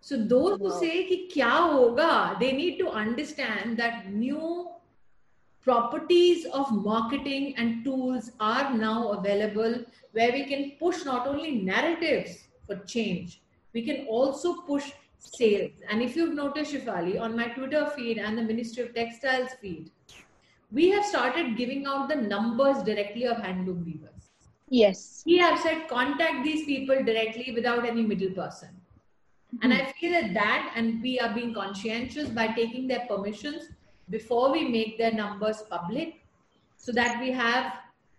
so 0.07 0.17
those 0.17 0.59
wow. 0.59 0.69
who 0.69 0.79
say 0.79 0.95
ki 1.09 1.15
kya 1.33 1.51
hoga 1.75 2.39
they 2.39 2.51
need 2.57 2.77
to 2.79 2.89
understand 3.03 3.79
that 3.83 4.11
new 4.23 4.41
properties 5.67 6.45
of 6.59 6.73
marketing 6.87 7.47
and 7.61 7.83
tools 7.85 8.27
are 8.39 8.67
now 8.81 9.13
available 9.13 9.79
where 10.11 10.35
we 10.35 10.43
can 10.51 10.67
push 10.81 10.99
not 11.07 11.25
only 11.31 11.55
narratives 11.71 12.35
for 12.67 12.77
change 12.93 13.41
we 13.73 13.83
can 13.87 14.05
also 14.17 14.53
push 14.67 14.91
sales. 15.19 15.73
And 15.89 16.01
if 16.01 16.15
you've 16.15 16.33
noticed, 16.33 16.73
Shefali, 16.73 17.19
on 17.19 17.35
my 17.35 17.47
Twitter 17.49 17.89
feed 17.95 18.17
and 18.17 18.37
the 18.37 18.41
Ministry 18.43 18.83
of 18.83 18.93
Textiles 18.93 19.51
feed, 19.61 19.91
we 20.71 20.89
have 20.89 21.05
started 21.05 21.57
giving 21.57 21.85
out 21.85 22.09
the 22.09 22.15
numbers 22.15 22.83
directly 22.83 23.25
of 23.25 23.37
handloom 23.37 23.85
weavers. 23.85 24.29
Yes. 24.69 25.23
We 25.25 25.37
have 25.37 25.59
said 25.59 25.87
contact 25.87 26.43
these 26.43 26.65
people 26.65 27.03
directly 27.03 27.51
without 27.53 27.85
any 27.85 28.01
middle 28.01 28.31
person. 28.31 28.69
And 29.61 29.73
I 29.73 29.85
feel 29.99 30.11
that 30.11 30.33
that, 30.33 30.73
and 30.75 31.01
we 31.01 31.19
are 31.19 31.33
being 31.33 31.53
conscientious 31.53 32.29
by 32.29 32.47
taking 32.47 32.87
their 32.87 33.05
permissions 33.07 33.69
before 34.09 34.51
we 34.51 34.67
make 34.67 34.97
their 34.97 35.13
numbers 35.13 35.63
public, 35.69 36.21
so 36.77 36.91
that 36.91 37.21
we 37.21 37.31
have 37.31 37.73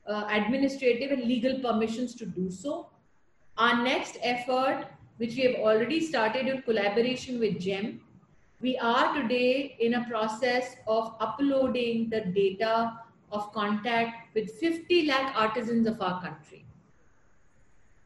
uh, 0.09 0.27
administrative 0.31 1.11
and 1.11 1.25
legal 1.25 1.59
permissions 1.61 2.15
to 2.15 2.27
do 2.27 2.51
so. 2.51 2.89
Our 3.59 3.83
next 3.83 4.19
effort, 4.23 4.87
which 5.19 5.35
we 5.37 5.43
have 5.43 5.57
already 5.57 6.01
started 6.01 6.47
in 6.47 6.63
collaboration 6.63 7.39
with 7.39 7.59
GEM, 7.61 8.01
we 8.61 8.77
are 8.79 9.15
today 9.15 9.77
in 9.81 9.95
a 9.95 10.09
process 10.09 10.77
of 10.87 11.15
uploading 11.21 12.09
the 12.11 12.21
data 12.21 12.99
of 13.33 13.53
contact 13.53 14.35
with 14.35 14.51
50 14.53 15.07
lakh 15.07 15.35
artisans 15.37 15.87
of 15.87 16.01
our 16.01 16.21
country. 16.23 16.65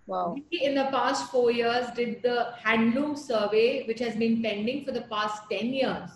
Wow. 0.07 0.35
We, 0.51 0.59
in 0.59 0.75
the 0.75 0.87
past 0.87 1.31
four 1.31 1.53
years, 1.53 1.87
did 1.95 2.23
the 2.23 2.55
handloom 2.65 3.17
survey, 3.17 3.85
which 3.87 4.01
has 4.01 4.17
been 4.17 4.43
pending 4.43 4.85
for 4.85 4.91
the 4.91 5.03
past 5.03 5.43
10 5.51 5.67
years. 5.67 6.11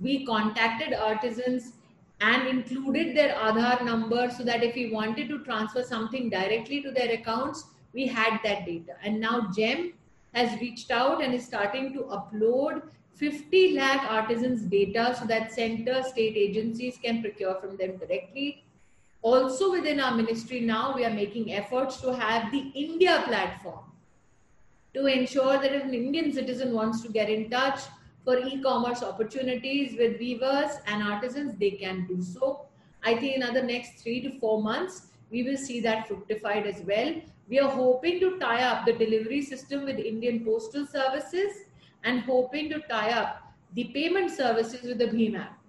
We 0.00 0.24
contacted 0.24 0.94
artisans 0.94 1.72
and 2.20 2.46
included 2.46 3.16
their 3.16 3.34
Aadhaar 3.34 3.84
number 3.84 4.30
so 4.30 4.44
that 4.44 4.62
if 4.62 4.76
we 4.76 4.92
wanted 4.92 5.28
to 5.30 5.40
transfer 5.40 5.82
something 5.82 6.30
directly 6.30 6.80
to 6.82 6.92
their 6.92 7.12
accounts, 7.12 7.64
we 7.92 8.06
had 8.06 8.40
that 8.44 8.66
data. 8.66 8.94
And 9.02 9.20
now 9.20 9.50
GEM 9.54 9.94
has 10.34 10.60
reached 10.60 10.90
out 10.90 11.22
and 11.22 11.34
is 11.34 11.44
starting 11.44 11.92
to 11.92 12.00
upload 12.04 12.82
50 13.14 13.74
lakh 13.74 14.10
artisans 14.10 14.62
data 14.62 15.16
so 15.18 15.26
that 15.26 15.52
center 15.52 16.02
state 16.02 16.36
agencies 16.36 16.98
can 17.02 17.22
procure 17.22 17.54
from 17.56 17.76
them 17.76 17.96
directly. 17.98 18.64
Also 19.20 19.70
within 19.70 20.00
our 20.00 20.16
ministry 20.16 20.60
now 20.60 20.94
we 20.94 21.04
are 21.04 21.10
making 21.10 21.52
efforts 21.52 22.00
to 22.00 22.12
have 22.12 22.50
the 22.50 22.72
india 22.74 23.22
platform 23.24 23.84
to 24.94 25.06
ensure 25.06 25.58
that 25.58 25.72
if 25.72 25.84
an 25.84 25.94
indian 25.94 26.32
citizen 26.32 26.72
wants 26.72 27.02
to 27.02 27.08
get 27.08 27.30
in 27.30 27.48
touch 27.48 27.82
for 28.24 28.38
e-commerce 28.38 29.02
opportunities 29.02 29.96
with 29.98 30.18
weavers 30.18 30.72
and 30.86 31.02
artisans 31.02 31.56
they 31.58 31.70
can 31.70 32.06
do 32.06 32.22
so. 32.22 32.66
I 33.04 33.16
think 33.16 33.36
in 33.36 33.54
the 33.54 33.62
next 33.62 34.02
3 34.02 34.20
to 34.22 34.38
4 34.38 34.62
months 34.62 35.08
we 35.30 35.42
will 35.42 35.56
see 35.56 35.80
that 35.80 36.08
fructified 36.08 36.66
as 36.66 36.82
well 36.82 37.14
we 37.48 37.58
are 37.58 37.70
hoping 37.70 38.20
to 38.20 38.38
tie 38.38 38.62
up 38.62 38.84
the 38.86 38.92
delivery 38.92 39.42
system 39.42 39.84
with 39.84 39.98
indian 39.98 40.44
postal 40.44 40.86
services 40.86 41.64
and 42.04 42.20
hoping 42.20 42.70
to 42.70 42.80
tie 42.92 43.10
up 43.10 43.52
the 43.74 43.84
payment 43.96 44.30
services 44.30 44.82
with 44.82 44.98
the 44.98 45.10
bhim 45.16 45.38
app 45.38 45.62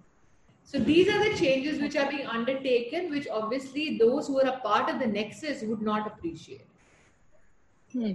so 0.64 0.78
these 0.78 1.08
are 1.08 1.22
the 1.22 1.36
changes 1.36 1.80
which 1.80 1.94
are 1.94 2.10
being 2.10 2.26
undertaken, 2.26 3.10
which 3.10 3.28
obviously 3.28 3.98
those 3.98 4.26
who 4.26 4.40
are 4.40 4.48
a 4.48 4.60
part 4.60 4.88
of 4.88 4.98
the 4.98 5.06
nexus 5.06 5.62
would 5.62 5.82
not 5.82 6.06
appreciate. 6.06 6.66
Hmm. 7.92 8.12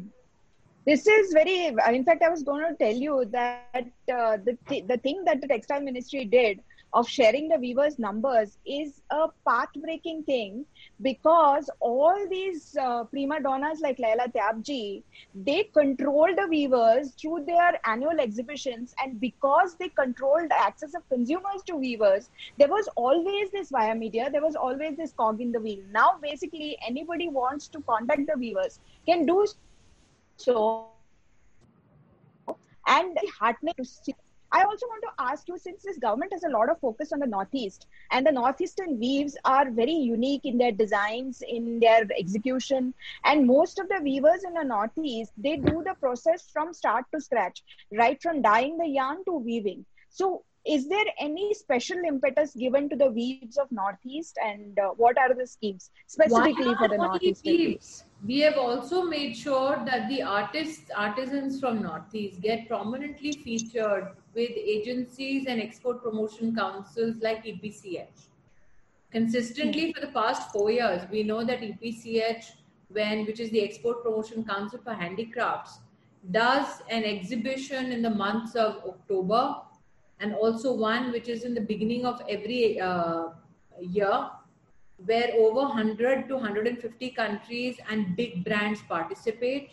This 0.86 1.06
is 1.06 1.32
very. 1.32 1.68
In 1.68 2.04
fact, 2.04 2.24
I 2.24 2.30
was 2.30 2.42
going 2.42 2.66
to 2.68 2.76
tell 2.76 2.94
you 2.94 3.26
that 3.32 3.86
uh, 4.12 4.38
the 4.44 4.58
th- 4.68 4.88
the 4.88 4.98
thing 4.98 5.24
that 5.26 5.42
the 5.42 5.48
textile 5.48 5.82
ministry 5.82 6.26
did 6.26 6.62
of 6.94 7.08
sharing 7.08 7.48
the 7.48 7.58
weavers' 7.58 8.00
numbers 8.00 8.58
is 8.66 9.02
a 9.12 9.28
path-breaking 9.48 10.24
thing 10.24 10.66
because 11.02 11.70
all 11.80 12.28
these 12.30 12.76
uh, 12.78 13.04
prima 13.04 13.40
donnas 13.42 13.80
like 13.82 14.00
Laila 14.00 14.28
Tyabji, 14.28 15.04
they 15.36 15.64
control 15.66 16.28
the 16.36 16.48
weavers 16.48 17.12
through 17.12 17.46
their 17.46 17.80
annual 17.86 18.20
exhibitions, 18.20 18.96
and 19.04 19.20
because 19.20 19.76
they 19.76 19.90
controlled 19.90 20.52
access 20.52 20.96
of 20.96 21.08
consumers 21.10 21.62
to 21.66 21.76
weavers, 21.76 22.30
there 22.58 22.70
was 22.70 22.90
always 22.96 23.52
this 23.52 23.70
via 23.70 23.94
media, 23.94 24.30
there 24.32 24.42
was 24.42 24.56
always 24.56 24.98
this 24.98 25.12
cog 25.14 25.42
in 25.42 25.52
the 25.52 25.60
wheel. 25.60 25.84
Now, 25.92 26.18
basically, 26.22 26.78
anybody 26.88 27.28
wants 27.28 27.68
to 27.70 27.82
contact 27.82 28.26
the 28.28 28.38
weavers 28.38 28.80
can 29.06 29.26
do 29.26 29.46
so, 30.38 30.88
and 32.88 33.18
heartening 33.40 33.74
to 33.78 33.86
see 33.86 34.16
I 34.52 34.64
also 34.64 34.88
want 34.88 35.04
to 35.04 35.24
ask 35.24 35.48
you 35.48 35.58
since 35.58 35.84
this 35.84 35.98
government 36.00 36.34
has 36.34 36.44
a 36.44 36.50
lot 36.50 36.70
of 36.70 36.80
focus 36.80 37.12
on 37.14 37.20
the 37.20 37.28
Northeast, 37.28 37.88
and 38.12 38.26
the 38.26 38.32
Northeastern 38.32 39.00
weaves 39.00 39.38
are 39.46 39.70
very 39.70 39.94
unique 39.94 40.46
in 40.46 40.58
their 40.58 40.72
designs, 40.72 41.44
in 41.48 41.80
their 41.80 42.08
execution, 42.18 42.94
and 43.26 43.46
most 43.46 43.80
of 43.80 43.88
the 43.90 44.00
weavers 44.02 44.44
in 44.44 44.54
the 44.54 44.64
Northeast 44.64 45.34
they 45.38 45.58
do 45.58 45.84
the 45.86 45.94
process 46.00 46.50
from 46.52 46.74
start 46.74 47.06
to 47.14 47.22
scratch, 47.22 47.64
right 47.92 48.22
from 48.22 48.42
dyeing 48.42 48.78
the 48.78 48.88
yarn 48.88 49.24
to 49.26 49.34
weaving. 49.38 49.86
So, 50.10 50.44
is 50.66 50.90
there 50.90 51.06
any 51.20 51.54
special 51.54 51.98
impetus 52.06 52.54
given 52.54 52.90
to 52.90 52.96
the 52.96 53.12
weaves 53.12 53.58
of 53.58 53.72
Northeast, 53.72 54.38
and 54.44 54.78
uh, 54.80 54.90
what 54.98 55.18
are 55.18 55.34
the 55.34 55.46
schemes 55.46 55.92
specifically 56.08 56.76
for 56.76 56.88
the 56.88 56.98
Northeast 56.98 57.46
weaves? 57.46 58.04
we 58.26 58.40
have 58.40 58.58
also 58.58 59.04
made 59.04 59.36
sure 59.36 59.82
that 59.86 60.10
the 60.10 60.22
artists 60.22 60.92
artisans 60.94 61.58
from 61.60 61.82
northeast 61.82 62.42
get 62.42 62.68
prominently 62.68 63.32
featured 63.32 64.10
with 64.34 64.52
agencies 64.52 65.46
and 65.48 65.62
export 65.62 66.04
promotion 66.04 66.56
councils 66.56 67.16
like 67.22 67.44
epch 67.46 68.28
consistently 69.12 69.92
for 69.94 70.02
the 70.06 70.12
past 70.20 70.52
4 70.52 70.72
years 70.72 71.02
we 71.12 71.24
know 71.24 71.44
that 71.44 71.62
epch 71.62 72.52
when 72.90 73.26
which 73.26 73.40
is 73.40 73.50
the 73.52 73.64
export 73.64 74.04
promotion 74.04 74.44
council 74.44 74.80
for 74.84 74.94
handicrafts 74.94 75.80
does 76.32 76.82
an 76.90 77.04
exhibition 77.04 77.92
in 77.92 78.02
the 78.02 78.10
months 78.10 78.56
of 78.56 78.78
october 78.94 79.44
and 80.20 80.36
also 80.36 80.74
one 80.74 81.12
which 81.12 81.30
is 81.30 81.44
in 81.44 81.54
the 81.54 81.62
beginning 81.62 82.06
of 82.06 82.22
every 82.28 82.80
uh, 82.80 83.30
year 83.80 84.30
where 85.06 85.32
over 85.38 85.62
100 85.62 86.28
to 86.28 86.36
150 86.36 87.10
countries 87.12 87.78
and 87.90 88.16
big 88.16 88.44
brands 88.44 88.82
participate. 88.88 89.72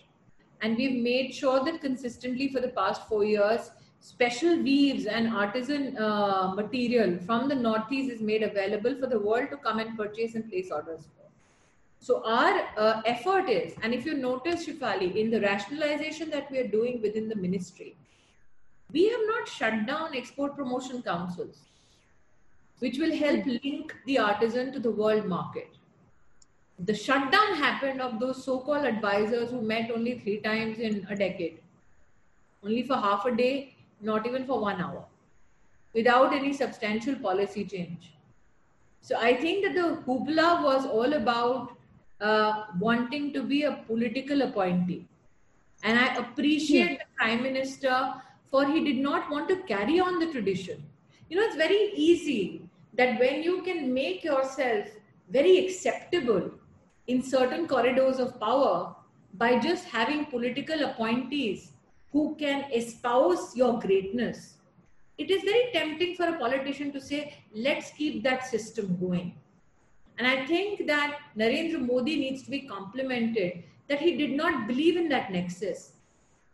And 0.62 0.76
we've 0.76 1.02
made 1.02 1.34
sure 1.34 1.64
that 1.64 1.80
consistently 1.80 2.48
for 2.48 2.60
the 2.60 2.68
past 2.68 3.06
four 3.08 3.24
years, 3.24 3.70
special 4.06 4.62
weaves 4.62 5.06
and 5.06 5.28
artisan 5.34 5.98
uh, 5.98 6.52
material 6.54 7.18
from 7.26 7.48
the 7.48 7.54
Northeast 7.54 8.12
is 8.12 8.20
made 8.20 8.44
available 8.44 8.94
for 9.00 9.08
the 9.08 9.18
world 9.18 9.50
to 9.50 9.56
come 9.56 9.80
and 9.80 9.96
purchase 9.98 10.36
and 10.36 10.48
place 10.48 10.70
orders 10.70 11.08
for. 11.14 11.24
So 11.98 12.22
our 12.24 12.68
uh, 12.78 13.02
effort 13.04 13.48
is, 13.48 13.74
and 13.82 13.92
if 13.92 14.06
you 14.06 14.14
notice, 14.14 14.64
Shefali, 14.66 15.16
in 15.16 15.30
the 15.30 15.40
rationalization 15.40 16.30
that 16.30 16.48
we 16.52 16.58
are 16.58 16.68
doing 16.68 17.02
within 17.02 17.28
the 17.28 17.34
ministry, 17.34 17.96
we 18.92 19.08
have 19.08 19.26
not 19.26 19.48
shut 19.48 19.86
down 19.86 20.14
export 20.14 20.54
promotion 20.54 21.02
councils, 21.02 21.62
which 22.78 22.98
will 22.98 23.16
help 23.16 23.44
link 23.44 23.92
the 24.06 24.18
artisan 24.20 24.72
to 24.72 24.78
the 24.78 24.90
world 24.90 25.26
market. 25.26 25.68
The 26.78 26.94
shutdown 26.94 27.56
happened 27.56 28.00
of 28.00 28.20
those 28.20 28.44
so-called 28.44 28.84
advisors 28.84 29.50
who 29.50 29.62
met 29.62 29.90
only 29.90 30.20
three 30.20 30.38
times 30.38 30.78
in 30.78 31.04
a 31.10 31.16
decade, 31.16 31.58
only 32.62 32.84
for 32.84 32.94
half 32.94 33.24
a 33.26 33.34
day, 33.34 33.72
not 34.00 34.26
even 34.26 34.46
for 34.46 34.60
one 34.60 34.80
hour, 34.80 35.04
without 35.94 36.34
any 36.34 36.52
substantial 36.52 37.14
policy 37.16 37.64
change. 37.64 38.12
So 39.00 39.16
I 39.16 39.34
think 39.34 39.64
that 39.64 39.74
the 39.74 40.02
hoopla 40.06 40.62
was 40.62 40.86
all 40.86 41.12
about 41.12 41.76
uh, 42.20 42.64
wanting 42.78 43.32
to 43.34 43.42
be 43.42 43.62
a 43.62 43.72
political 43.86 44.42
appointee. 44.42 45.06
And 45.82 45.98
I 45.98 46.16
appreciate 46.16 46.90
yeah. 46.90 46.96
the 46.96 47.04
Prime 47.16 47.42
Minister 47.42 48.14
for 48.50 48.66
he 48.66 48.82
did 48.84 48.96
not 48.96 49.30
want 49.30 49.48
to 49.48 49.62
carry 49.64 50.00
on 50.00 50.18
the 50.18 50.26
tradition. 50.32 50.82
You 51.28 51.36
know, 51.36 51.44
it's 51.44 51.56
very 51.56 51.92
easy 51.94 52.62
that 52.94 53.18
when 53.20 53.42
you 53.42 53.62
can 53.62 53.92
make 53.92 54.24
yourself 54.24 54.86
very 55.30 55.58
acceptable 55.64 56.50
in 57.06 57.22
certain 57.22 57.66
corridors 57.66 58.18
of 58.18 58.38
power 58.40 58.94
by 59.34 59.58
just 59.58 59.84
having 59.84 60.26
political 60.26 60.84
appointees 60.84 61.72
who 62.16 62.34
can 62.36 62.64
espouse 62.72 63.54
your 63.54 63.78
greatness, 63.78 64.54
it 65.18 65.30
is 65.30 65.42
very 65.42 65.64
tempting 65.72 66.14
for 66.16 66.26
a 66.28 66.38
politician 66.38 66.90
to 66.92 67.00
say, 67.00 67.34
let's 67.54 67.90
keep 67.90 68.22
that 68.22 68.46
system 68.46 68.96
going. 68.98 69.34
And 70.16 70.26
I 70.26 70.46
think 70.46 70.86
that 70.86 71.18
Narendra 71.36 71.86
Modi 71.86 72.16
needs 72.16 72.42
to 72.44 72.50
be 72.50 72.60
complimented 72.60 73.64
that 73.88 74.00
he 74.00 74.16
did 74.16 74.30
not 74.30 74.66
believe 74.66 74.96
in 74.96 75.10
that 75.10 75.30
nexus. 75.30 75.92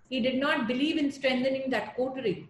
He 0.08 0.18
did 0.18 0.40
not 0.40 0.66
believe 0.66 0.98
in 0.98 1.12
strengthening 1.12 1.70
that 1.70 1.96
coterie. 1.96 2.48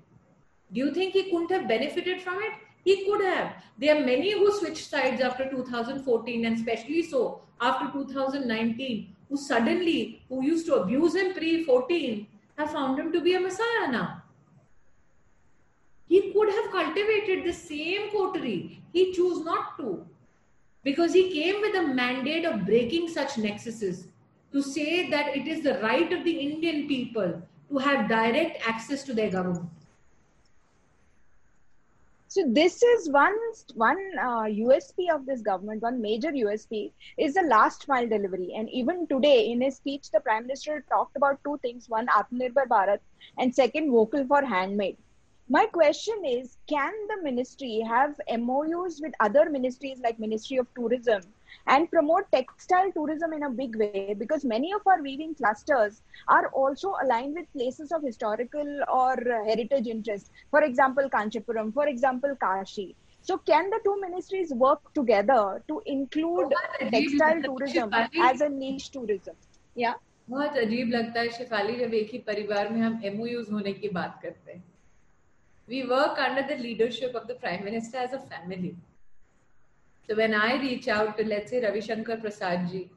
Do 0.73 0.81
you 0.81 0.95
think 0.95 1.13
he 1.13 1.31
couldn't 1.31 1.51
have 1.51 1.69
benefited 1.69 2.23
from 2.23 2.39
it? 2.43 2.55
He 2.83 3.05
could 3.05 3.23
have. 3.25 3.57
There 3.79 3.95
are 3.95 4.07
many 4.07 4.33
who 4.33 4.59
switched 4.59 4.89
sides 4.89 5.21
after 5.21 5.51
2014 5.51 6.47
and 6.47 6.57
especially 6.57 7.03
so 7.03 7.43
after 7.61 7.93
2019 7.93 9.15
who 9.29 9.37
suddenly, 9.37 10.23
who 10.31 10.43
used 10.43 10.65
to 10.67 10.77
abuse 10.77 11.15
him 11.15 11.35
pre 11.35 11.65
14, 11.65 12.27
have 12.59 12.71
found 12.71 12.99
him 12.99 13.13
to 13.13 13.21
be 13.21 13.35
a 13.35 13.41
messiah 13.41 13.91
now. 13.91 14.23
He 16.09 16.33
could 16.33 16.49
have 16.51 16.71
cultivated 16.71 17.45
the 17.45 17.53
same 17.53 18.11
coterie. 18.11 18.83
He 18.93 19.13
chose 19.13 19.45
not 19.45 19.79
to 19.79 20.07
because 20.85 21.13
he 21.13 21.33
came 21.33 21.61
with 21.61 21.75
a 21.75 21.95
mandate 21.95 22.45
of 22.45 22.67
breaking 22.67 23.09
such 23.09 23.35
nexuses 23.35 24.09
to 24.53 24.63
say 24.63 25.09
that 25.11 25.35
it 25.37 25.47
is 25.49 25.63
the 25.63 25.79
right 25.81 26.13
of 26.13 26.25
the 26.25 26.33
Indian 26.33 26.87
people 26.87 27.43
to 27.71 27.79
have 27.79 28.09
direct 28.09 28.69
access 28.69 29.03
to 29.05 29.15
their 29.15 29.31
government. 29.31 29.71
So 32.33 32.43
this 32.49 32.83
is 32.83 33.11
one 33.11 33.37
one 33.75 33.99
uh, 34.19 34.45
USP 34.67 35.15
of 35.15 35.27
this 35.27 35.43
government. 35.43 35.83
One 35.83 36.01
major 36.01 36.31
USP 36.33 36.93
is 37.19 37.35
the 37.35 37.43
last 37.43 37.87
mile 37.89 38.09
delivery. 38.09 38.55
And 38.57 38.71
even 38.71 39.07
today, 39.07 39.51
in 39.51 39.61
his 39.61 39.77
speech, 39.77 40.11
the 40.11 40.21
prime 40.21 40.47
minister 40.47 40.83
talked 40.89 41.15
about 41.15 41.45
two 41.45 41.59
things: 41.59 41.91
one, 41.91 42.07
Atmanirbhar 42.07 42.67
Bharat, 42.69 43.01
and 43.37 43.55
second, 43.55 43.91
vocal 43.91 44.25
for 44.27 44.41
handmade. 44.53 44.97
My 45.51 45.67
question 45.67 46.25
is, 46.25 46.57
can 46.67 46.95
the 47.11 47.23
ministry 47.23 47.85
have 47.87 48.19
MOUs 48.47 49.03
with 49.03 49.13
other 49.21 49.51
ministries 49.51 50.01
like 50.03 50.19
Ministry 50.19 50.57
of 50.57 50.73
Tourism 50.75 51.21
and 51.68 51.90
promote 51.92 52.32
textile 52.32 52.92
tourism 52.92 53.34
in 53.34 53.44
a 53.44 53.50
big 53.50 53.76
way 53.76 54.16
because 54.18 54.46
many 54.46 54.74
of 54.74 54.82
our 54.88 55.02
weaving 55.02 55.36
clusters 55.36 56.02
are 56.28 56.48
also 56.50 56.94
aligned 57.04 57.36
with 57.36 57.52
places 57.54 57.92
of 57.92 58.04
historical 58.04 58.70
or 58.92 59.16
heritage 59.46 59.88
interest. 59.88 60.32
For 60.52 60.64
example, 60.64 61.10
Kanchipuram, 61.10 61.74
for 61.74 61.88
example, 61.88 62.36
Kashi. 62.40 62.96
So, 63.22 63.38
can 63.38 63.70
the 63.70 63.80
two 63.84 64.00
ministries 64.00 64.52
work 64.54 64.94
together 64.94 65.62
to 65.68 65.82
include 65.86 66.54
textile 66.92 67.42
tourism 67.42 67.94
as 67.94 68.42
a 68.42 68.50
niche 68.50 68.92
tourism? 68.92 69.36
Yeah. 69.76 69.96
बहुत 70.30 70.58
अजीब 70.58 70.90
लगता 70.92 71.20
है 71.20 71.30
शिफाली 71.32 71.76
जब 71.80 71.94
एक 71.94 72.10
ही 72.12 72.18
परिवार 72.28 72.70
में 72.70 72.82
हम 72.82 73.00
MoUs 73.06 73.52
होने 73.52 73.74
की 73.74 73.90
बात 73.98 74.20
करते 74.24 74.52
हैं 74.52 74.64
we 75.70 75.82
work 75.92 76.20
under 76.20 76.42
the 76.48 76.60
leadership 76.62 77.16
of 77.16 77.28
the 77.28 77.38
prime 77.42 77.64
minister 77.66 78.00
as 78.00 78.14
a 78.14 78.18
family 78.34 78.74
So 80.08 80.16
when 80.16 80.34
I 80.34 80.56
reach 80.62 80.88
out 80.88 81.18
to, 81.18 81.26
let's 81.26 81.52
say, 81.52 81.64
Ravi 81.64 81.82
Shankar 81.82 82.18
Prasad 82.18 82.70
ji, 82.70 82.90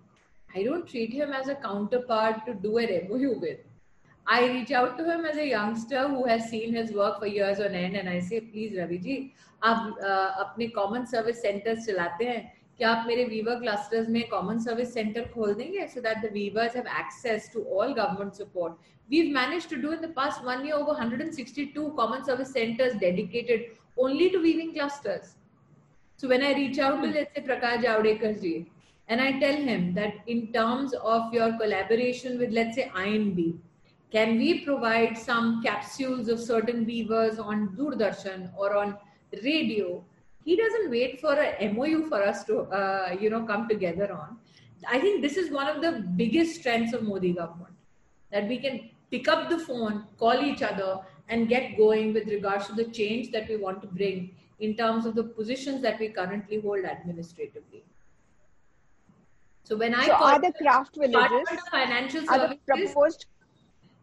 I 0.54 0.62
don't 0.62 0.86
treat 0.88 1.12
him 1.12 1.32
as 1.32 1.48
a 1.48 1.54
counterpart 1.56 2.46
to 2.46 2.54
do 2.54 2.78
an 2.78 3.08
MOU 3.08 3.38
with. 3.40 3.58
I 4.26 4.46
reach 4.46 4.70
out 4.70 4.96
to 4.98 5.04
him 5.04 5.24
as 5.24 5.36
a 5.36 5.46
youngster 5.46 6.06
who 6.08 6.24
has 6.26 6.48
seen 6.48 6.74
his 6.74 6.92
work 6.92 7.18
for 7.18 7.26
years 7.26 7.58
on 7.58 7.74
end 7.74 7.96
and 7.96 8.08
I 8.08 8.20
say, 8.20 8.40
please 8.40 8.76
Ravi 8.78 8.98
ji, 8.98 9.34
आप 9.62 9.98
अपने 10.40 10.66
common 10.74 11.04
service 11.04 11.42
centres 11.42 11.86
चलाते 11.86 12.24
हैं 12.24 12.40
क्या 12.78 12.90
आप 12.90 13.06
मेरे 13.06 13.24
weaver 13.24 13.58
clusters 13.60 14.08
में 14.08 14.22
common 14.28 14.58
service 14.64 14.94
centre 14.94 15.24
खोल 15.34 15.52
देंगे 15.54 15.86
so 15.94 16.00
that 16.06 16.22
the 16.22 16.30
weavers 16.36 16.78
have 16.78 16.86
access 17.00 17.48
to 17.56 17.64
all 17.64 17.92
government 17.98 18.40
support 18.40 18.78
we've 19.10 19.32
managed 19.34 19.68
to 19.74 19.80
do 19.82 19.92
in 19.96 20.00
the 20.06 20.12
past 20.20 20.44
one 20.44 20.64
year 20.64 20.76
over 20.76 20.94
162 20.94 21.84
common 21.98 22.24
service 22.30 22.52
centers 22.56 22.96
dedicated 23.04 23.68
only 24.06 24.30
to 24.30 24.40
weaving 24.46 24.72
clusters 24.78 25.34
so 26.17 26.29
when 26.29 26.43
I 26.43 26.53
reach 26.53 26.79
out 26.79 27.01
to, 27.01 27.09
let's 27.09 27.35
say, 27.35 27.41
Prakash 27.41 27.83
Javadekar 27.83 28.41
ji, 28.41 28.71
and 29.07 29.21
I 29.21 29.39
tell 29.39 29.55
him 29.55 29.93
that 29.95 30.13
in 30.27 30.51
terms 30.53 30.93
of 30.93 31.33
your 31.33 31.57
collaboration 31.57 32.39
with, 32.39 32.51
let's 32.51 32.75
say, 32.75 32.91
I&B, 32.95 33.55
can 34.11 34.37
we 34.37 34.63
provide 34.63 35.17
some 35.17 35.61
capsules 35.61 36.29
of 36.29 36.39
certain 36.39 36.85
weavers 36.85 37.37
on 37.37 37.75
Doordarshan 37.77 38.51
or 38.57 38.75
on 38.77 38.97
radio? 39.43 40.03
He 40.45 40.55
doesn't 40.55 40.89
wait 40.89 41.19
for 41.19 41.33
a 41.33 41.69
MOU 41.73 42.07
for 42.07 42.23
us 42.23 42.45
to, 42.45 42.59
uh, 42.61 43.17
you 43.19 43.29
know, 43.29 43.43
come 43.43 43.67
together 43.67 44.13
on. 44.13 44.37
I 44.87 44.99
think 44.99 45.21
this 45.21 45.35
is 45.35 45.51
one 45.51 45.67
of 45.67 45.81
the 45.81 46.07
biggest 46.15 46.59
strengths 46.59 46.93
of 46.93 47.03
Modi 47.03 47.33
government 47.33 47.73
that 48.31 48.47
we 48.47 48.57
can 48.57 48.89
pick 49.11 49.27
up 49.27 49.49
the 49.49 49.59
phone, 49.59 50.05
call 50.17 50.41
each 50.43 50.61
other, 50.61 50.99
and 51.27 51.49
get 51.49 51.75
going 51.77 52.13
with 52.13 52.27
regards 52.27 52.67
to 52.67 52.73
the 52.73 52.85
change 52.85 53.31
that 53.31 53.49
we 53.49 53.57
want 53.57 53.81
to 53.81 53.87
bring 53.87 54.35
in 54.59 54.75
terms 54.75 55.05
of 55.05 55.15
the 55.15 55.23
positions 55.23 55.81
that 55.81 55.99
we 55.99 56.09
currently 56.09 56.61
hold 56.61 56.85
administratively. 56.85 57.83
So 59.63 59.75
when 59.75 59.95
I 59.95 60.05
so 60.05 60.17
call 60.17 60.39
the 60.39 60.53
craft 60.53 60.95
villages 60.95 61.47
of 61.51 61.59
Financial 61.71 62.25
Services, 62.25 62.59
proposed, 62.65 63.25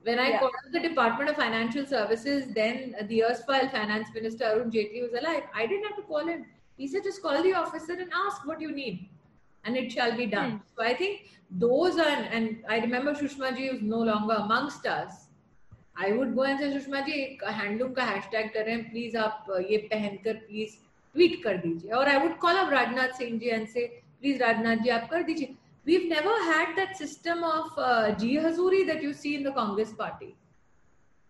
when 0.03 0.19
I 0.19 0.31
yeah. 0.31 0.41
called 0.41 0.53
the 0.73 0.81
Department 0.81 1.31
of 1.31 1.37
Financial 1.37 1.87
Services, 1.87 2.47
then 2.53 2.97
the 3.09 3.25
erstwhile 3.25 3.69
Finance 3.69 4.09
Minister 4.13 4.45
Arun 4.45 4.71
Jaitley 4.73 5.03
was 5.03 5.13
alive. 5.13 5.45
I 5.55 5.67
didn't 5.67 5.85
have 5.85 5.97
to 5.97 6.03
call 6.03 6.27
him. 6.27 6.47
He 6.77 6.89
said, 6.89 7.05
just 7.05 7.23
call 7.23 7.41
the 7.43 7.55
officer 7.55 7.93
and 7.93 8.11
ask 8.27 8.45
what 8.45 8.61
you 8.61 8.73
need, 8.73 9.09
and 9.65 9.77
it 9.77 9.93
shall 9.93 10.17
be 10.17 10.27
done. 10.27 10.51
Hmm. 10.51 10.57
So 10.77 10.85
I 10.85 10.95
think 10.95 11.29
those 11.51 11.97
are, 11.97 12.09
and 12.09 12.65
I 12.69 12.79
remember 12.79 13.15
Sushma 13.15 13.57
ji 13.57 13.67
is 13.67 13.83
no 13.83 13.99
longer 13.99 14.35
amongst 14.35 14.85
us. 14.87 15.22
I 15.97 16.13
would 16.13 16.35
go 16.35 16.45
and 16.45 16.61
Sushma 16.73 17.01
ji 17.07 17.13
एक 17.13 17.45
handloom 17.45 17.93
का 17.93 18.05
hash 18.05 18.15
hashtag 18.15 18.53
करें 18.55 18.91
please 18.91 19.17
आप 19.17 19.47
uh, 19.51 19.61
ये 19.71 19.77
पहनकर 19.93 20.35
please 20.35 20.77
tweet 21.15 21.43
कर 21.45 21.57
दीजिए. 21.57 21.91
और 21.91 22.09
आई 22.09 22.19
would 22.19 22.37
call 22.39 22.57
अब 22.57 22.71
Rajnath 22.73 23.19
Singh 23.19 23.39
ji 23.41 23.49
and 23.49 23.67
say 23.69 23.87
please 24.21 24.43
Rajnath 24.43 24.77
ji 24.85 24.91
आप 24.91 25.09
कर 25.11 25.23
दीजिए. 25.23 25.55
We 25.87 25.97
never 26.09 26.43
had 26.51 26.77
that 26.77 26.95
system 26.97 27.45
of 27.45 27.81
जी 28.21 28.37
हजूरी 28.39 28.85
that 28.85 29.05
you 29.05 29.13
see 29.13 29.35
in 29.35 29.43
the 29.49 29.55
Congress 29.57 29.95
party 29.99 30.33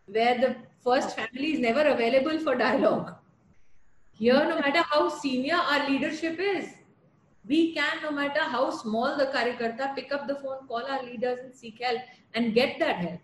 where 0.09 0.39
the 0.47 0.55
first 0.85 1.17
family 1.17 1.53
is 1.53 1.61
never 1.61 1.87
available 1.87 2.45
for 2.45 2.57
dialogue 2.57 3.11
here 4.21 4.47
no 4.49 4.57
matter 4.57 4.81
how 4.93 5.09
senior 5.19 5.59
our 5.75 5.89
leadership 5.91 6.41
is 6.41 6.71
We 7.45 7.75
can, 7.75 8.03
no 8.03 8.11
matter 8.13 8.41
how 8.41 8.71
small 8.71 9.17
the 9.17 9.27
karikarta, 9.27 9.95
pick 9.97 10.13
up 10.13 10.29
the 10.29 10.37
phone, 10.37 10.67
call 10.69 10.85
our 10.87 11.03
leaders 11.03 11.39
and 11.41 11.53
seek 11.53 11.81
help 11.83 12.01
and 12.35 12.55
get 12.55 12.79
that 12.79 12.97
help. 12.97 13.21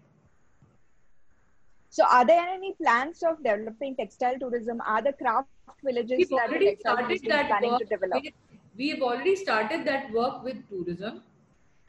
So, 1.91 2.05
are 2.05 2.25
there 2.25 2.47
any 2.47 2.75
plans 2.81 3.23
of 3.23 3.43
developing 3.43 3.97
textile 3.97 4.39
tourism? 4.39 4.83
Are 4.87 5.03
the 5.03 5.13
craft 5.13 5.49
villages 5.83 6.19
We've 6.19 6.29
that 6.31 6.51
already 6.51 6.77
started 6.77 7.21
that 7.31 7.47
planning 7.49 7.71
work. 7.71 7.81
to 7.81 7.87
develop? 7.87 8.25
We, 8.77 8.91
have 8.91 9.03
already 9.03 9.37
started 9.37 9.87
that 9.87 10.13
work 10.13 10.45
with 10.45 10.69
tourism. 10.69 11.23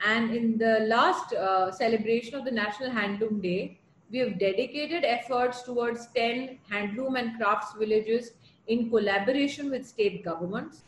And 0.06 0.34
in 0.34 0.58
the 0.58 0.80
last 0.88 1.34
uh, 1.34 1.72
celebration 1.72 2.36
of 2.36 2.46
the 2.46 2.52
National 2.52 2.90
Handloom 2.90 3.42
Day, 3.42 3.78
we 4.10 4.20
have 4.20 4.40
dedicated 4.40 5.04
efforts 5.04 5.64
towards 5.64 6.08
10 6.16 6.58
handloom 6.72 7.20
and 7.20 7.38
crafts 7.38 7.74
villages 7.74 8.32
in 8.68 8.90
collaboration 8.90 9.70
with 9.70 9.86
state 9.86 10.24
governments. 10.24 10.84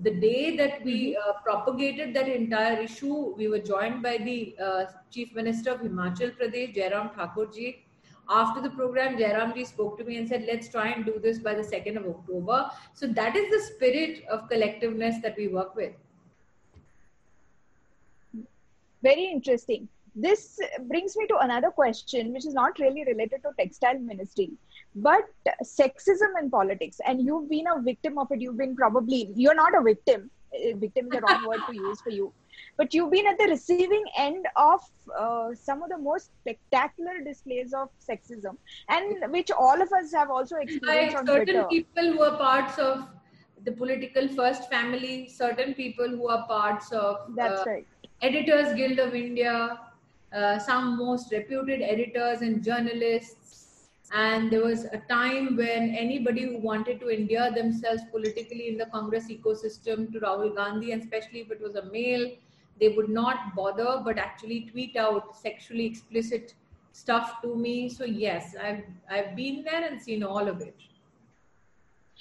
The 0.00 0.12
day 0.12 0.56
that 0.56 0.82
we 0.84 1.16
mm-hmm. 1.16 1.30
uh, 1.30 1.32
propagated 1.42 2.14
that 2.14 2.28
entire 2.28 2.80
issue, 2.80 3.34
we 3.36 3.48
were 3.48 3.58
joined 3.58 4.02
by 4.02 4.18
the 4.18 4.54
uh, 4.62 4.84
Chief 5.10 5.34
Minister 5.34 5.72
of 5.72 5.80
Himachal 5.80 6.34
Pradesh, 6.38 6.74
Jairam 6.74 7.12
Thakurji, 7.14 7.81
after 8.28 8.60
the 8.60 8.70
program, 8.70 9.16
Jairamji 9.16 9.66
spoke 9.66 9.98
to 9.98 10.04
me 10.04 10.16
and 10.16 10.28
said, 10.28 10.44
let's 10.46 10.68
try 10.68 10.88
and 10.88 11.04
do 11.04 11.18
this 11.22 11.38
by 11.38 11.54
the 11.54 11.62
2nd 11.62 11.96
of 11.96 12.06
October. 12.06 12.70
So 12.94 13.06
that 13.08 13.36
is 13.36 13.50
the 13.50 13.74
spirit 13.74 14.24
of 14.30 14.48
collectiveness 14.48 15.20
that 15.22 15.36
we 15.36 15.48
work 15.48 15.74
with. 15.76 15.92
very 19.02 19.24
interesting. 19.24 19.88
This 20.14 20.58
brings 20.88 21.16
me 21.16 21.26
to 21.26 21.38
another 21.38 21.70
question 21.70 22.32
which 22.32 22.46
is 22.46 22.54
not 22.54 22.78
really 22.78 23.04
related 23.04 23.42
to 23.44 23.50
textile 23.58 23.98
ministry 23.98 24.50
but 24.94 25.24
sexism 25.64 26.38
in 26.40 26.50
politics. 26.50 27.00
And 27.06 27.24
you've 27.24 27.48
been 27.48 27.66
a 27.66 27.80
victim 27.80 28.18
of 28.18 28.30
it. 28.30 28.40
You've 28.40 28.58
been 28.58 28.76
probably 28.76 29.30
you're 29.34 29.54
not 29.54 29.74
a 29.74 29.82
victim. 29.82 30.30
Uh, 30.54 30.76
victim 30.76 31.06
is 31.06 31.12
the 31.12 31.20
wrong 31.22 31.46
word 31.46 31.60
to 31.66 31.74
use 31.74 32.00
for 32.00 32.10
you 32.10 32.32
but 32.76 32.94
you've 32.94 33.10
been 33.10 33.26
at 33.26 33.38
the 33.38 33.46
receiving 33.48 34.04
end 34.16 34.46
of 34.56 34.80
uh, 35.18 35.54
some 35.54 35.82
of 35.82 35.90
the 35.90 35.98
most 35.98 36.30
spectacular 36.40 37.20
displays 37.24 37.72
of 37.72 37.88
sexism 38.08 38.56
and 38.88 39.30
which 39.32 39.50
all 39.50 39.80
of 39.80 39.92
us 39.92 40.12
have 40.12 40.30
also 40.30 40.56
experienced 40.56 41.16
certain 41.26 41.44
Twitter. 41.44 41.64
people 41.68 42.12
who 42.12 42.22
are 42.22 42.36
parts 42.36 42.78
of 42.78 43.06
the 43.64 43.72
political 43.72 44.28
first 44.28 44.68
family 44.70 45.28
certain 45.28 45.74
people 45.74 46.08
who 46.08 46.28
are 46.28 46.46
parts 46.46 46.92
of 46.92 47.16
that's 47.36 47.60
uh, 47.60 47.64
right 47.66 47.86
editors 48.22 48.74
guild 48.74 48.98
of 48.98 49.14
india 49.14 49.78
uh, 50.32 50.58
some 50.58 50.96
most 50.98 51.30
reputed 51.30 51.82
editors 51.82 52.40
and 52.40 52.64
journalists 52.64 53.52
and 54.12 54.50
there 54.50 54.62
was 54.62 54.84
a 54.84 54.98
time 55.08 55.56
when 55.56 55.94
anybody 55.94 56.42
who 56.42 56.58
wanted 56.58 57.00
to 57.00 57.08
endear 57.08 57.50
themselves 57.50 58.02
politically 58.10 58.68
in 58.68 58.76
the 58.76 58.84
Congress 58.86 59.28
ecosystem 59.28 60.12
to 60.12 60.20
Rahul 60.20 60.54
Gandhi, 60.54 60.92
and 60.92 61.02
especially 61.02 61.40
if 61.40 61.50
it 61.50 61.62
was 61.62 61.76
a 61.76 61.84
male, 61.86 62.30
they 62.82 62.88
would 62.88 63.08
not 63.08 63.54
bother 63.54 63.90
but 64.04 64.18
actually 64.18 64.62
tweet 64.70 64.96
out 64.96 65.36
sexually 65.36 65.86
explicit 65.86 66.54
stuff 66.92 67.40
to 67.42 67.54
me. 67.56 67.88
So 67.88 68.04
yes, 68.04 68.56
I've 68.60 68.84
I've 69.08 69.36
been 69.36 69.62
there 69.62 69.84
and 69.88 70.02
seen 70.02 70.24
all 70.24 70.48
of 70.48 70.60
it. 70.60 70.74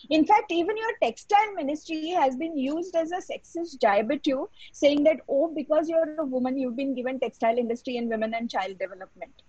In 0.10 0.26
fact, 0.26 0.52
even 0.52 0.78
your 0.78 0.92
textile 1.02 1.54
ministry 1.56 2.10
has 2.10 2.36
been 2.36 2.58
used 2.58 2.96
as 2.96 3.12
a 3.12 3.22
sexist 3.32 3.80
jab 3.82 4.12
at 4.12 4.26
you, 4.26 4.50
saying 4.72 5.04
that, 5.04 5.18
oh, 5.30 5.52
because 5.56 5.90
you're 5.90 6.16
a 6.20 6.26
woman, 6.26 6.58
you've 6.58 6.76
been 6.76 6.96
given 6.96 7.20
textile 7.20 7.58
industry 7.58 7.98
and 7.98 8.10
women 8.10 8.34
and 8.34 8.50
child 8.50 8.80
development. 8.80 9.44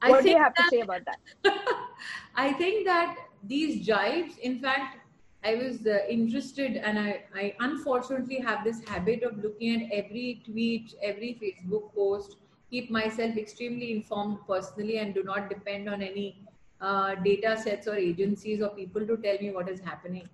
I 0.00 0.10
What 0.10 0.22
do 0.22 0.30
you 0.30 0.38
have 0.38 0.54
to 0.54 0.62
say 0.70 0.80
about 0.80 1.02
that? 1.04 1.58
I 2.36 2.52
think 2.52 2.86
that 2.86 3.16
these 3.42 3.86
jibes, 3.86 4.38
in 4.38 4.60
fact, 4.60 4.98
I 5.44 5.54
was 5.54 5.86
uh, 5.86 5.98
interested, 6.08 6.76
and 6.76 6.98
I, 6.98 7.22
I 7.34 7.54
unfortunately 7.60 8.40
have 8.40 8.64
this 8.64 8.82
habit 8.88 9.22
of 9.22 9.38
looking 9.42 9.84
at 9.84 9.92
every 9.92 10.42
tweet, 10.44 10.94
every 11.02 11.38
Facebook 11.40 11.94
post, 11.94 12.36
keep 12.70 12.90
myself 12.90 13.36
extremely 13.36 13.92
informed 13.92 14.38
personally, 14.46 14.98
and 14.98 15.14
do 15.14 15.22
not 15.22 15.48
depend 15.48 15.88
on 15.88 16.02
any 16.02 16.42
uh, 16.80 17.14
data 17.16 17.56
sets 17.56 17.86
or 17.86 17.94
agencies 17.94 18.60
or 18.60 18.70
people 18.70 19.06
to 19.06 19.16
tell 19.16 19.38
me 19.38 19.52
what 19.52 19.68
is 19.68 19.80
happening. 19.80 20.28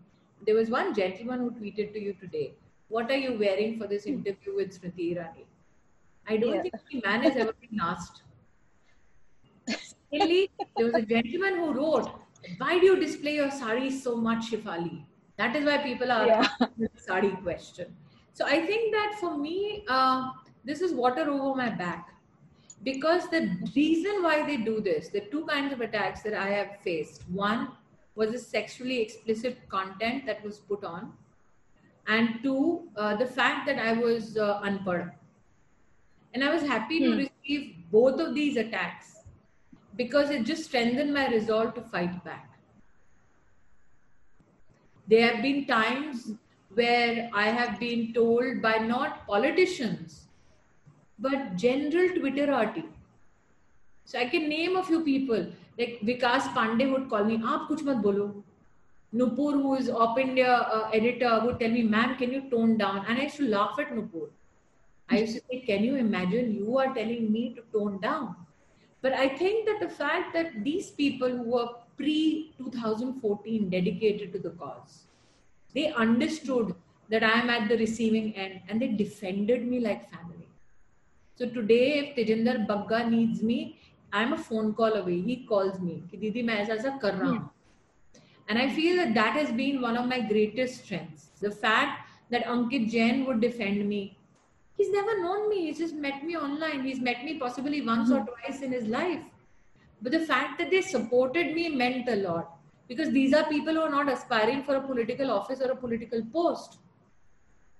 There 0.46 0.54
was 0.54 0.70
one 0.70 0.94
gentleman 0.94 1.40
who 1.40 1.50
tweeted 1.50 1.92
to 1.92 2.00
you 2.00 2.14
today, 2.14 2.54
What 2.88 3.10
are 3.10 3.16
you 3.16 3.38
wearing 3.38 3.78
for 3.78 3.86
this 3.86 4.06
interview 4.06 4.56
with 4.56 4.78
Smriti 4.80 5.14
Irani? 5.14 5.44
I 6.26 6.36
don't 6.38 6.54
Yeah. 6.54 6.62
think 6.62 6.74
any 6.90 7.02
man 7.04 7.22
has 7.22 7.36
ever 7.36 7.52
been 7.60 7.80
asked. 7.80 8.22
Secondly, 9.66 10.50
there 10.76 10.86
was 10.86 10.96
a 10.96 11.02
gentleman 11.02 11.56
who 11.56 11.72
wrote, 11.72 12.10
Why 12.58 12.78
do 12.78 12.86
you 12.86 13.00
display 13.00 13.34
your 13.36 13.50
sari 13.50 13.90
so 13.90 14.16
much, 14.16 14.50
Shefali? 14.50 15.04
That 15.38 15.56
is 15.56 15.64
why 15.64 15.78
people 15.78 16.10
are 16.12 16.26
Yeah. 16.26 16.40
asking 16.40 16.88
the 16.94 17.00
sari 17.00 17.30
question. 17.42 17.96
So 18.32 18.44
I 18.46 18.64
think 18.66 18.92
that 18.92 19.16
for 19.20 19.36
me, 19.36 19.84
uh, 19.88 20.30
this 20.64 20.80
is 20.80 20.92
water 20.92 21.28
over 21.30 21.54
my 21.56 21.70
back. 21.70 22.10
Because 22.82 23.28
the 23.30 23.56
reason 23.74 24.22
why 24.22 24.44
they 24.46 24.56
do 24.58 24.80
this, 24.80 25.08
the 25.08 25.20
two 25.20 25.46
kinds 25.46 25.72
of 25.72 25.80
attacks 25.80 26.22
that 26.22 26.34
I 26.34 26.48
have 26.48 26.80
faced. 26.82 27.22
One 27.30 27.72
was 28.14 28.32
the 28.32 28.38
sexually 28.38 29.00
explicit 29.00 29.68
content 29.68 30.26
that 30.26 30.42
was 30.44 30.58
put 30.58 30.84
on, 30.84 31.12
and 32.06 32.40
two, 32.42 32.88
uh, 32.96 33.16
the 33.16 33.26
fact 33.26 33.66
that 33.66 33.78
I 33.78 33.92
was 33.94 34.36
uh, 34.36 34.60
unpad. 34.62 35.12
And 36.34 36.44
I 36.44 36.52
was 36.52 36.62
happy 36.62 37.00
to 37.04 37.10
Hmm. 37.10 37.18
receive 37.24 37.76
both 37.90 38.20
of 38.20 38.34
these 38.34 38.56
attacks 38.56 39.13
because 39.96 40.30
it 40.30 40.44
just 40.44 40.64
strengthened 40.64 41.14
my 41.14 41.28
resolve 41.28 41.74
to 41.74 41.80
fight 41.80 42.24
back. 42.24 42.50
There 45.06 45.28
have 45.30 45.42
been 45.42 45.66
times 45.66 46.32
where 46.74 47.30
I 47.32 47.48
have 47.48 47.78
been 47.78 48.12
told 48.12 48.62
by 48.62 48.78
not 48.78 49.26
politicians, 49.26 50.26
but 51.18 51.56
general 51.56 52.08
Twitterati. 52.08 52.84
So 54.04 54.18
I 54.18 54.26
can 54.26 54.48
name 54.48 54.76
a 54.76 54.82
few 54.82 55.02
people. 55.02 55.46
Like 55.78 56.00
Vikas 56.02 56.48
Pandey 56.54 56.90
would 56.90 57.08
call 57.08 57.24
me, 57.24 57.38
Aap 57.38 57.68
kuch 57.68 57.82
mat 57.82 58.02
bolo. 58.02 58.42
Nupur, 59.14 59.52
who 59.52 59.74
is 59.76 59.88
Op 59.88 60.18
India 60.18 60.52
uh, 60.52 60.90
editor, 60.92 61.40
would 61.44 61.60
tell 61.60 61.70
me, 61.70 61.82
ma'am, 61.82 62.16
can 62.16 62.32
you 62.32 62.50
tone 62.50 62.76
down? 62.76 63.04
And 63.06 63.18
I 63.18 63.22
used 63.24 63.36
to 63.36 63.48
laugh 63.48 63.78
at 63.78 63.94
Nupur. 63.94 64.28
I 65.08 65.18
used 65.18 65.34
to 65.34 65.42
say, 65.50 65.60
can 65.60 65.84
you 65.84 65.96
imagine 65.96 66.52
you 66.52 66.78
are 66.78 66.92
telling 66.92 67.30
me 67.32 67.54
to 67.54 67.62
tone 67.72 68.00
down? 68.00 68.34
But 69.03 69.13
I 69.13 69.29
think 69.29 69.65
that 69.65 69.79
the 69.79 69.89
fact 69.89 70.33
that 70.33 70.63
these 70.63 70.89
people 70.89 71.29
who 71.29 71.43
were 71.43 71.69
pre 71.97 72.53
2014 72.57 73.69
dedicated 73.69 74.33
to 74.33 74.39
the 74.39 74.51
cause, 74.51 75.05
they 75.73 75.91
understood 75.93 76.75
that 77.09 77.23
I 77.23 77.39
am 77.39 77.49
at 77.49 77.69
the 77.69 77.77
receiving 77.77 78.35
end 78.35 78.61
and 78.67 78.81
they 78.81 78.87
defended 78.87 79.65
me 79.65 79.79
like 79.79 80.09
family. 80.09 80.47
So 81.35 81.47
today, 81.47 81.99
if 81.99 82.15
Tejinder 82.15 82.67
Bagga 82.67 83.09
needs 83.09 83.41
me, 83.41 83.79
I'm 84.11 84.33
a 84.33 84.37
phone 84.37 84.73
call 84.73 84.93
away. 84.93 85.21
He 85.21 85.45
calls 85.45 85.79
me, 85.79 86.03
कि 86.11 86.17
दीदी 86.17 86.43
मैं 86.43 86.55
ऐसा 86.55 86.73
ऐसा 86.73 86.99
कर 87.01 87.13
रहा 87.13 87.29
हूँ. 87.29 87.49
And 88.49 88.57
I 88.57 88.69
feel 88.69 88.95
that 88.97 89.13
that 89.13 89.33
has 89.33 89.51
been 89.51 89.81
one 89.81 89.95
of 89.95 90.07
my 90.07 90.19
greatest 90.19 90.83
strengths. 90.83 91.29
The 91.39 91.51
fact 91.51 92.09
that 92.31 92.45
Ankit 92.45 92.89
Jain 92.89 93.25
would 93.25 93.41
defend 93.41 93.87
me. 93.87 94.17
He's 94.76 94.90
never 94.90 95.20
known 95.22 95.48
me. 95.48 95.66
He's 95.66 95.78
just 95.78 95.94
met 95.94 96.24
me 96.24 96.36
online. 96.36 96.84
He's 96.84 97.00
met 97.00 97.24
me 97.24 97.38
possibly 97.38 97.80
once 97.82 98.10
or 98.10 98.20
mm-hmm. 98.20 98.50
twice 98.50 98.62
in 98.62 98.72
his 98.72 98.86
life. 98.86 99.20
But 100.02 100.12
the 100.12 100.20
fact 100.20 100.58
that 100.58 100.70
they 100.70 100.82
supported 100.82 101.54
me 101.54 101.68
meant 101.68 102.08
a 102.08 102.16
lot. 102.16 102.58
Because 102.88 103.10
these 103.10 103.32
are 103.32 103.44
people 103.44 103.74
who 103.74 103.80
are 103.80 103.90
not 103.90 104.12
aspiring 104.12 104.62
for 104.62 104.76
a 104.76 104.80
political 104.80 105.30
office 105.30 105.60
or 105.60 105.70
a 105.70 105.76
political 105.76 106.22
post. 106.32 106.78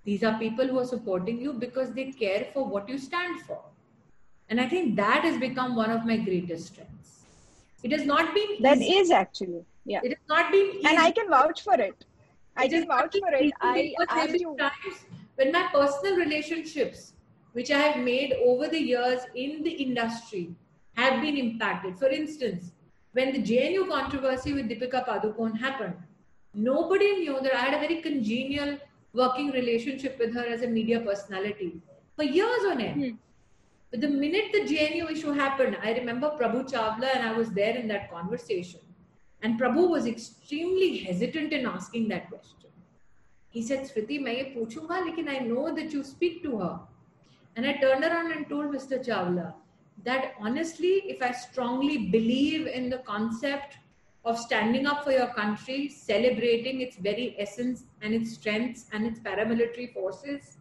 These 0.05 0.22
are 0.22 0.38
people 0.38 0.66
who 0.66 0.78
are 0.78 0.86
supporting 0.86 1.40
you 1.40 1.53
because 1.53 1.92
they 1.92 2.12
care 2.12 2.47
for 2.55 2.64
what 2.64 2.88
you 2.88 2.99
stand 2.99 3.40
for. 3.42 3.61
And 4.49 4.61
I 4.61 4.68
think 4.68 4.97
that 4.97 5.24
has 5.24 5.38
become 5.38 5.74
one 5.74 5.90
of 5.90 6.05
my 6.05 6.16
greatest 6.16 6.68
strengths. 6.68 7.24
It 7.82 7.92
has 7.92 8.07
not 8.07 8.34
been 8.34 8.62
That 8.62 8.78
easy. 8.78 8.92
is 8.95 9.11
actually, 9.11 9.64
yeah. 9.84 10.01
It 10.03 10.11
has 10.11 10.28
not 10.28 10.51
been 10.51 10.66
easy. 10.76 10.86
And 10.86 10.99
I 10.99 11.11
can 11.11 11.28
vouch 11.28 11.62
for 11.62 11.74
it. 11.74 12.05
I 12.57 12.64
It 12.64 12.70
can 12.70 12.86
vouch 12.86 13.16
for 13.18 13.28
it. 13.32 13.53
I 13.61 13.92
you. 14.32 14.57
times 14.59 15.05
when 15.37 15.53
my 15.53 15.68
personal 15.72 16.16
relationships, 16.16 17.12
which 17.53 17.70
I 17.70 17.78
have 17.78 18.05
made 18.05 18.35
over 18.45 18.68
the 18.68 18.80
years 18.80 19.20
in 19.35 19.62
the 19.62 19.70
industry, 19.70 20.55
have 20.95 21.20
been 21.20 21.37
impacted. 21.37 21.99
For 21.99 22.09
instance, 22.09 22.72
when 23.12 23.32
the 23.32 23.43
JNU 23.43 23.89
controversy 23.89 24.53
with 24.53 24.68
Deepika 24.68 25.07
Padukone 25.07 25.59
happened, 25.59 25.95
nobody 26.53 27.18
knew 27.18 27.41
that 27.41 27.55
I 27.55 27.61
had 27.61 27.74
a 27.74 27.78
very 27.78 28.01
congenial 28.01 28.78
working 29.12 29.51
relationship 29.51 30.18
with 30.18 30.35
her 30.35 30.45
as 30.45 30.62
a 30.62 30.66
media 30.66 31.01
personality 31.01 31.80
for 32.16 32.24
years 32.24 32.64
on 32.70 32.80
end. 32.80 33.05
Hmm. 33.05 33.16
But 33.91 34.01
the 34.01 34.09
minute 34.09 34.51
the 34.53 34.62
JNU 34.62 35.12
issue 35.12 35.30
happened, 35.30 35.78
I 35.80 35.93
remember 35.93 36.30
Prabhu 36.30 36.68
Chawla 36.68 37.14
and 37.14 37.22
I 37.22 37.32
was 37.32 37.51
there 37.51 37.76
in 37.76 37.87
that 37.89 38.11
conversation. 38.11 38.80
And 39.43 39.61
Prabhu 39.61 39.89
was 39.89 40.07
extremely 40.07 40.99
hesitant 40.99 41.53
in 41.53 41.66
asking 41.66 42.09
that 42.09 42.28
question. 42.28 42.63
He 43.53 43.61
said, 43.61 43.88
Smriti, 43.88 44.19
मैं 44.23 44.34
ये 44.34 44.43
पूछूंगा 44.55 44.99
लेकिन 45.05 45.30
I 45.30 45.39
know 45.39 45.73
that 45.75 45.91
you 45.91 46.03
speak 46.03 46.43
to 46.43 46.57
her. 46.59 46.80
And 47.55 47.65
I 47.65 47.73
turned 47.73 48.03
around 48.03 48.32
and 48.32 48.47
told 48.47 48.73
Mr. 48.73 49.03
Chavla 49.03 49.53
that 50.03 50.34
honestly, 50.39 51.03
if 51.07 51.21
I 51.21 51.32
strongly 51.32 51.97
believe 52.09 52.67
in 52.67 52.89
the 52.89 52.99
concept 52.99 53.77
of 54.25 54.38
standing 54.38 54.86
up 54.86 55.03
for 55.03 55.11
your 55.11 55.27
country, 55.27 55.89
celebrating 55.89 56.82
its 56.82 56.97
very 56.97 57.36
essence 57.39 57.84
and 58.01 58.13
its 58.13 58.34
strengths 58.34 58.86
and 58.93 59.05
its 59.05 59.19
paramilitary 59.19 59.93
forces, 59.93 60.57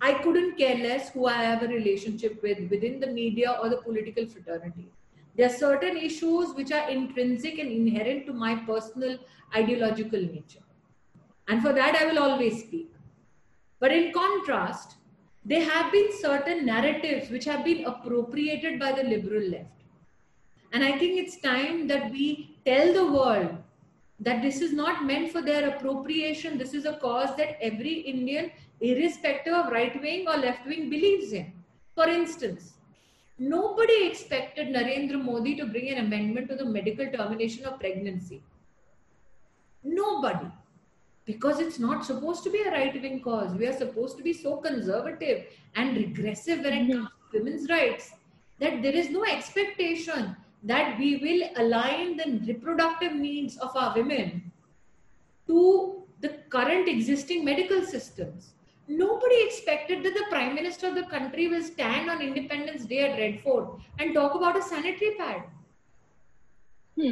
I 0.00 0.14
couldn't 0.14 0.56
care 0.58 0.76
less 0.76 1.10
who 1.10 1.26
I 1.26 1.42
have 1.44 1.62
a 1.62 1.68
relationship 1.68 2.42
with 2.42 2.68
within 2.70 2.98
the 2.98 3.06
media 3.06 3.56
or 3.62 3.68
the 3.68 3.76
political 3.76 4.26
fraternity. 4.26 4.90
There 5.36 5.46
are 5.46 5.54
certain 5.54 5.96
issues 5.96 6.54
which 6.54 6.72
are 6.72 6.90
intrinsic 6.90 7.58
and 7.58 7.70
inherent 7.70 8.26
to 8.26 8.32
my 8.32 8.56
personal 8.56 9.18
ideological 9.54 10.20
nature. 10.20 10.64
And 11.47 11.61
for 11.61 11.73
that, 11.73 11.95
I 11.95 12.05
will 12.05 12.19
always 12.19 12.63
speak. 12.63 12.91
But 13.79 13.91
in 13.91 14.11
contrast, 14.11 14.95
there 15.45 15.63
have 15.63 15.91
been 15.91 16.09
certain 16.19 16.65
narratives 16.65 17.29
which 17.29 17.45
have 17.45 17.63
been 17.63 17.85
appropriated 17.85 18.79
by 18.79 18.91
the 18.91 19.03
liberal 19.03 19.49
left. 19.49 19.71
And 20.73 20.83
I 20.83 20.97
think 20.97 21.17
it's 21.17 21.39
time 21.39 21.87
that 21.87 22.11
we 22.11 22.57
tell 22.65 22.93
the 22.93 23.11
world 23.11 23.55
that 24.19 24.41
this 24.41 24.61
is 24.61 24.73
not 24.73 25.05
meant 25.05 25.31
for 25.31 25.41
their 25.41 25.69
appropriation. 25.69 26.57
This 26.57 26.73
is 26.73 26.85
a 26.85 26.97
cause 26.97 27.35
that 27.37 27.57
every 27.61 27.93
Indian, 28.01 28.51
irrespective 28.81 29.53
of 29.53 29.71
right 29.71 30.01
wing 30.01 30.27
or 30.27 30.37
left 30.37 30.65
wing, 30.65 30.89
believes 30.89 31.31
in. 31.31 31.53
For 31.95 32.09
instance, 32.09 32.73
nobody 33.39 34.07
expected 34.07 34.67
Narendra 34.67 35.23
Modi 35.23 35.55
to 35.55 35.65
bring 35.65 35.89
an 35.89 36.05
amendment 36.05 36.49
to 36.49 36.55
the 36.55 36.65
medical 36.65 37.05
termination 37.05 37.65
of 37.65 37.79
pregnancy. 37.79 38.43
Nobody. 39.83 40.47
Because 41.27 41.59
it's 41.59 41.77
not 41.77 42.05
supposed 42.05 42.43
to 42.45 42.49
be 42.49 42.61
a 42.61 42.71
right 42.71 42.99
wing 43.01 43.21
cause. 43.21 43.53
We 43.53 43.67
are 43.67 43.77
supposed 43.77 44.17
to 44.17 44.23
be 44.23 44.33
so 44.33 44.57
conservative 44.57 45.45
and 45.75 45.95
regressive 45.95 46.59
when 46.61 46.73
it 46.73 46.83
mm-hmm. 46.83 46.93
comes 46.93 47.09
to 47.31 47.37
women's 47.37 47.69
rights 47.69 48.11
that 48.59 48.81
there 48.81 48.95
is 48.95 49.09
no 49.09 49.25
expectation 49.25 50.35
that 50.63 50.97
we 50.97 51.17
will 51.17 51.63
align 51.63 52.17
the 52.17 52.41
reproductive 52.47 53.13
needs 53.13 53.57
of 53.57 53.75
our 53.75 53.93
women 53.93 54.51
to 55.47 56.03
the 56.21 56.29
current 56.49 56.87
existing 56.87 57.43
medical 57.45 57.83
systems. 57.83 58.53
Nobody 58.87 59.43
expected 59.45 60.03
that 60.03 60.13
the 60.13 60.25
Prime 60.29 60.55
Minister 60.55 60.87
of 60.87 60.95
the 60.95 61.03
country 61.03 61.49
will 61.49 61.61
stand 61.61 62.09
on 62.09 62.21
Independence 62.21 62.85
Day 62.85 62.99
at 62.99 63.19
Red 63.19 63.41
Fort 63.41 63.79
and 63.99 64.13
talk 64.13 64.33
about 64.33 64.57
a 64.57 64.61
sanitary 64.61 65.15
pad. 65.17 65.43
Hmm. 66.97 67.11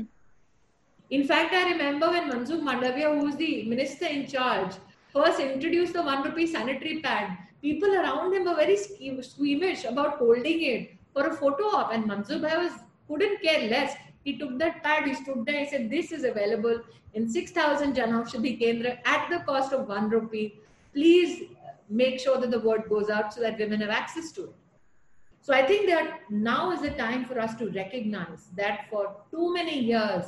In 1.11 1.27
fact, 1.27 1.53
I 1.53 1.71
remember 1.71 2.09
when 2.09 2.29
Mansukh 2.31 2.61
Mandavia, 2.61 3.17
who 3.17 3.25
was 3.25 3.35
the 3.35 3.63
minister 3.65 4.05
in 4.05 4.25
charge, 4.25 4.75
first 5.13 5.39
introduced 5.39 5.93
the 5.93 6.01
one 6.01 6.23
rupee 6.23 6.47
sanitary 6.47 6.99
pad, 7.01 7.37
people 7.61 7.93
around 7.93 8.33
him 8.33 8.45
were 8.45 8.55
very 8.55 8.75
squeamish 8.77 9.85
about 9.85 10.17
holding 10.17 10.61
it 10.63 10.95
for 11.13 11.27
a 11.27 11.33
photo 11.33 11.63
op, 11.65 11.93
and 11.93 12.05
Mansukh 12.05 12.41
Bhai 12.41 12.57
was 12.57 12.71
couldn't 13.07 13.41
care 13.41 13.69
less. 13.69 13.95
He 14.23 14.37
took 14.37 14.57
that 14.57 14.81
pad, 14.83 15.07
he 15.07 15.13
stood 15.13 15.45
there, 15.45 15.63
he 15.63 15.69
said, 15.69 15.89
This 15.91 16.11
is 16.11 16.23
available 16.23 16.81
in 17.13 17.29
6,000 17.29 17.95
Janaushadhi 17.95 18.59
Kendra 18.59 18.97
at 19.05 19.29
the 19.29 19.39
cost 19.45 19.73
of 19.73 19.87
one 19.87 20.09
rupee. 20.09 20.59
Please 20.93 21.43
uh, 21.43 21.71
make 21.89 22.19
sure 22.19 22.39
that 22.41 22.49
the 22.49 22.59
word 22.59 22.85
goes 22.89 23.09
out 23.09 23.33
so 23.33 23.41
that 23.41 23.59
women 23.59 23.81
have 23.81 23.91
access 23.91 24.31
to 24.31 24.45
it. 24.45 24.55
So 25.41 25.53
I 25.53 25.65
think 25.67 25.87
that 25.87 26.21
now 26.31 26.71
is 26.71 26.81
the 26.81 26.89
time 26.89 27.25
for 27.25 27.39
us 27.39 27.53
to 27.55 27.69
recognize 27.69 28.47
that 28.57 28.87
for 28.89 29.15
too 29.29 29.53
many 29.53 29.79
years, 29.79 30.25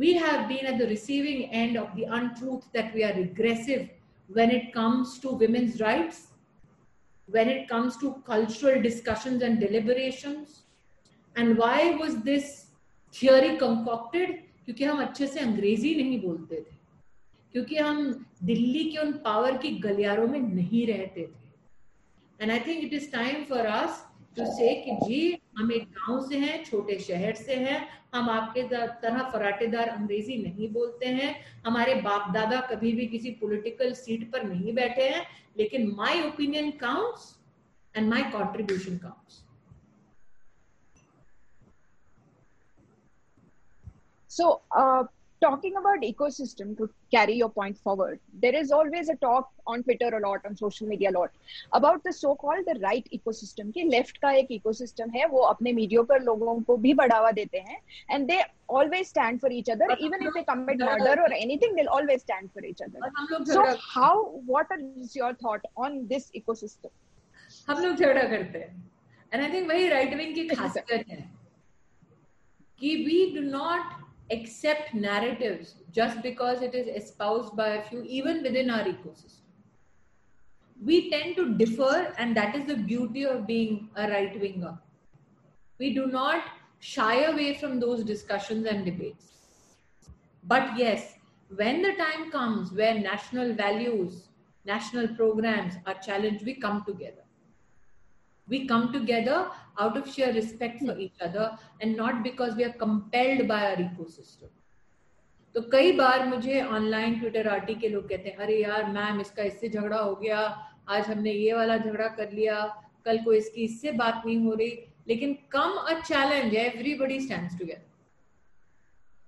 we 0.00 0.14
have 0.14 0.48
been 0.48 0.66
at 0.66 0.78
the 0.78 0.86
receiving 0.86 1.50
end 1.50 1.76
of 1.76 1.94
the 1.96 2.04
untruth 2.04 2.64
that 2.72 2.94
we 2.94 3.04
are 3.04 3.14
regressive 3.14 3.88
when 4.30 4.50
it 4.50 4.72
comes 4.72 5.18
to 5.20 5.30
women's 5.30 5.80
rights, 5.80 6.28
when 7.28 7.48
it 7.48 7.68
comes 7.68 7.96
to 7.98 8.22
cultural 8.26 8.82
discussions 8.82 9.42
and 9.42 9.60
deliberations, 9.60 10.62
and 11.36 11.58
why 11.58 11.90
was 11.94 12.14
this 12.24 12.44
theory 13.14 13.56
concocted 13.56 14.30
क्योंकि 14.64 14.84
हम 14.84 15.02
अच्छे 15.02 15.26
से 15.26 15.40
अंग्रेजी 15.40 15.94
नहीं 15.94 16.20
बोलते 16.20 16.56
थे 16.56 16.74
क्योंकि 17.54 17.76
हम 17.76 17.98
दिल्ली 18.44 18.84
के 18.90 18.98
उन 18.98 19.12
पावर 19.24 19.56
की 19.58 19.70
गलियारों 19.80 20.26
में 20.28 20.40
नहीं 20.40 20.86
रहते 20.86 21.26
थे 21.26 22.42
and 22.42 22.50
I 22.52 22.60
think 22.66 22.84
it 22.84 22.92
is 22.92 23.10
time 23.12 23.44
for 23.50 23.66
us 23.66 24.02
to 24.37 24.45
say 24.45 24.73
कि 24.75 24.91
जी 25.05 25.41
हम 25.57 25.71
एक 25.71 25.89
गाँव 25.91 26.21
से 26.27 26.37
हैं 26.37 26.63
छोटे 26.65 26.99
शहर 26.99 27.35
से 27.35 27.55
हैं। 27.55 27.79
हम 28.13 28.29
आपके 28.29 28.63
तरह 29.01 29.29
फराटेदार 29.31 29.89
अंग्रेज़ी 29.89 30.37
नहीं 30.43 30.69
बोलते 30.73 31.05
हैं। 31.05 31.35
हमारे 31.65 31.95
बाप 32.01 32.31
दादा 32.33 32.61
कभी 32.61 32.91
भी 32.93 33.07
किसी 33.07 33.31
पॉलिटिकल 33.31 33.93
सीट 33.93 34.31
पर 34.31 34.43
नहीं 34.43 34.73
बैठे 34.73 35.09
हैं 35.09 35.25
लेकिन 35.57 35.91
my 35.95 36.21
opinion 36.27 36.71
counts 36.71 37.35
and 37.95 38.09
my 38.09 38.21
contribution 38.31 38.97
counts 38.97 39.43
uh, 44.71 45.03
talking 45.42 45.76
about 45.76 46.00
ecosystem 46.00 46.76
to 46.78 46.88
carry 47.10 47.34
your 47.34 47.48
point 47.50 47.76
forward, 47.78 48.18
there 48.40 48.54
is 48.54 48.70
always 48.72 49.08
a 49.08 49.16
talk 49.16 49.50
on 49.66 49.82
Twitter 49.82 50.08
a 50.16 50.20
lot, 50.26 50.40
on 50.46 50.56
social 50.56 50.86
media 50.86 51.10
a 51.10 51.12
lot 51.12 51.30
about 51.72 52.02
the 52.04 52.12
so-called 52.12 52.64
the 52.66 52.78
right 52.80 53.06
ecosystem. 53.12 53.72
कि 53.72 53.90
left 53.90 54.18
का 54.22 54.30
एक 54.38 54.48
ecosystem 54.50 55.14
है 55.14 55.26
वो 55.28 55.40
अपने 55.52 55.72
mediocre 55.74 56.20
लोगों 56.24 56.60
को 56.64 56.76
भी 56.76 56.94
बढ़ावा 56.94 57.30
देते 57.32 57.58
हैं 57.58 57.78
and 58.10 58.28
they 58.28 58.42
always 58.68 59.08
stand 59.08 59.40
for 59.40 59.50
each 59.50 59.68
other 59.68 59.86
even 59.98 60.22
if 60.22 60.32
they 60.34 60.44
commit 60.44 60.78
murder 60.78 61.20
or 61.20 61.32
anything 61.32 61.74
they'll 61.74 61.94
always 61.98 62.22
stand 62.22 62.50
for 62.52 62.64
each 62.64 62.80
other. 62.80 62.98
So 63.44 63.76
how 63.76 64.40
what 64.46 64.66
is 64.78 65.14
your 65.14 65.34
thought 65.34 65.64
on 65.76 66.06
this 66.08 66.30
ecosystem? 66.34 66.90
हम 67.68 67.82
लोग 67.82 67.96
झगड़ा 67.96 68.22
करते 68.30 68.58
हैं 68.58 68.72
and 69.32 69.42
I 69.42 69.50
think 69.50 69.68
वही 69.68 69.90
right 69.90 70.18
wing 70.18 70.34
की 70.34 70.48
खासियत 70.56 71.08
है 71.10 71.22
कि 72.80 72.96
we 73.04 73.20
do 73.34 73.42
not 73.52 73.99
accept 74.31 74.93
narratives 74.93 75.75
just 75.91 76.21
because 76.21 76.61
it 76.61 76.73
is 76.75 76.87
espoused 76.87 77.55
by 77.55 77.69
a 77.69 77.83
few, 77.83 78.03
even 78.03 78.43
within 78.43 78.69
our 78.69 78.83
ecosystem. 78.83 79.41
We 80.83 81.09
tend 81.09 81.37
to 81.37 81.53
differ, 81.55 82.13
and 82.17 82.35
that 82.35 82.55
is 82.55 82.65
the 82.65 82.75
beauty 82.75 83.23
of 83.25 83.47
being 83.47 83.89
a 83.95 84.09
right 84.09 84.37
winger. 84.37 84.79
We 85.79 85.93
do 85.93 86.07
not 86.07 86.45
shy 86.79 87.23
away 87.25 87.55
from 87.57 87.79
those 87.79 88.03
discussions 88.03 88.65
and 88.65 88.85
debates. 88.85 89.33
But 90.43 90.77
yes, 90.77 91.19
when 91.55 91.81
the 91.81 91.93
time 91.93 92.31
comes 92.31 92.71
where 92.73 92.99
national 92.99 93.53
values, 93.53 94.29
national 94.65 95.15
programs 95.15 95.75
are 95.85 95.95
challenged, 95.95 96.45
we 96.45 96.55
come 96.55 96.83
together. 96.85 97.23
We 98.51 98.59
come 98.67 98.87
together 98.93 99.37
out 99.79 99.97
of 99.97 100.07
sheer 100.13 100.31
respect 100.33 100.81
for 100.85 100.97
each 100.99 101.21
other 101.21 101.45
and 101.81 101.95
not 101.95 102.23
because 102.23 102.55
we 102.55 102.65
are 102.65 102.73
compelled 102.81 103.47
by 103.47 103.59
our 103.67 103.77
ecosystem. 103.83 104.49
तो 105.55 105.61
कई 105.71 105.91
बार 105.97 106.25
मुझे 106.27 106.61
online 106.63 107.19
Twitter 107.19 107.47
arty 107.49 107.75
के 107.75 107.89
लोग 107.89 108.07
कहते 108.09 108.29
हैं, 108.29 108.37
अरे 108.37 108.61
यार 108.61 108.85
ma'am 108.91 109.21
इसका 109.21 109.43
इससे 109.43 109.69
झगड़ा 109.69 109.97
हो 109.97 110.15
गया। 110.15 110.39
आज 110.89 111.07
हमने 111.07 111.31
ये 111.31 111.53
वाला 111.53 111.77
झगड़ा 111.77 112.07
कर 112.19 112.31
लिया। 112.31 112.63
कल 113.05 113.17
को 113.23 113.33
इसकी 113.33 113.63
इससे 113.63 113.91
बात 114.03 114.21
नहीं 114.25 114.37
हो 114.45 114.53
रही। 114.53 114.69
लेकिन 115.07 115.33
come 115.51 115.71
a 115.87 115.99
challenge 116.01 116.53
everybody 116.55 117.19
stands 117.19 117.57
together 117.59 117.89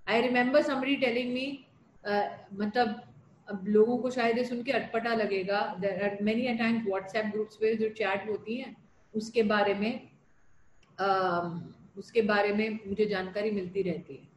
I 0.07 0.21
remember 0.21 0.61
somebody 0.61 0.95
telling 1.03 1.33
me 1.33 1.47
मतलब 2.05 3.01
अब 3.47 3.67
लोगों 3.67 3.97
को 3.97 4.09
शायद 4.11 4.43
सुन 4.45 4.63
के 4.63 4.71
अटपटा 4.71 5.13
लगेगा। 5.15 5.59
मेनी 6.21 6.53
टाइम्स 6.57 6.87
व्हाट्सएप 6.87 7.25
ग्रुप्स 7.33 7.55
पे 7.61 7.75
जो 7.75 7.89
चैट 7.99 8.29
होती 8.29 8.57
हैं 8.57 8.75
उसके 9.15 9.43
बारे 9.43 9.73
में 9.73 9.91
उसके 11.97 12.21
बारे 12.21 12.53
में 12.53 12.79
मुझे 12.87 13.05
जानकारी 13.05 13.51
मिलती 13.51 13.81
रहती 13.81 14.13
है। 14.13 14.31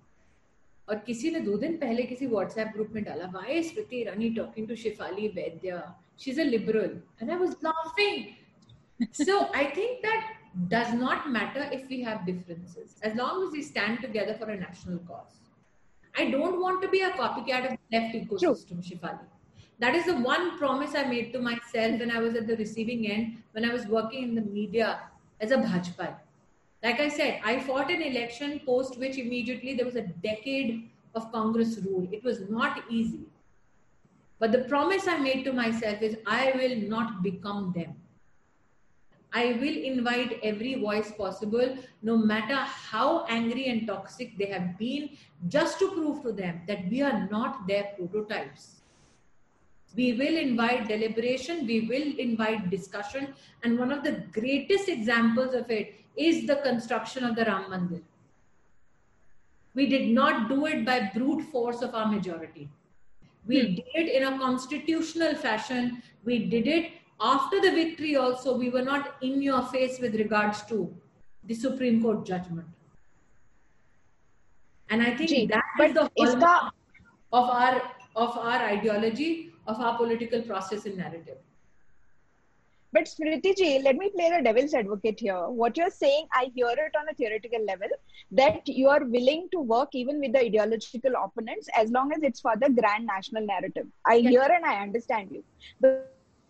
और 0.89 0.99
किसी 1.07 1.31
ने 1.31 1.41
दो 1.41 1.57
दिन 1.59 1.77
पहले 1.77 2.03
किसी 2.03 2.27
व्हाट्सएप 2.27 2.69
ग्रुप 2.73 2.89
में 2.93 3.03
डाला 3.05 3.27
why 3.27 3.63
Smriti 3.63 4.03
Rani 4.05 4.31
talking 4.35 4.69
to 4.69 4.75
Shifali 4.77 5.29
Vaidya 5.29 5.83
she 6.21 6.31
is 6.31 6.41
a 6.41 6.45
liberal 6.45 7.01
and 7.23 7.31
I 7.31 7.37
was 7.37 7.57
laughing 7.65 9.07
so 9.23 9.39
I 9.55 9.65
think 9.77 9.99
that 10.07 10.35
does 10.75 10.95
not 10.95 11.27
matter 11.29 11.73
if 11.73 11.87
we 11.87 12.01
have 12.03 12.25
differences 12.27 13.01
as 13.05 13.17
long 13.17 13.45
as 13.45 13.53
we 13.53 13.63
stand 13.63 14.01
together 14.03 14.37
for 14.41 14.51
a 14.51 14.59
national 14.61 14.99
cause 15.09 16.21
I 16.21 16.31
don't 16.33 16.59
want 16.59 16.83
to 16.83 16.89
be 16.89 16.99
a 16.99 17.17
copycat 17.17 17.67
of 17.67 17.79
left 17.93 18.15
ecosystem 18.17 18.81
Shifali 18.91 19.36
that 19.79 19.95
is 19.95 20.07
the 20.07 20.17
one 20.17 20.59
promise 20.59 20.95
I 20.95 21.05
made 21.05 21.33
to 21.33 21.41
myself 21.41 22.01
when 22.01 22.11
I 22.11 22.19
was 22.19 22.35
at 22.35 22.47
the 22.47 22.57
receiving 22.57 23.07
end, 23.11 23.43
when 23.53 23.65
I 23.65 23.73
was 23.73 23.87
working 23.87 24.23
in 24.23 24.35
the 24.35 24.41
media 24.41 25.01
as 25.41 25.51
a 25.51 25.57
Bhajpai. 25.57 26.15
Like 26.83 27.01
I 27.01 27.09
said, 27.09 27.41
I 27.45 27.61
fought 27.61 27.91
an 27.91 28.01
election 28.01 28.61
post 28.65 28.99
which 28.99 29.19
immediately 29.19 29.75
there 29.75 29.85
was 29.85 29.97
a 29.97 30.07
decade 30.23 30.91
of 31.15 31.31
Congress 31.31 31.79
rule. 31.85 32.09
It 32.11 32.25
was 32.25 32.49
not 32.49 32.85
easy. 32.91 33.27
But 34.39 34.53
the 34.53 34.65
promise 34.65 35.07
I 35.09 35.19
made 35.19 35.45
to 35.45 35.53
myself 35.53 36.01
is 36.01 36.17
I 36.27 36.53
will 36.55 36.89
not 36.89 37.23
become 37.23 37.73
them. 37.75 37.97
I 39.33 39.59
will 39.61 39.77
invite 39.77 40.41
every 40.43 40.75
voice 40.81 41.13
possible, 41.13 41.77
no 42.03 42.17
matter 42.17 42.55
how 42.55 43.27
angry 43.27 43.67
and 43.67 43.87
toxic 43.87 44.39
they 44.39 44.47
have 44.47 44.79
been, 44.79 45.11
just 45.49 45.79
to 45.81 45.91
prove 45.91 46.23
to 46.23 46.33
them 46.33 46.63
that 46.67 46.89
we 46.89 47.03
are 47.03 47.29
not 47.31 47.67
their 47.67 47.93
prototypes 47.99 48.77
we 49.95 50.13
will 50.13 50.37
invite 50.37 50.89
deliberation, 50.89 51.67
we 51.67 51.83
will 51.83 52.19
invite 52.19 52.71
discussion. 52.71 53.35
And 53.63 53.79
one 53.79 53.93
of 53.93 54.03
the 54.03 54.25
greatest 54.33 54.89
examples 54.89 55.55
of 55.55 55.71
it 55.71 55.95
is 56.17 56.47
the 56.47 56.57
construction 56.57 57.25
of 57.25 57.37
the 57.37 57.45
Ram 57.45 57.71
Mandir. 57.71 58.03
We 59.75 59.87
did 59.87 60.09
not 60.09 60.49
do 60.49 60.67
it 60.67 60.85
by 60.85 61.11
brute 61.15 61.43
force 61.53 61.83
of 61.83 61.95
our 61.95 62.07
majority. 62.07 62.69
We 63.47 63.61
hmm. 63.61 63.75
did 63.75 63.85
it 63.95 64.15
in 64.17 64.35
a 64.35 64.39
constitutional 64.39 65.35
fashion. 65.35 66.03
We 66.25 66.47
did 66.47 66.67
it 66.67 66.93
after 67.21 67.61
the 67.61 67.71
victory 67.71 68.17
also. 68.17 68.57
We 68.57 68.71
were 68.71 68.83
not 68.83 69.17
in 69.23 69.43
your 69.43 69.63
face 69.67 69.99
with 70.01 70.15
regards 70.15 70.63
to 70.65 70.95
the 71.45 71.55
Supreme 71.55 72.03
Court 72.03 72.27
judgment. 72.27 72.67
And 74.89 75.03
I 75.03 75.17
think 75.17 75.31
Gee, 75.31 75.47
that 75.47 75.63
is 75.79 75.95
the 75.95 76.11
hallmark 76.17 76.73
of 77.33 77.51
our 77.51 77.83
of 78.15 78.37
our 78.39 78.63
ideology 78.63 79.53
of 79.67 79.81
our 79.81 79.97
political 79.97 80.43
process 80.43 80.87
and 80.87 80.97
narrative. 80.97 81.39
But 82.93 83.05
Smriti 83.05 83.55
ji, 83.57 83.81
let 83.81 83.97
me 83.97 84.09
play 84.11 84.31
the 84.31 84.43
devil's 84.43 84.73
advocate 84.73 85.21
here. 85.21 85.49
What 85.49 85.77
you're 85.77 85.91
saying, 85.91 86.29
I 86.33 86.51
hear 86.55 86.69
it 86.69 86.95
on 86.99 87.07
a 87.11 87.15
theoretical 87.15 87.63
level 87.67 87.89
that 88.31 88.67
you 88.67 88.89
are 88.89 89.05
willing 89.05 89.49
to 89.53 89.61
work 89.61 89.91
even 89.93 90.19
with 90.19 90.33
the 90.33 90.41
ideological 90.41 91.13
opponents 91.23 91.69
as 91.77 91.91
long 91.91 92.13
as 92.13 92.23
it's 92.23 92.41
for 92.41 92.55
the 92.57 92.71
grand 92.71 93.07
national 93.07 93.45
narrative. 93.45 93.87
I 94.07 94.15
yes. 94.15 94.31
hear 94.31 94.43
and 94.43 94.65
I 94.65 94.81
understand 94.81 95.31
you. 95.31 95.45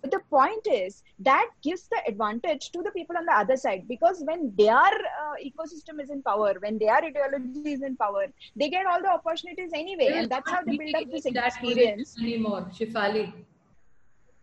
The, 0.07 0.19
the 0.19 0.25
point 0.31 0.67
is 0.67 1.03
that 1.21 1.49
gives 1.63 1.89
the 1.89 1.99
advantage 2.07 2.71
to 2.73 2.83
the 2.83 2.91
people 2.91 3.17
on 3.17 3.27
the 3.27 3.33
other 3.33 3.57
side 3.57 3.87
because 3.89 4.23
when 4.25 4.53
their 4.57 4.75
uh, 4.75 5.35
ecosystem 5.45 6.01
is 6.03 6.11
in 6.11 6.23
power, 6.23 6.55
when 6.61 6.79
their 6.79 6.97
ideology 6.97 7.73
is 7.73 7.83
in 7.83 7.97
power, 7.97 8.27
they 8.55 8.69
get 8.69 8.87
all 8.87 9.01
the 9.01 9.11
opportunities 9.11 9.71
anyway, 9.75 10.13
and 10.15 10.31
that's 10.31 10.51
how 10.51 10.63
they 10.63 10.77
build 10.77 10.95
up 10.95 11.11
this 11.11 11.27
experience. 11.27 12.17
Anymore, 12.21 12.71
Shefali. 12.73 13.33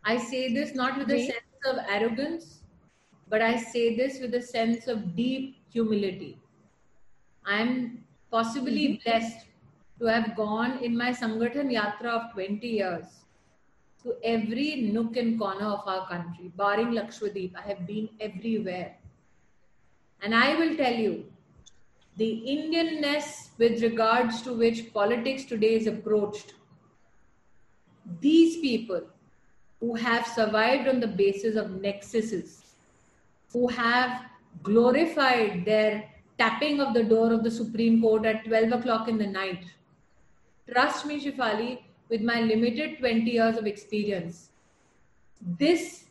I 0.04 0.18
say 0.18 0.54
this 0.54 0.76
not 0.76 0.98
with 0.98 1.10
a 1.12 1.26
sense 1.26 1.66
of 1.66 1.78
arrogance, 1.88 2.60
but 3.30 3.42
I 3.42 3.56
say 3.56 3.96
this 3.96 4.20
with 4.20 4.34
a 4.36 4.42
sense 4.42 4.88
of 4.88 5.16
deep 5.16 5.58
humility. 5.70 6.38
I'm 7.46 8.04
possibly 8.32 8.88
mm-hmm. 8.88 9.10
blessed 9.10 9.46
to 10.00 10.06
have 10.06 10.36
gone 10.36 10.80
in 10.80 10.98
my 10.98 11.12
Sangathan 11.12 11.72
Yatra 11.72 12.08
of 12.08 12.34
20 12.34 12.68
years 12.68 13.23
to 14.04 14.16
every 14.24 14.76
nook 14.94 15.16
and 15.18 15.40
corner 15.40 15.66
of 15.66 15.88
our 15.88 16.08
country, 16.08 16.52
barring 16.56 16.92
Lakshadweep. 16.92 17.54
I 17.56 17.62
have 17.62 17.88
been 17.88 18.10
everywhere. 18.20 18.96
And 20.22 20.36
I 20.36 20.56
will 20.56 20.76
tell 20.76 20.94
you, 20.94 21.26
the 22.18 22.44
Indianness 22.48 23.50
with 23.58 23.82
regards 23.82 24.42
to 24.44 24.54
which 24.54 24.94
politics 24.94 25.46
today 25.46 25.76
is 25.76 25.88
approached, 25.88 26.54
these 28.20 28.58
people 28.58 29.02
who 29.80 29.96
have 29.96 30.28
survived 30.28 30.88
on 30.88 31.00
the 31.00 31.08
basis 31.08 31.56
of 31.56 31.68
nexuses, 31.68 32.60
who 33.52 33.68
have 33.68 34.26
glorified 34.62 35.66
their 35.66 36.10
tapping 36.38 36.80
of 36.80 36.94
the 36.94 37.04
door 37.04 37.34
of 37.34 37.44
the 37.44 37.52
Supreme 37.52 38.02
Court 38.02 38.26
at 38.26 38.46
12 38.46 38.74
o'clock 38.74 39.08
in 39.08 39.18
the 39.18 39.28
night. 39.28 39.66
Trust 40.72 41.06
me, 41.06 41.24
Shefali, 41.24 41.80
with 42.10 42.22
my 42.22 42.42
limited 42.42 43.00
20 43.00 43.32
years 43.32 43.58
of 43.58 43.66
experience, 43.66 44.50
this 45.60 46.06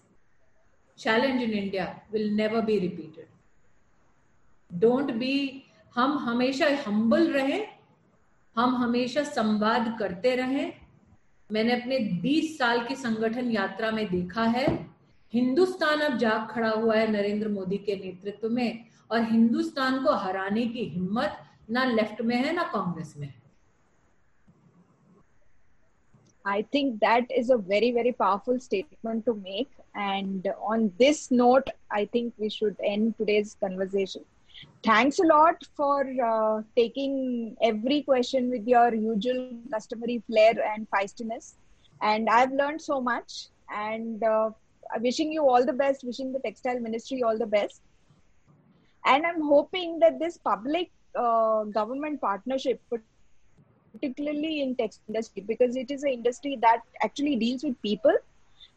challenge 0.99 1.43
in 1.43 1.53
India 1.53 2.03
will 2.11 2.31
never 2.31 2.63
be 2.63 2.79
repeated. 2.79 3.27
Don't 4.79 5.19
be, 5.19 5.65
हम 5.97 6.19
हमेशा 6.19 6.85
humble 6.85 7.29
रहे 7.33 7.67
हम 8.57 8.75
हमेशा 8.77 9.23
संवाद 9.23 9.97
करते 9.99 10.35
रहें 10.37 10.73
मैंने 11.53 11.73
अपने 11.81 11.99
20 12.23 12.59
साल 12.59 12.87
की 12.87 12.95
संगठन 12.97 13.51
यात्रा 13.51 13.91
में 13.91 14.11
देखा 14.11 14.45
है। 14.45 14.67
हिंदुस्तान 15.33 16.01
अब 16.01 16.19
जाग 16.19 16.49
खड़ा 16.51 16.71
हुआ 16.71 16.97
है 16.97 17.11
नरेंद्र 17.11 17.49
मोदी 17.49 17.79
के 17.79 17.97
नेतृत्व 17.97 18.49
में 18.51 18.85
और 19.11 19.23
हिंदुस्तान 19.23 20.05
को 20.05 20.13
हराने 20.13 20.67
की 20.67 20.85
हिम्मत 20.85 21.39
ना 21.71 21.85
लेफ़्ट 21.85 22.23
में 22.23 22.37
है 22.37 22.53
ना 22.53 22.63
कांग्रेस 22.63 23.15
में 23.17 23.27
है। 23.27 23.42
I 26.45 26.63
think 26.73 27.01
that 27.01 27.31
is 27.31 27.51
a 27.51 27.57
very, 27.57 27.93
very 27.93 28.13
powerful 28.13 28.59
statement 28.59 29.25
to 29.27 29.35
make. 29.35 29.71
And 29.95 30.47
on 30.61 30.93
this 30.99 31.31
note, 31.31 31.69
I 31.91 32.07
think 32.07 32.35
we 32.39 32.49
should 32.49 32.77
end 32.85 33.15
today's 33.19 33.57
conversation. 33.61 34.25
Thanks 34.83 35.19
a 35.19 35.25
lot 35.25 35.63
for 35.77 36.05
uh, 36.25 36.63
taking 36.77 37.57
every 37.63 38.03
question 38.03 38.51
with 38.51 38.67
your 38.67 38.95
usual 38.95 39.51
customary 39.73 40.23
flair 40.27 40.55
and 40.75 40.89
feistiness. 40.91 41.55
And 42.01 42.29
I've 42.29 42.53
learned 42.53 42.83
so 42.83 43.01
much. 43.01 43.49
And 43.75 44.23
uh, 44.23 44.51
wishing 45.01 45.33
you 45.33 45.49
all 45.49 45.65
the 45.65 45.73
best, 45.73 46.05
wishing 46.05 46.33
the 46.33 46.41
textile 46.41 46.79
ministry 46.81 47.23
all 47.23 47.39
the 47.39 47.47
best. 47.47 47.81
And 49.05 49.25
I'm 49.25 49.43
hoping 49.43 49.99
that 50.01 50.19
this 50.19 50.37
public 50.39 50.91
uh, 51.15 51.65
government 51.65 52.21
partnership 52.21 52.81
particularly 53.93 54.63
in 54.63 54.75
text 54.77 55.01
industry 55.09 55.45
because 55.47 55.77
it 55.77 55.91
is 55.91 56.03
an 56.03 56.11
industry 56.11 56.59
that 56.61 56.81
actually 57.03 57.37
deals 57.37 57.63
with 57.63 57.81
people. 57.83 58.15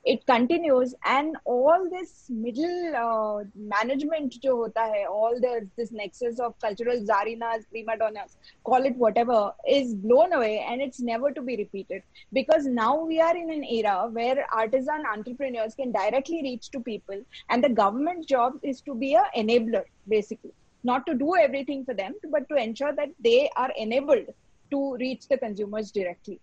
It 0.03 0.23
continues 0.27 0.93
and 1.03 1.35
all 1.45 1.89
this 1.89 2.25
middle 2.29 2.95
uh, 2.95 3.43
management 3.55 4.39
jo 4.39 4.57
hota 4.57 4.81
hai, 4.81 5.05
all 5.05 5.39
the 5.39 5.67
this 5.77 5.91
nexus 5.91 6.39
of 6.39 6.53
cultural 6.59 6.99
zarinas 7.07 7.63
prima 7.71 7.97
donnas 7.97 8.37
call 8.63 8.85
it 8.85 8.95
whatever 8.97 9.51
is 9.67 9.95
blown 9.95 10.33
away 10.33 10.63
and 10.69 10.79
it's 10.79 10.99
never 10.99 11.31
to 11.31 11.41
be 11.41 11.57
repeated. 11.57 12.03
Because 12.33 12.67
now 12.67 13.03
we 13.03 13.19
are 13.19 13.35
in 13.35 13.49
an 13.49 13.63
era 13.63 14.07
where 14.11 14.45
artisan 14.53 15.03
entrepreneurs 15.11 15.73
can 15.73 15.91
directly 15.91 16.43
reach 16.43 16.69
to 16.69 16.79
people 16.79 17.19
and 17.49 17.63
the 17.63 17.69
government 17.69 18.27
job 18.27 18.59
is 18.61 18.81
to 18.81 18.93
be 18.93 19.15
a 19.15 19.23
enabler 19.35 19.85
basically. 20.07 20.53
Not 20.83 21.07
to 21.07 21.15
do 21.15 21.35
everything 21.35 21.83
for 21.83 21.95
them 21.95 22.13
but 22.29 22.47
to 22.49 22.57
ensure 22.57 22.93
that 22.93 23.09
they 23.19 23.49
are 23.55 23.71
enabled 23.75 24.27
to 24.71 24.95
reach 24.99 25.27
the 25.27 25.37
consumers 25.37 25.91
directly. 25.91 26.39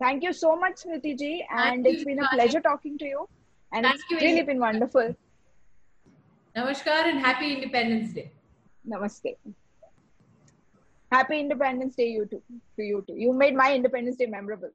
Thank 0.00 0.22
you 0.22 0.32
so 0.32 0.56
much, 0.56 0.82
Smriti 0.82 1.18
ji, 1.18 1.46
and 1.50 1.84
Thank 1.84 1.94
it's 1.94 2.04
been 2.04 2.20
a 2.20 2.28
pleasure 2.32 2.60
talking 2.60 2.96
to 2.98 3.04
you. 3.04 3.28
And 3.72 3.84
Thank 3.84 3.96
it's 3.96 4.04
you, 4.10 4.18
really 4.18 4.42
been 4.42 4.58
wonderful. 4.58 5.14
Namaskar 6.56 7.08
and 7.10 7.18
happy 7.18 7.54
Independence 7.54 8.12
Day. 8.12 8.30
Namaste. 8.88 9.36
Happy 11.12 11.40
Independence 11.40 11.94
Day, 11.96 12.08
you 12.08 12.26
too. 12.26 12.42
To 12.76 12.82
you 12.82 13.04
too. 13.06 13.14
You 13.16 13.32
made 13.32 13.54
my 13.54 13.74
Independence 13.74 14.16
Day 14.16 14.26
memorable. 14.26 14.70